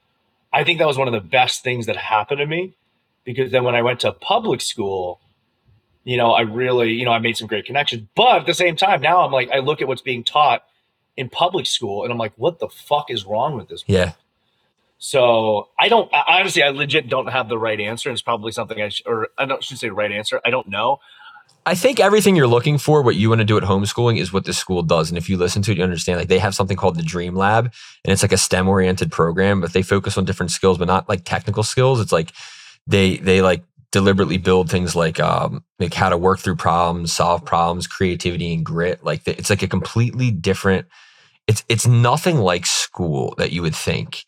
I 0.52 0.64
think 0.64 0.80
that 0.80 0.88
was 0.88 0.98
one 0.98 1.08
of 1.08 1.14
the 1.14 1.20
best 1.20 1.64
things 1.64 1.86
that 1.86 1.96
happened 1.96 2.40
to 2.40 2.46
me 2.46 2.74
because 3.24 3.52
then 3.52 3.64
when 3.64 3.76
I 3.76 3.82
went 3.82 4.00
to 4.02 4.12
public 4.12 4.62
school, 4.62 5.20
you 6.04 6.18
know, 6.18 6.32
I 6.32 6.42
really, 6.42 6.94
you 6.94 7.06
know, 7.06 7.12
I 7.12 7.20
made 7.20 7.38
some 7.38 7.48
great 7.48 7.66
connections. 7.66 8.08
But 8.16 8.42
at 8.42 8.46
the 8.48 8.54
same 8.54 8.76
time, 8.76 9.02
now 9.02 9.24
I'm 9.24 9.32
like, 9.32 9.52
I 9.52 9.60
look 9.60 9.82
at 9.82 9.88
what's 9.88 10.02
being 10.02 10.24
taught 10.24 10.64
in 11.16 11.30
public 11.30 11.66
school 11.66 12.04
and 12.04 12.12
I'm 12.12 12.18
like, 12.18 12.34
what 12.38 12.60
the 12.60 12.70
fuck 12.70 13.12
is 13.12 13.26
wrong 13.26 13.56
with 13.56 13.68
this? 13.68 13.84
Yeah. 13.86 14.14
So 14.98 15.70
I 15.78 15.88
don't 15.88 16.14
I, 16.14 16.40
honestly, 16.40 16.64
I 16.64 16.70
legit 16.70 17.10
don't 17.10 17.28
have 17.28 17.50
the 17.50 17.58
right 17.58 17.80
answer. 17.80 18.10
And 18.10 18.16
it's 18.16 18.22
probably 18.22 18.52
something 18.52 18.82
I 18.82 18.90
sh- 18.90 19.04
or 19.06 19.30
I 19.38 19.46
don't 19.46 19.64
should 19.64 19.78
say 19.78 19.90
right 19.90 20.12
answer. 20.12 20.42
I 20.44 20.50
don't 20.50 20.68
know. 20.68 21.00
I 21.66 21.76
think 21.76 22.00
everything 22.00 22.36
you're 22.36 22.48
looking 22.48 22.78
for, 22.78 23.04
what 23.04 23.16
you 23.16 23.30
want 23.30 23.40
to 23.40 23.46
do 23.46 23.58
at 23.58 23.64
homeschooling, 23.64 24.20
is 24.20 24.34
what 24.34 24.46
this 24.46 24.58
school 24.58 24.82
does. 24.82 25.10
And 25.10 25.18
if 25.18 25.30
you 25.30 25.38
listen 25.38 25.62
to 25.64 25.72
it, 25.72 25.78
you 25.78 25.84
understand. 25.84 26.18
Like 26.18 26.28
they 26.28 26.40
have 26.40 26.56
something 26.56 26.78
called 26.78 26.96
the 26.96 27.04
Dream 27.04 27.36
Lab, 27.36 27.66
and 27.66 28.12
it's 28.12 28.24
like 28.24 28.32
a 28.32 28.38
STEM 28.38 28.68
oriented 28.68 29.12
program, 29.12 29.62
but 29.62 29.74
they 29.74 29.84
focus 29.84 30.18
on 30.18 30.26
different 30.26 30.52
skills, 30.52 30.78
but 30.78 30.88
not 30.88 31.08
like 31.08 31.26
technical 31.26 31.64
skills. 31.64 32.00
It's 32.00 32.12
like 32.12 32.32
they 32.88 33.18
they 33.18 33.42
like 33.42 33.64
deliberately 33.92 34.38
build 34.38 34.70
things 34.70 34.96
like 34.96 35.20
um 35.20 35.64
like 35.80 35.94
how 35.94 36.10
to 36.10 36.18
work 36.18 36.40
through 36.40 36.56
problems, 36.56 37.14
solve 37.14 37.46
problems, 37.46 37.88
creativity 37.88 38.54
and 38.54 38.66
grit. 38.66 39.04
Like 39.04 39.28
it's 39.28 39.50
like 39.50 39.62
a 39.62 39.68
completely 39.68 40.32
different. 40.32 40.88
It's 41.48 41.64
it's 41.70 41.86
nothing 41.86 42.38
like 42.38 42.66
school 42.66 43.36
that 43.38 43.52
you 43.52 43.62
would 43.62 43.76
think. 43.76 44.24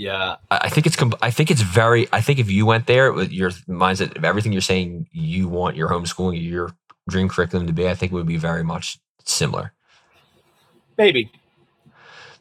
Yeah. 0.00 0.36
I 0.50 0.60
I 0.62 0.68
think 0.70 0.86
it's 0.86 0.96
I 1.20 1.30
think 1.30 1.50
it's 1.50 1.60
very 1.60 2.08
I 2.10 2.22
think 2.22 2.38
if 2.38 2.50
you 2.50 2.64
went 2.64 2.86
there 2.86 3.12
with 3.12 3.30
your 3.30 3.50
mindset 3.68 4.16
of 4.16 4.24
everything 4.24 4.50
you're 4.50 4.62
saying 4.62 5.06
you 5.12 5.46
want 5.46 5.76
your 5.76 5.90
homeschooling 5.90 6.42
your 6.42 6.74
dream 7.10 7.28
curriculum 7.28 7.66
to 7.66 7.74
be 7.74 7.86
I 7.86 7.94
think 7.94 8.10
it 8.10 8.14
would 8.14 8.26
be 8.26 8.38
very 8.38 8.64
much 8.64 8.98
similar. 9.26 9.74
Maybe. 10.96 11.30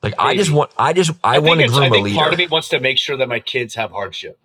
Like 0.02 0.14
I 0.18 0.38
just 0.38 0.52
want 0.52 0.72
I 0.78 0.94
just 0.94 1.12
I, 1.22 1.36
think 1.36 1.48
want 1.48 1.60
to 1.60 1.68
groom 1.68 1.84
I 1.84 1.88
a 1.88 1.90
think 1.90 2.06
leader. 2.06 2.16
part 2.16 2.32
of 2.32 2.40
me 2.40 2.48
wants 2.48 2.70
to 2.70 2.80
make 2.80 2.98
sure 2.98 3.18
that 3.18 3.28
my 3.28 3.42
kids 3.42 3.76
have 3.76 3.92
hardship. 3.92 4.40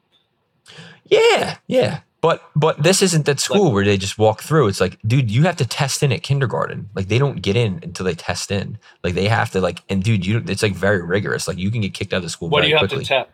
yeah, 1.04 1.58
yeah. 1.68 2.00
But 2.24 2.42
but 2.56 2.82
this 2.82 3.02
isn't 3.02 3.26
that 3.26 3.38
school 3.38 3.70
where 3.70 3.84
they 3.84 3.98
just 3.98 4.16
walk 4.16 4.40
through. 4.40 4.68
It's 4.68 4.80
like, 4.80 4.98
dude, 5.06 5.30
you 5.30 5.42
have 5.42 5.56
to 5.56 5.66
test 5.66 6.02
in 6.02 6.10
at 6.10 6.22
kindergarten. 6.22 6.88
Like 6.94 7.08
they 7.08 7.18
don't 7.18 7.42
get 7.42 7.54
in 7.54 7.80
until 7.82 8.06
they 8.06 8.14
test 8.14 8.50
in. 8.50 8.78
Like 9.02 9.12
they 9.12 9.28
have 9.28 9.50
to 9.50 9.60
like 9.60 9.82
and 9.90 10.02
dude, 10.02 10.24
you 10.24 10.42
it's 10.48 10.62
like 10.62 10.72
very 10.72 11.02
rigorous. 11.02 11.46
Like 11.46 11.58
you 11.58 11.70
can 11.70 11.82
get 11.82 11.92
kicked 11.92 12.14
out 12.14 12.16
of 12.16 12.22
the 12.22 12.30
school 12.30 12.48
What 12.48 12.62
do 12.62 12.70
you 12.70 12.78
have 12.78 12.88
to 12.88 13.04
test? 13.04 13.28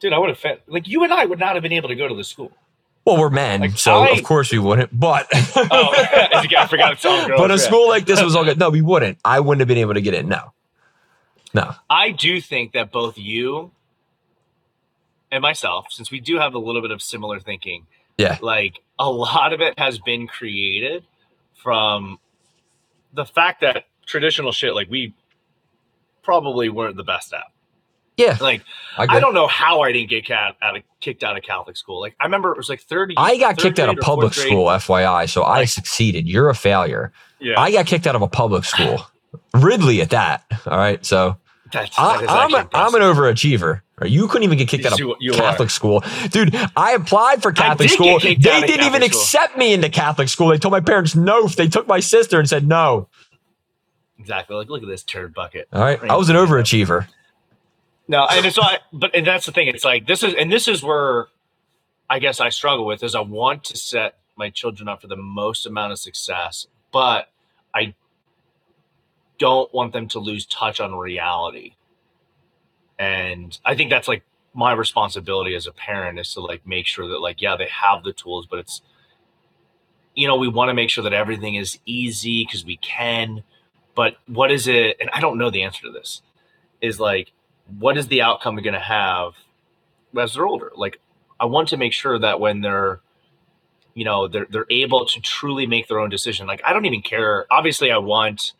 Dude, 0.00 0.12
I 0.12 0.18
would 0.18 0.36
have 0.36 0.58
like 0.66 0.88
you 0.88 1.04
and 1.04 1.12
I 1.12 1.26
would 1.26 1.38
not 1.38 1.54
have 1.54 1.62
been 1.62 1.70
able 1.74 1.88
to 1.88 1.94
go 1.94 2.08
to 2.08 2.14
the 2.16 2.24
school. 2.24 2.50
well, 3.04 3.20
we're 3.20 3.30
men, 3.30 3.60
Like, 3.60 3.78
so 3.78 3.98
I- 4.02 4.08
of 4.08 4.24
course 4.24 4.50
we 4.50 4.58
wouldn't. 4.58 4.90
But 4.98 5.28
Oh, 5.32 5.92
I 5.94 6.66
forgot 6.68 7.04
all 7.06 7.24
girls. 7.28 7.40
but 7.40 7.52
a 7.52 7.54
yeah. 7.54 7.58
school 7.58 7.86
like 7.88 8.04
this 8.04 8.20
was 8.20 8.34
all 8.34 8.44
good. 8.44 8.58
No, 8.58 8.68
we 8.70 8.82
wouldn't. 8.82 9.18
I 9.24 9.38
wouldn't 9.38 9.60
have 9.60 9.68
been 9.68 9.78
able 9.78 9.94
to 9.94 10.00
get 10.00 10.12
in. 10.12 10.28
No, 10.28 10.52
no. 11.54 11.72
I 11.88 12.10
do 12.10 12.40
think 12.40 12.72
that 12.72 12.90
both 12.90 13.16
you 13.16 13.70
and 15.30 15.42
myself, 15.42 15.86
since 15.90 16.10
we 16.10 16.20
do 16.20 16.38
have 16.38 16.54
a 16.54 16.58
little 16.58 16.82
bit 16.82 16.90
of 16.90 17.02
similar 17.02 17.40
thinking, 17.40 17.86
Yeah. 18.18 18.38
like 18.42 18.80
a 18.98 19.10
lot 19.10 19.52
of 19.52 19.60
it 19.60 19.78
has 19.78 19.98
been 19.98 20.26
created 20.26 21.04
from 21.62 22.18
the 23.12 23.24
fact 23.24 23.60
that 23.62 23.84
traditional 24.06 24.52
shit, 24.52 24.74
like 24.74 24.88
we 24.90 25.14
probably 26.22 26.68
weren't 26.68 26.96
the 26.96 27.04
best 27.04 27.32
at. 27.32 27.44
Yeah, 28.16 28.38
Like 28.40 28.62
I, 28.96 29.04
I 29.16 29.20
don't 29.20 29.34
know 29.34 29.46
how 29.46 29.82
I 29.82 29.92
didn't 29.92 30.08
get 30.08 30.24
cat 30.24 30.56
out 30.62 30.74
of, 30.74 30.82
kicked 31.00 31.22
out 31.22 31.36
of 31.36 31.42
Catholic 31.42 31.76
school. 31.76 32.00
Like 32.00 32.16
I 32.18 32.24
remember 32.24 32.50
it 32.50 32.56
was 32.56 32.70
like 32.70 32.80
thirty. 32.80 33.12
I 33.18 33.36
got 33.36 33.58
kicked 33.58 33.78
out 33.78 33.90
of 33.90 33.96
public 33.98 34.32
grade. 34.32 34.46
school, 34.46 34.64
FYI. 34.68 35.28
So 35.28 35.42
I 35.42 35.58
Like- 35.60 35.68
succeeded. 35.68 36.26
You're 36.26 36.48
a 36.48 36.54
failure. 36.54 37.12
Yeah, 37.40 37.60
I 37.60 37.70
got 37.70 37.84
kicked 37.84 38.06
out 38.06 38.16
of 38.16 38.22
a 38.22 38.28
public 38.28 38.64
school. 38.64 39.04
Ridley 39.52 40.00
at 40.00 40.08
that. 40.10 40.44
All 40.66 40.78
right. 40.78 41.04
So 41.04 41.36
that's, 41.72 41.98
I, 41.98 42.22
is 42.22 42.28
I'm, 42.28 42.54
I'm 42.72 42.94
an 42.94 43.02
overachiever. 43.02 43.80
You 44.04 44.28
couldn't 44.28 44.44
even 44.44 44.58
get 44.58 44.68
kicked 44.68 44.84
out 44.84 45.00
of 45.00 45.16
you- 45.20 45.32
Catholic 45.32 45.66
are. 45.66 45.70
school. 45.70 46.04
Dude, 46.30 46.54
I 46.76 46.92
applied 46.92 47.42
for 47.42 47.50
Catholic 47.52 47.88
school. 47.90 48.18
They 48.20 48.34
didn't 48.34 48.84
even 48.84 49.02
school. 49.02 49.06
accept 49.06 49.56
me 49.56 49.72
into 49.72 49.88
Catholic 49.88 50.28
school. 50.28 50.48
They 50.48 50.58
told 50.58 50.72
my 50.72 50.80
parents 50.80 51.16
no. 51.16 51.48
They 51.48 51.68
took 51.68 51.86
my 51.86 52.00
sister 52.00 52.38
and 52.38 52.48
said 52.48 52.68
no. 52.68 53.08
exactly 54.18 54.56
like 54.56 54.68
look 54.68 54.82
at 54.82 54.88
this 54.88 55.02
turd 55.02 55.34
bucket. 55.34 55.68
All 55.72 55.80
right. 55.80 55.98
I 56.02 56.16
was 56.16 56.28
an 56.28 56.36
overachiever. 56.36 57.06
No, 58.08 58.26
and 58.30 58.44
it's 58.44 58.56
not. 58.56 58.80
But 58.92 59.14
and 59.14 59.26
that's 59.26 59.46
the 59.46 59.52
thing. 59.52 59.68
It's 59.68 59.84
like 59.84 60.06
this 60.06 60.22
is, 60.22 60.34
and 60.34 60.52
this 60.52 60.68
is 60.68 60.82
where 60.82 61.28
I 62.08 62.18
guess 62.18 62.40
I 62.40 62.50
struggle 62.50 62.86
with 62.86 63.02
is 63.02 63.14
I 63.14 63.20
want 63.20 63.64
to 63.64 63.76
set 63.76 64.18
my 64.36 64.50
children 64.50 64.88
up 64.88 65.00
for 65.00 65.08
the 65.08 65.16
most 65.16 65.66
amount 65.66 65.92
of 65.92 65.98
success, 65.98 66.66
but 66.92 67.28
don't 69.38 69.72
want 69.72 69.92
them 69.92 70.08
to 70.08 70.18
lose 70.18 70.46
touch 70.46 70.80
on 70.80 70.94
reality. 70.94 71.74
And 72.98 73.58
I 73.64 73.74
think 73.74 73.90
that's 73.90 74.08
like 74.08 74.22
my 74.54 74.72
responsibility 74.72 75.54
as 75.54 75.66
a 75.66 75.72
parent 75.72 76.18
is 76.18 76.32
to 76.32 76.40
like 76.40 76.66
make 76.66 76.86
sure 76.86 77.06
that 77.08 77.20
like 77.20 77.42
yeah 77.42 77.56
they 77.56 77.68
have 77.68 78.04
the 78.04 78.12
tools, 78.12 78.46
but 78.46 78.58
it's 78.58 78.80
you 80.14 80.26
know 80.26 80.36
we 80.36 80.48
want 80.48 80.70
to 80.70 80.74
make 80.74 80.90
sure 80.90 81.04
that 81.04 81.12
everything 81.12 81.56
is 81.56 81.78
easy 81.84 82.44
because 82.44 82.64
we 82.64 82.76
can. 82.78 83.42
But 83.94 84.16
what 84.26 84.50
is 84.50 84.66
it? 84.66 84.96
And 85.00 85.10
I 85.12 85.20
don't 85.20 85.38
know 85.38 85.50
the 85.50 85.62
answer 85.62 85.82
to 85.82 85.92
this. 85.92 86.22
Is 86.80 87.00
like 87.00 87.32
what 87.78 87.96
is 87.96 88.08
the 88.08 88.22
outcome 88.22 88.54
we're 88.56 88.62
going 88.62 88.74
to 88.74 88.80
have 88.80 89.34
as 90.18 90.34
they're 90.34 90.46
older? 90.46 90.72
Like, 90.76 91.00
I 91.38 91.46
want 91.46 91.68
to 91.68 91.76
make 91.76 91.92
sure 91.92 92.18
that 92.18 92.40
when 92.40 92.60
they're, 92.60 93.00
you 93.94 94.04
know, 94.04 94.28
they're 94.28 94.46
they're 94.48 94.66
able 94.70 95.06
to 95.06 95.20
truly 95.20 95.66
make 95.66 95.88
their 95.88 95.98
own 95.98 96.10
decision. 96.10 96.46
Like, 96.46 96.62
I 96.64 96.72
don't 96.72 96.84
even 96.84 97.02
care. 97.02 97.46
Obviously, 97.50 97.90
I 97.90 97.98
want 97.98 98.52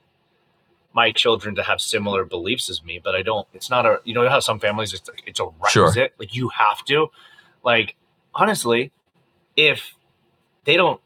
my 0.96 1.12
children 1.12 1.54
to 1.54 1.62
have 1.62 1.78
similar 1.80 2.24
beliefs 2.24 2.70
as 2.70 2.82
me, 2.82 2.98
but 3.04 3.14
I 3.14 3.20
don't. 3.22 3.46
It's 3.52 3.68
not 3.68 3.84
a. 3.84 4.00
You 4.04 4.14
know 4.14 4.26
how 4.30 4.40
some 4.40 4.58
families 4.58 4.94
it's 4.94 5.08
it's 5.26 5.38
a 5.38 5.44
Sure. 5.68 5.84
requisite. 5.84 6.14
Like 6.18 6.34
you 6.34 6.48
have 6.48 6.82
to. 6.86 7.08
Like 7.62 7.94
honestly, 8.34 8.90
if 9.56 9.94
they 10.64 10.76
don't, 10.76 11.00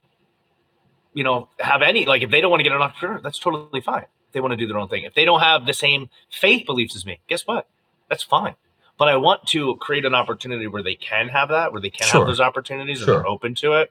you 1.13 1.25
know, 1.25 1.49
have 1.59 1.83
any 1.83 2.07
like 2.07 2.23
if 2.23 2.31
they 2.31 2.41
don't 2.41 2.51
want 2.51 2.61
to 2.61 2.65
get 2.65 2.73
an 2.73 2.81
entrepreneur, 2.81 3.21
that's 3.21 3.39
totally 3.41 3.81
fine. 3.81 4.07
They 4.33 4.41
want 4.41 4.53
to 4.53 4.57
do 4.57 4.69
their 4.69 4.79
own 4.79 4.89
thing. 4.89 5.03
If 5.03 5.15
they 5.15 5.25
don't 5.25 5.41
have 5.41 5.67
the 5.67 5.75
same 5.75 6.09
faith 6.31 6.65
beliefs 6.67 6.95
as 6.95 7.05
me, 7.05 7.19
guess 7.27 7.43
what? 7.47 7.67
That's 8.09 8.23
fine. 8.23 8.55
But 8.97 9.09
I 9.09 9.17
want 9.17 9.47
to 9.49 9.75
create 9.77 10.05
an 10.05 10.15
opportunity 10.15 10.69
where 10.69 10.85
they 10.85 10.95
can 10.95 11.29
have 11.31 11.49
that, 11.49 11.73
where 11.73 11.81
they 11.81 11.91
can 11.91 12.07
Sure. 12.07 12.21
have 12.21 12.29
those 12.29 12.39
opportunities 12.41 13.01
and 13.01 13.07
Sure. 13.07 13.17
they're 13.17 13.27
open 13.27 13.57
to 13.57 13.73
it. 13.73 13.91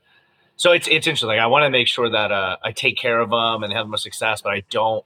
So 0.55 0.71
it's 0.71 0.87
it's 0.87 1.07
interesting. 1.07 1.39
I 1.39 1.47
want 1.47 1.63
to 1.65 1.69
make 1.69 1.87
sure 1.89 2.09
that 2.09 2.31
uh, 2.31 2.55
I 2.63 2.71
take 2.71 2.95
care 2.97 3.19
of 3.19 3.31
them 3.31 3.63
and 3.63 3.73
have 3.73 3.85
them 3.85 3.93
a 3.93 3.97
success, 3.97 4.41
but 4.41 4.53
I 4.53 4.63
don't 4.69 5.03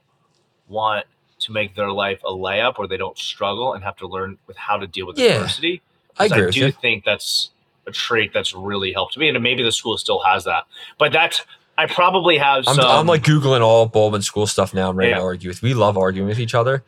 want 0.68 1.06
to 1.40 1.52
make 1.52 1.74
their 1.74 1.90
life 1.90 2.20
a 2.24 2.30
layup 2.30 2.78
where 2.78 2.88
they 2.88 2.96
don't 2.96 3.18
struggle 3.18 3.74
and 3.74 3.84
have 3.84 3.96
to 3.96 4.06
learn 4.06 4.38
with 4.46 4.56
how 4.56 4.76
to 4.76 4.86
deal 4.86 5.06
with 5.06 5.18
Yeah. 5.18 5.32
adversity. 5.34 5.82
I 6.18 6.28
with 6.28 6.54
do 6.54 6.70
think 6.70 7.04
that's 7.04 7.50
a 7.86 7.90
trait 7.90 8.32
that's 8.32 8.54
really 8.54 8.92
helped 8.92 9.16
me, 9.18 9.28
and 9.28 9.42
maybe 9.42 9.62
the 9.62 9.72
school 9.72 9.98
still 9.98 10.20
has 10.20 10.44
that. 10.44 10.64
But 10.98 11.12
that's 11.12 11.42
I 11.76 11.86
probably 11.86 12.38
have 12.38 12.64
I'm, 12.68 12.74
some. 12.76 12.84
I'm 12.86 13.06
like 13.06 13.24
Googling 13.24 13.60
all 13.60 13.86
Baldwin 13.86 14.22
school 14.22 14.46
stuff 14.46 14.72
now. 14.72 14.90
I'm 14.90 14.96
ready 14.96 15.10
Yeah. 15.10 15.16
to 15.18 15.22
argue 15.22 15.50
with. 15.50 15.60
We 15.60 15.74
love 15.74 15.98
arguing 15.98 16.28
with 16.28 16.38
each 16.38 16.54
other. 16.54 16.84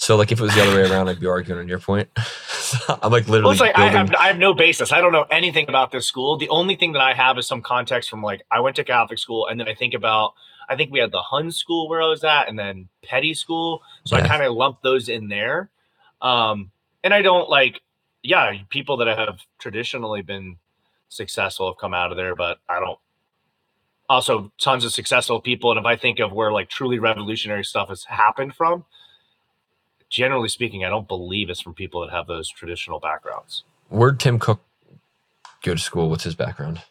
So 0.00 0.16
like 0.16 0.32
if 0.32 0.40
it 0.40 0.42
was 0.42 0.54
the 0.54 0.62
other 0.62 0.74
way 0.74 0.90
around, 0.90 1.10
I'd 1.10 1.20
be 1.20 1.26
arguing 1.26 1.60
on 1.60 1.68
your 1.68 1.78
point. 1.78 2.08
I'm 2.88 3.12
like 3.12 3.28
literally 3.28 3.42
Well, 3.42 3.50
it's 3.50 3.60
like 3.60 3.76
I 3.76 3.88
have, 3.88 4.14
I 4.14 4.28
have 4.28 4.38
no 4.38 4.54
basis. 4.54 4.92
I 4.92 5.00
don't 5.02 5.12
know 5.12 5.26
anything 5.30 5.68
about 5.68 5.92
this 5.92 6.06
school. 6.06 6.38
The 6.38 6.48
only 6.48 6.74
thing 6.74 6.92
that 6.92 7.02
I 7.02 7.12
have 7.12 7.36
is 7.36 7.46
some 7.46 7.60
context 7.60 8.08
from 8.08 8.22
like 8.22 8.40
I 8.50 8.60
went 8.60 8.76
to 8.76 8.84
Catholic 8.84 9.18
school, 9.18 9.46
and 9.46 9.60
then 9.60 9.68
I 9.68 9.74
think 9.74 9.92
about 9.92 10.32
I 10.70 10.76
think 10.76 10.90
we 10.90 11.00
had 11.00 11.12
the 11.12 11.20
Hun 11.20 11.52
school 11.52 11.86
where 11.86 12.00
I 12.00 12.06
was 12.06 12.24
at, 12.24 12.48
and 12.48 12.58
then 12.58 12.88
Peddie 13.04 13.34
school. 13.34 13.82
So 14.06 14.16
I 14.16 14.26
kind 14.26 14.42
of 14.42 14.54
lumped 14.54 14.82
those 14.82 15.10
in 15.10 15.28
there. 15.28 15.68
Um, 16.22 16.70
and 17.04 17.12
I 17.12 17.20
don't 17.20 17.50
like, 17.50 17.82
yeah, 18.22 18.54
people 18.70 18.96
that 18.98 19.18
have 19.18 19.40
traditionally 19.58 20.22
been 20.22 20.56
successful 21.10 21.68
have 21.68 21.78
come 21.78 21.92
out 21.92 22.10
of 22.10 22.16
there, 22.16 22.34
but 22.34 22.58
I 22.70 22.80
don't. 22.80 22.98
Also, 24.08 24.50
tons 24.58 24.86
of 24.86 24.94
successful 24.94 25.42
people, 25.42 25.70
and 25.70 25.78
if 25.78 25.84
I 25.84 25.96
think 25.96 26.20
of 26.20 26.32
where 26.32 26.52
like 26.52 26.70
truly 26.70 26.98
revolutionary 26.98 27.64
stuff 27.64 27.90
has 27.90 28.04
happened 28.04 28.54
from, 28.54 28.86
generally 30.10 30.48
speaking, 30.48 30.84
I 30.84 30.88
don't 30.88 31.08
believe 31.08 31.48
it's 31.48 31.60
from 31.60 31.72
people 31.74 32.00
that 32.02 32.10
have 32.10 32.26
those 32.26 32.48
traditional 32.50 33.00
backgrounds. 33.00 33.64
Where'd 33.88 34.20
Tim 34.20 34.38
Cook 34.38 34.60
go 35.62 35.74
to 35.74 35.80
school? 35.80 36.10
What's 36.10 36.24
his 36.24 36.34
background? 36.34 36.82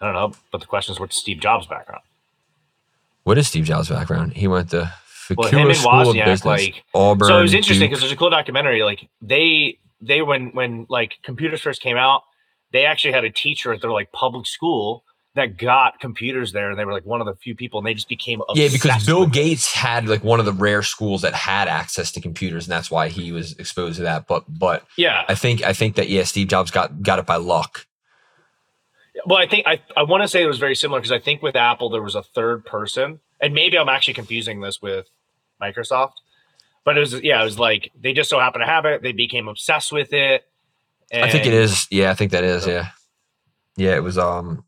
I 0.00 0.06
don't 0.06 0.14
know, 0.14 0.32
but 0.50 0.60
the 0.62 0.66
question 0.66 0.92
is, 0.94 0.98
what's 1.00 1.16
Steve 1.16 1.40
Jobs' 1.40 1.66
background? 1.66 2.02
What 3.24 3.36
is 3.36 3.46
Steve 3.48 3.64
Jobs' 3.64 3.90
background? 3.90 4.32
He 4.32 4.48
went 4.48 4.70
to 4.70 4.90
Well, 5.36 5.48
him 5.50 5.68
and 5.68 5.76
School 5.76 6.08
of 6.10 6.14
Business, 6.14 6.44
like- 6.44 6.82
Auburn. 6.94 7.28
so 7.28 7.38
it 7.38 7.42
was 7.42 7.54
interesting 7.54 7.88
because 7.88 8.00
there's 8.00 8.12
a 8.12 8.16
cool 8.16 8.30
documentary. 8.30 8.82
Like 8.82 9.08
they, 9.20 9.78
they 10.00 10.22
when 10.22 10.50
when 10.52 10.86
like 10.88 11.18
computers 11.22 11.60
first 11.60 11.82
came 11.82 11.98
out, 11.98 12.22
they 12.72 12.86
actually 12.86 13.12
had 13.12 13.24
a 13.24 13.30
teacher 13.30 13.72
at 13.74 13.82
their 13.82 13.90
like 13.90 14.10
public 14.12 14.46
school 14.46 15.04
that 15.34 15.56
got 15.56 16.00
computers 16.00 16.52
there, 16.52 16.70
and 16.70 16.78
they 16.78 16.84
were 16.84 16.92
like 16.92 17.06
one 17.06 17.20
of 17.20 17.26
the 17.26 17.34
few 17.36 17.54
people, 17.54 17.78
and 17.78 17.86
they 17.86 17.94
just 17.94 18.08
became 18.08 18.42
Yeah, 18.54 18.68
because 18.72 19.06
Bill. 19.06 19.26
Gates 19.26 19.72
had 19.72 20.08
like 20.08 20.24
one 20.24 20.40
of 20.40 20.46
the 20.46 20.52
rare 20.52 20.82
schools 20.82 21.22
that 21.22 21.34
had 21.34 21.68
access 21.68 22.10
to 22.12 22.20
computers, 22.20 22.66
and 22.66 22.72
that's 22.72 22.90
why 22.90 23.08
he 23.08 23.30
was 23.30 23.52
exposed 23.52 23.96
to 23.96 24.02
that. 24.02 24.26
But 24.26 24.44
but 24.48 24.84
Yeah, 24.96 25.24
I 25.28 25.34
think 25.34 25.62
I 25.62 25.72
think 25.72 25.94
that 25.96 26.08
yeah, 26.08 26.24
Steve 26.24 26.48
Jobs 26.48 26.70
got 26.70 27.02
got 27.02 27.18
it 27.18 27.26
by 27.26 27.36
luck. 27.36 27.86
Well, 29.24 29.38
I 29.38 29.46
think 29.46 29.66
I, 29.66 29.80
I 29.96 30.02
want 30.02 30.22
to 30.22 30.28
say 30.28 30.42
it 30.42 30.46
was 30.46 30.58
very 30.58 30.74
similar 30.74 31.00
because 31.00 31.12
I 31.12 31.18
think 31.18 31.42
with 31.42 31.54
Apple 31.54 31.90
there 31.90 32.02
was 32.02 32.14
a 32.16 32.22
third 32.22 32.64
person, 32.64 33.20
and 33.40 33.54
maybe 33.54 33.78
I'm 33.78 33.88
actually 33.88 34.14
confusing 34.14 34.60
this 34.60 34.82
with 34.82 35.06
Microsoft. 35.62 36.14
But 36.84 36.96
it 36.96 37.00
was 37.00 37.20
yeah, 37.20 37.40
it 37.40 37.44
was 37.44 37.58
like 37.58 37.92
they 38.00 38.12
just 38.12 38.30
so 38.30 38.40
happened 38.40 38.62
to 38.62 38.66
have 38.66 38.84
it. 38.84 39.02
They 39.02 39.12
became 39.12 39.46
obsessed 39.46 39.92
with 39.92 40.12
it. 40.12 40.44
I 41.12 41.30
think 41.30 41.46
it 41.46 41.54
is. 41.54 41.86
Yeah, 41.90 42.10
I 42.10 42.14
think 42.14 42.32
that 42.32 42.42
is. 42.42 42.66
Yeah, 42.66 42.88
yeah. 43.76 43.94
It 43.94 44.02
was. 44.02 44.18
Um, 44.18 44.64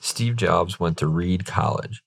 Steve 0.00 0.36
Jobs 0.36 0.78
went 0.80 0.96
to 0.98 1.06
Reed 1.06 1.46
College. 1.46 2.02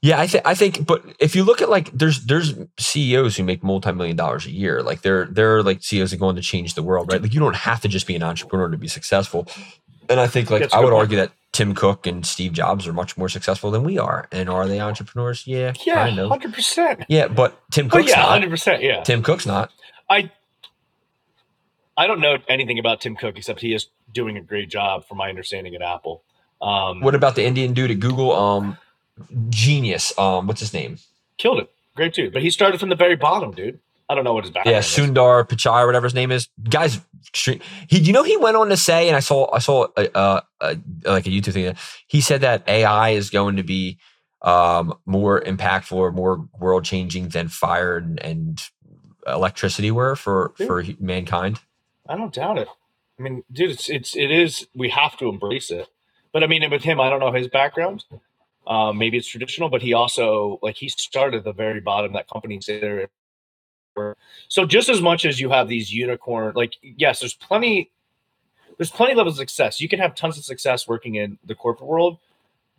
Yeah, 0.00 0.20
I 0.20 0.26
think. 0.28 0.46
I 0.46 0.54
think. 0.54 0.86
But 0.86 1.02
if 1.18 1.34
you 1.34 1.42
look 1.42 1.60
at 1.60 1.68
like, 1.68 1.90
there's 1.92 2.24
there's 2.26 2.54
CEOs 2.78 3.36
who 3.36 3.42
make 3.42 3.64
multi 3.64 3.90
million 3.92 4.14
dollars 4.16 4.46
a 4.46 4.50
year. 4.52 4.80
Like 4.82 5.02
they're 5.02 5.26
they're 5.26 5.62
like 5.62 5.82
CEOs 5.82 6.12
that 6.12 6.18
go 6.18 6.26
on 6.28 6.36
to 6.36 6.40
change 6.40 6.74
the 6.74 6.82
world, 6.84 7.10
right? 7.12 7.20
Like 7.20 7.34
you 7.34 7.40
don't 7.40 7.56
have 7.56 7.80
to 7.80 7.88
just 7.88 8.06
be 8.06 8.14
an 8.14 8.22
entrepreneur 8.22 8.68
to 8.68 8.76
be 8.78 8.86
successful. 8.86 9.48
And 10.08 10.20
I 10.20 10.26
think 10.28 10.50
like 10.50 10.60
That's 10.60 10.74
I 10.74 10.78
would 10.78 10.90
point. 10.90 11.00
argue 11.00 11.16
that 11.18 11.32
Tim 11.52 11.74
Cook 11.74 12.06
and 12.06 12.24
Steve 12.24 12.52
Jobs 12.52 12.86
are 12.86 12.92
much 12.92 13.16
more 13.16 13.28
successful 13.28 13.72
than 13.72 13.82
we 13.82 13.98
are. 13.98 14.28
And 14.30 14.48
are 14.48 14.68
they 14.68 14.78
entrepreneurs? 14.80 15.46
Yeah, 15.48 15.72
Yeah, 15.84 16.08
hundred 16.28 16.54
percent. 16.54 17.04
Yeah, 17.08 17.26
but 17.26 17.60
Tim 17.72 17.86
Oh 17.86 17.96
Cook's 17.96 18.10
yeah, 18.10 18.20
not. 18.20 18.28
hundred 18.28 18.50
percent. 18.50 18.82
Yeah. 18.82 19.02
Tim 19.02 19.22
Cook's 19.24 19.46
not. 19.46 19.72
I 20.08 20.30
I 21.96 22.06
don't 22.06 22.20
know 22.20 22.38
anything 22.48 22.78
about 22.78 23.00
Tim 23.00 23.16
Cook 23.16 23.36
except 23.36 23.60
he 23.60 23.74
is 23.74 23.88
doing 24.12 24.36
a 24.36 24.40
great 24.40 24.70
job, 24.70 25.04
from 25.06 25.18
my 25.18 25.28
understanding, 25.28 25.74
at 25.74 25.82
Apple. 25.82 26.22
Um, 26.60 27.00
What 27.00 27.14
about 27.14 27.34
the 27.36 27.44
Indian 27.44 27.72
dude 27.74 27.90
at 27.90 28.00
Google? 28.00 28.32
Um, 28.32 28.76
genius. 29.50 30.16
Um, 30.18 30.46
what's 30.46 30.60
his 30.60 30.72
name? 30.72 30.98
killed 31.36 31.60
it, 31.60 31.70
great 31.94 32.12
dude. 32.14 32.32
But 32.32 32.42
he 32.42 32.50
started 32.50 32.80
from 32.80 32.88
the 32.88 32.96
very 32.96 33.14
bottom, 33.14 33.52
dude. 33.52 33.78
I 34.08 34.14
don't 34.16 34.24
know 34.24 34.32
what 34.34 34.42
his 34.44 34.50
background 34.50 34.74
Yeah. 34.74 34.80
Sundar 34.80 35.46
Pichai 35.46 35.82
or 35.82 35.86
whatever 35.86 36.06
his 36.06 36.14
name 36.14 36.32
is. 36.32 36.48
Guys, 36.68 37.00
he 37.34 37.60
you 38.00 38.12
know 38.12 38.22
he 38.24 38.36
went 38.36 38.56
on 38.56 38.68
to 38.70 38.76
say, 38.76 39.06
and 39.06 39.16
I 39.16 39.20
saw 39.20 39.48
I 39.54 39.58
saw 39.58 39.86
a, 39.96 40.08
a, 40.14 40.42
a, 40.60 40.76
like 41.04 41.26
a 41.26 41.30
YouTube 41.30 41.52
thing. 41.52 41.76
He 42.08 42.20
said 42.20 42.40
that 42.40 42.66
AI 42.68 43.10
is 43.10 43.30
going 43.30 43.56
to 43.56 43.62
be 43.62 43.98
um, 44.42 44.94
more 45.06 45.40
impactful 45.42 45.92
or 45.96 46.10
more 46.10 46.48
world 46.58 46.84
changing 46.84 47.28
than 47.28 47.48
fire 47.48 47.98
and, 47.98 48.18
and 48.22 48.62
electricity 49.26 49.90
were 49.90 50.16
for 50.16 50.54
Yeah. 50.58 50.66
for 50.66 50.84
mankind. 50.98 51.60
I 52.08 52.16
don't 52.16 52.32
doubt 52.32 52.58
it. 52.58 52.68
I 53.18 53.22
mean, 53.22 53.44
dude, 53.52 53.70
it's 53.72 53.88
it's 53.90 54.16
it 54.16 54.30
is. 54.30 54.66
We 54.74 54.88
have 54.88 55.16
to 55.18 55.28
embrace 55.28 55.70
it. 55.70 55.88
But 56.32 56.42
I 56.42 56.46
mean, 56.46 56.68
with 56.70 56.82
him, 56.82 57.00
I 57.00 57.10
don't 57.10 57.20
know 57.20 57.32
his 57.32 57.48
background. 57.48 58.04
Um, 58.66 58.98
maybe 58.98 59.16
it's 59.16 59.26
traditional, 59.26 59.70
but 59.70 59.80
he 59.80 59.94
also 59.94 60.58
like 60.62 60.76
he 60.76 60.88
started 60.88 61.38
at 61.38 61.44
the 61.44 61.52
very 61.52 61.80
bottom. 61.80 62.12
That 62.12 62.28
company 62.28 62.60
there. 62.66 63.08
So 64.46 64.64
just 64.64 64.88
as 64.88 65.00
much 65.00 65.24
as 65.24 65.40
you 65.40 65.50
have 65.50 65.68
these 65.68 65.92
unicorn, 65.92 66.52
like 66.54 66.74
yes, 66.82 67.20
there's 67.20 67.34
plenty. 67.34 67.90
There's 68.76 68.90
plenty 68.90 69.12
of 69.12 69.18
levels 69.18 69.34
of 69.34 69.38
success. 69.38 69.80
You 69.80 69.88
can 69.88 69.98
have 69.98 70.14
tons 70.14 70.38
of 70.38 70.44
success 70.44 70.86
working 70.86 71.16
in 71.16 71.38
the 71.44 71.56
corporate 71.56 71.88
world, 71.88 72.18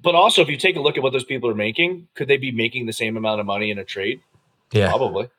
but 0.02 0.16
also 0.16 0.42
if 0.42 0.48
you 0.48 0.56
take 0.56 0.78
a 0.78 0.80
look 0.80 0.96
at 0.96 1.04
what 1.04 1.12
those 1.12 1.26
people 1.26 1.50
are 1.50 1.56
making, 1.56 2.08
could 2.16 2.30
they 2.30 2.38
be 2.38 2.52
making 2.52 2.86
the 2.86 2.94
same 2.94 3.18
amount 3.18 3.42
of 3.42 3.46
money 3.46 3.70
in 3.70 3.78
a 3.78 3.84
trade? 3.84 4.22
Yeah, 4.72 4.88
Probably. 4.88 5.30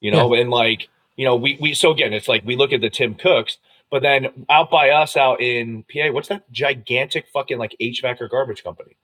You 0.00 0.12
know, 0.12 0.32
and 0.34 0.50
like, 0.50 0.88
you 1.16 1.24
know, 1.24 1.34
we 1.34 1.58
we 1.60 1.74
so 1.74 1.90
again, 1.90 2.12
it's 2.12 2.28
like 2.28 2.44
we 2.44 2.54
look 2.54 2.72
at 2.72 2.80
the 2.80 2.90
Tim 2.90 3.14
Cooks, 3.14 3.58
but 3.90 4.02
then 4.02 4.46
out 4.48 4.70
by 4.70 4.90
us 4.90 5.16
out 5.16 5.40
in 5.40 5.84
PA, 5.84 6.10
what's 6.12 6.28
that 6.28 6.50
gigantic 6.52 7.26
fucking 7.32 7.58
like 7.58 7.74
HVAC 7.80 8.20
or 8.20 8.28
garbage 8.28 8.62
company? 8.64 8.96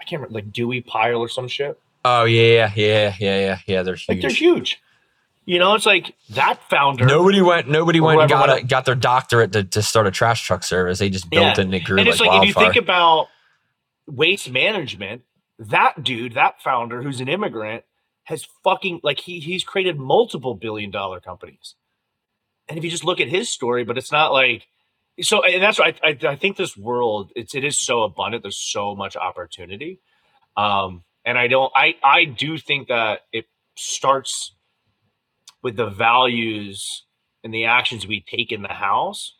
I 0.00 0.04
can't 0.04 0.20
remember, 0.20 0.34
like 0.34 0.52
Dewey 0.52 0.80
Pile 0.80 1.16
or 1.18 1.28
some 1.28 1.48
shit. 1.48 1.78
Oh 2.04 2.24
yeah, 2.24 2.72
yeah, 2.74 3.14
yeah, 3.20 3.38
yeah, 3.38 3.58
yeah. 3.66 3.82
They're 3.82 3.96
Like 4.08 4.20
they're 4.20 4.30
huge. 4.30 4.38
huge. 4.38 4.82
You 5.44 5.58
know, 5.58 5.74
it's 5.74 5.86
like 5.86 6.14
that 6.30 6.60
founder. 6.70 7.04
Nobody 7.04 7.40
went. 7.40 7.68
Nobody 7.68 8.00
went 8.00 8.20
and 8.20 8.30
got 8.30 8.48
went 8.48 8.62
a, 8.62 8.66
got 8.66 8.84
their 8.84 8.94
doctorate 8.94 9.52
to, 9.52 9.64
to 9.64 9.82
start 9.82 10.06
a 10.06 10.10
trash 10.12 10.44
truck 10.46 10.62
service. 10.62 10.98
They 11.00 11.10
just 11.10 11.28
built 11.30 11.42
Yeah. 11.44 11.52
it 11.52 11.58
and 11.58 11.74
it 11.74 11.84
grew 11.84 11.98
and 11.98 12.08
it's 12.08 12.20
like 12.20 12.42
if 12.42 12.48
you 12.48 12.54
think 12.54 12.76
about 12.76 13.26
waste 14.06 14.50
management, 14.50 15.22
that 15.58 16.02
dude, 16.02 16.34
that 16.34 16.60
founder 16.62 17.02
who's 17.02 17.20
an 17.20 17.28
immigrant, 17.28 17.84
has 18.24 18.46
fucking 18.64 19.00
like 19.02 19.18
he 19.20 19.40
he's 19.40 19.64
created 19.64 19.98
multiple 19.98 20.54
billion 20.54 20.90
dollar 20.90 21.20
companies. 21.20 21.74
And 22.72 22.78
if 22.78 22.84
you 22.84 22.90
just 22.90 23.04
look 23.04 23.20
at 23.20 23.28
his 23.28 23.50
story, 23.50 23.84
but 23.84 23.98
it's 23.98 24.10
not 24.10 24.32
like 24.32 24.66
so, 25.20 25.44
and 25.44 25.62
that's 25.62 25.78
why 25.78 25.94
I, 26.02 26.08
I, 26.08 26.28
I 26.30 26.36
think 26.36 26.56
this 26.56 26.74
world 26.74 27.30
it's 27.36 27.54
it 27.54 27.64
is 27.64 27.78
so 27.78 28.02
abundant. 28.02 28.42
There's 28.42 28.56
so 28.56 28.96
much 28.96 29.14
opportunity, 29.14 30.00
um, 30.56 31.04
and 31.22 31.36
I 31.36 31.48
don't 31.48 31.70
I 31.76 31.96
I 32.02 32.24
do 32.24 32.56
think 32.56 32.88
that 32.88 33.20
it 33.30 33.44
starts 33.76 34.54
with 35.62 35.76
the 35.76 35.90
values 35.90 37.04
and 37.44 37.52
the 37.52 37.66
actions 37.66 38.06
we 38.06 38.22
take 38.22 38.52
in 38.52 38.62
the 38.62 38.68
house 38.68 39.34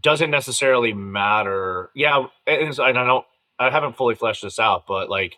doesn't 0.00 0.30
necessarily 0.30 0.94
matter. 0.94 1.90
Yeah, 1.94 2.28
and 2.46 2.78
and 2.78 2.98
I 2.98 3.04
don't, 3.04 3.26
I 3.58 3.68
haven't 3.68 3.98
fully 3.98 4.14
fleshed 4.14 4.42
this 4.42 4.58
out, 4.58 4.86
but 4.86 5.10
like, 5.10 5.36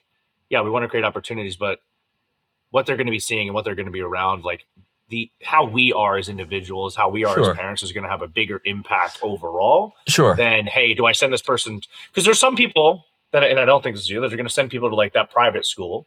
yeah, 0.51 0.63
we 0.63 0.71
want 0.71 0.85
to 0.85 0.89
create 0.89 1.05
opportunities, 1.05 1.57
but 1.57 1.81
what 2.71 2.87
they're 2.87 2.97
going 2.97 3.09
to 3.09 3.11
be 3.11 3.19
seeing 3.19 3.49
and 3.49 3.57
what 3.57 3.65
they're 3.65 3.75
going 3.75 3.87
to 3.87 3.93
be 3.93 4.03
around, 4.03 4.45
like 4.45 4.67
the 5.13 5.31
how 5.43 5.65
we 5.65 5.93
are 5.93 6.17
as 6.17 6.29
individuals, 6.31 6.97
how 6.97 7.11
we 7.11 7.25
are 7.25 7.35
Sure. 7.35 7.51
as 7.51 7.57
parents, 7.57 7.83
is 7.83 7.93
going 7.93 8.05
to 8.05 8.11
have 8.11 8.23
a 8.23 8.27
bigger 8.27 8.63
impact 8.65 9.19
overall 9.23 9.93
sure. 10.09 10.35
than 10.35 10.67
hey, 10.67 10.95
do 10.95 11.05
I 11.05 11.13
send 11.13 11.33
this 11.33 11.43
person? 11.43 11.83
Because 12.09 12.25
there's 12.25 12.41
some 12.41 12.57
people 12.57 13.05
that, 13.31 13.45
and 13.45 13.61
I 13.61 13.67
don't 13.67 13.83
think 13.83 13.95
this 13.95 14.05
is 14.05 14.11
you, 14.11 14.21
that 14.23 14.33
are 14.33 14.37
going 14.37 14.47
to 14.47 14.53
send 14.53 14.71
people 14.71 14.89
to 14.89 14.97
like 14.97 15.13
that 15.13 15.31
private 15.31 15.67
school, 15.67 16.07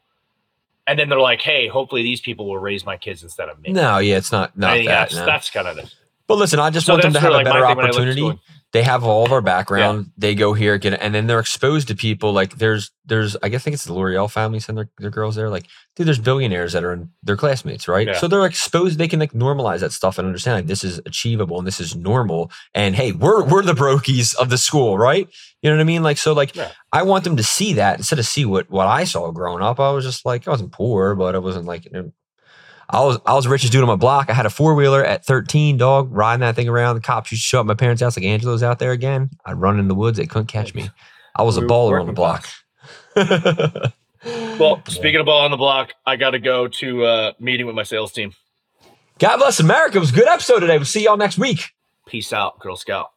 and 0.87 0.97
then 0.97 1.07
they're 1.07 1.19
like, 1.19 1.41
hey, 1.41 1.67
hopefully 1.67 2.01
these 2.01 2.19
people 2.19 2.47
will 2.47 2.57
raise 2.57 2.83
my 2.83 2.97
kids 2.97 3.21
instead 3.21 3.47
of 3.47 3.61
me. 3.61 3.71
No, 3.71 3.99
yeah, 3.99 4.17
it's 4.17 4.31
not 4.31 4.57
not 4.57 4.77
that. 4.77 4.85
that's 4.85 5.15
no. 5.15 5.25
that's 5.25 5.49
kind 5.51 5.67
of 5.67 5.77
it. 5.77 5.93
But 6.27 6.39
listen, 6.39 6.59
I 6.59 6.71
just 6.71 6.87
So 6.87 6.93
want 6.93 7.03
them 7.03 7.13
to 7.13 7.19
have 7.19 7.31
a 7.31 7.35
like 7.35 7.45
better 7.45 7.65
thing 7.67 7.77
when 7.77 7.85
I 7.85 7.89
look 7.89 7.97
at 7.99 8.01
opportunity. 8.01 8.41
They 8.75 8.83
have 8.83 9.05
all 9.05 9.25
of 9.25 9.31
our 9.31 9.39
background. 9.39 10.11
They 10.17 10.35
go 10.35 10.51
here, 10.51 10.77
get 10.77 10.91
it, 10.91 10.99
and 11.01 11.15
then 11.15 11.27
they're 11.27 11.39
exposed 11.39 11.87
to 11.87 11.95
people 11.95 12.33
like 12.33 12.57
there's 12.57 12.91
there's 13.05 13.37
I 13.41 13.47
guess 13.47 13.61
I 13.61 13.63
think 13.63 13.75
it's 13.75 13.85
the 13.85 13.93
L'Oreal 13.93 14.29
family 14.29 14.59
send 14.59 14.77
their, 14.77 14.89
their 14.97 15.09
girls 15.09 15.35
there. 15.35 15.49
Like, 15.49 15.67
dude, 15.95 16.07
there's 16.07 16.19
billionaires 16.19 16.73
that 16.73 16.83
are 16.83 16.91
in 16.91 17.09
their 17.23 17.37
classmates, 17.37 17.87
right? 17.87 18.05
Yeah. 18.05 18.17
So 18.17 18.27
they're 18.27 18.45
exposed. 18.45 18.97
They 18.97 19.07
can 19.07 19.21
like 19.21 19.31
normalize 19.31 19.79
that 19.79 19.93
stuff 19.93 20.19
and 20.19 20.25
understand 20.25 20.57
like 20.57 20.67
this 20.67 20.83
is 20.83 20.99
achievable 21.05 21.57
and 21.57 21.65
this 21.65 21.79
is 21.79 21.95
normal. 21.95 22.51
And 22.73 22.97
hey, 22.97 23.13
we're 23.13 23.45
we're 23.45 23.63
the 23.63 23.71
brokies 23.71 24.35
of 24.35 24.49
the 24.49 24.57
school, 24.57 24.97
right? 24.97 25.25
You 25.61 25.69
know 25.69 25.77
what 25.77 25.81
I 25.81 25.85
mean? 25.85 26.03
Like 26.03 26.17
so, 26.17 26.33
like 26.33 26.53
Yeah. 26.53 26.71
I 26.91 27.03
want 27.03 27.23
them 27.23 27.37
to 27.37 27.43
see 27.43 27.71
that 27.75 27.97
instead 27.97 28.19
of 28.19 28.25
see 28.25 28.43
what 28.43 28.69
what 28.69 28.87
I 28.87 29.05
saw 29.05 29.31
growing 29.31 29.63
up. 29.63 29.79
I 29.79 29.91
was 29.91 30.03
just 30.03 30.25
like 30.25 30.49
I 30.49 30.51
wasn't 30.51 30.73
poor, 30.73 31.15
but 31.15 31.33
I 31.33 31.37
wasn't 31.37 31.65
like. 31.65 31.87
I 32.89 33.03
was 33.03 33.17
I 33.25 33.33
was 33.33 33.45
the 33.45 33.49
richest 33.49 33.71
dude 33.71 33.81
on 33.81 33.87
my 33.87 33.95
block. 33.95 34.29
I 34.29 34.33
had 34.33 34.45
a 34.45 34.49
four 34.49 34.75
wheeler 34.75 35.03
at 35.03 35.25
13, 35.25 35.77
dog, 35.77 36.09
riding 36.11 36.41
that 36.41 36.55
thing 36.55 36.69
around. 36.69 36.95
The 36.95 37.01
cops 37.01 37.31
used 37.31 37.43
to 37.43 37.47
show 37.47 37.59
up 37.59 37.63
at 37.63 37.67
my 37.67 37.73
parents' 37.73 38.01
house 38.01 38.15
like 38.17 38.25
Angelo's 38.25 38.63
out 38.63 38.79
there 38.79 38.91
again. 38.91 39.31
I'd 39.45 39.59
run 39.59 39.79
in 39.79 39.87
the 39.87 39.95
woods. 39.95 40.17
They 40.17 40.25
couldn't 40.25 40.47
catch 40.47 40.75
me. 40.75 40.89
I 41.35 41.43
was 41.43 41.57
a 41.57 41.61
We 41.61 41.65
were 41.65 41.71
baller 41.71 41.99
on 41.99 42.07
the 42.07 42.13
block. 42.13 42.47
Well, 44.59 44.81
speaking 44.87 45.19
of 45.19 45.27
ball 45.27 45.45
on 45.45 45.51
the 45.51 45.57
block, 45.57 45.93
I 46.05 46.15
got 46.15 46.31
to 46.31 46.39
go 46.39 46.67
to 46.67 47.05
a 47.05 47.35
meeting 47.39 47.67
with 47.67 47.75
my 47.75 47.83
sales 47.83 48.11
team. 48.11 48.33
God 49.19 49.37
bless 49.37 49.59
America. 49.59 49.97
It 49.97 49.99
was 49.99 50.11
a 50.11 50.15
good 50.15 50.27
episode 50.27 50.61
today. 50.61 50.77
We'll 50.77 50.85
see 50.85 51.03
y'all 51.03 51.17
next 51.17 51.37
week. 51.37 51.71
Peace 52.07 52.33
out, 52.33 52.59
Girl 52.59 52.75
Scout. 52.75 53.11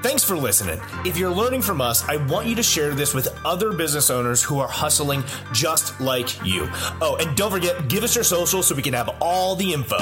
Thanks 0.00 0.22
for 0.22 0.36
listening. 0.36 0.80
If 1.04 1.18
you're 1.18 1.30
learning 1.30 1.62
from 1.62 1.80
us, 1.80 2.08
I 2.08 2.16
want 2.26 2.46
you 2.46 2.54
to 2.54 2.62
share 2.62 2.94
this 2.94 3.14
with 3.14 3.36
other 3.44 3.72
business 3.72 4.10
owners 4.10 4.40
who 4.40 4.60
are 4.60 4.68
hustling 4.68 5.24
just 5.52 6.00
like 6.00 6.44
you. 6.46 6.68
Oh, 7.00 7.16
and 7.20 7.36
don't 7.36 7.50
forget, 7.50 7.88
give 7.88 8.04
us 8.04 8.14
your 8.14 8.22
social 8.22 8.62
so 8.62 8.76
we 8.76 8.82
can 8.82 8.94
have 8.94 9.10
all 9.20 9.56
the 9.56 9.72
info. 9.72 9.98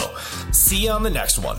See 0.53 0.85
you 0.85 0.91
on 0.91 1.03
the 1.03 1.11
next 1.11 1.39
one. 1.39 1.59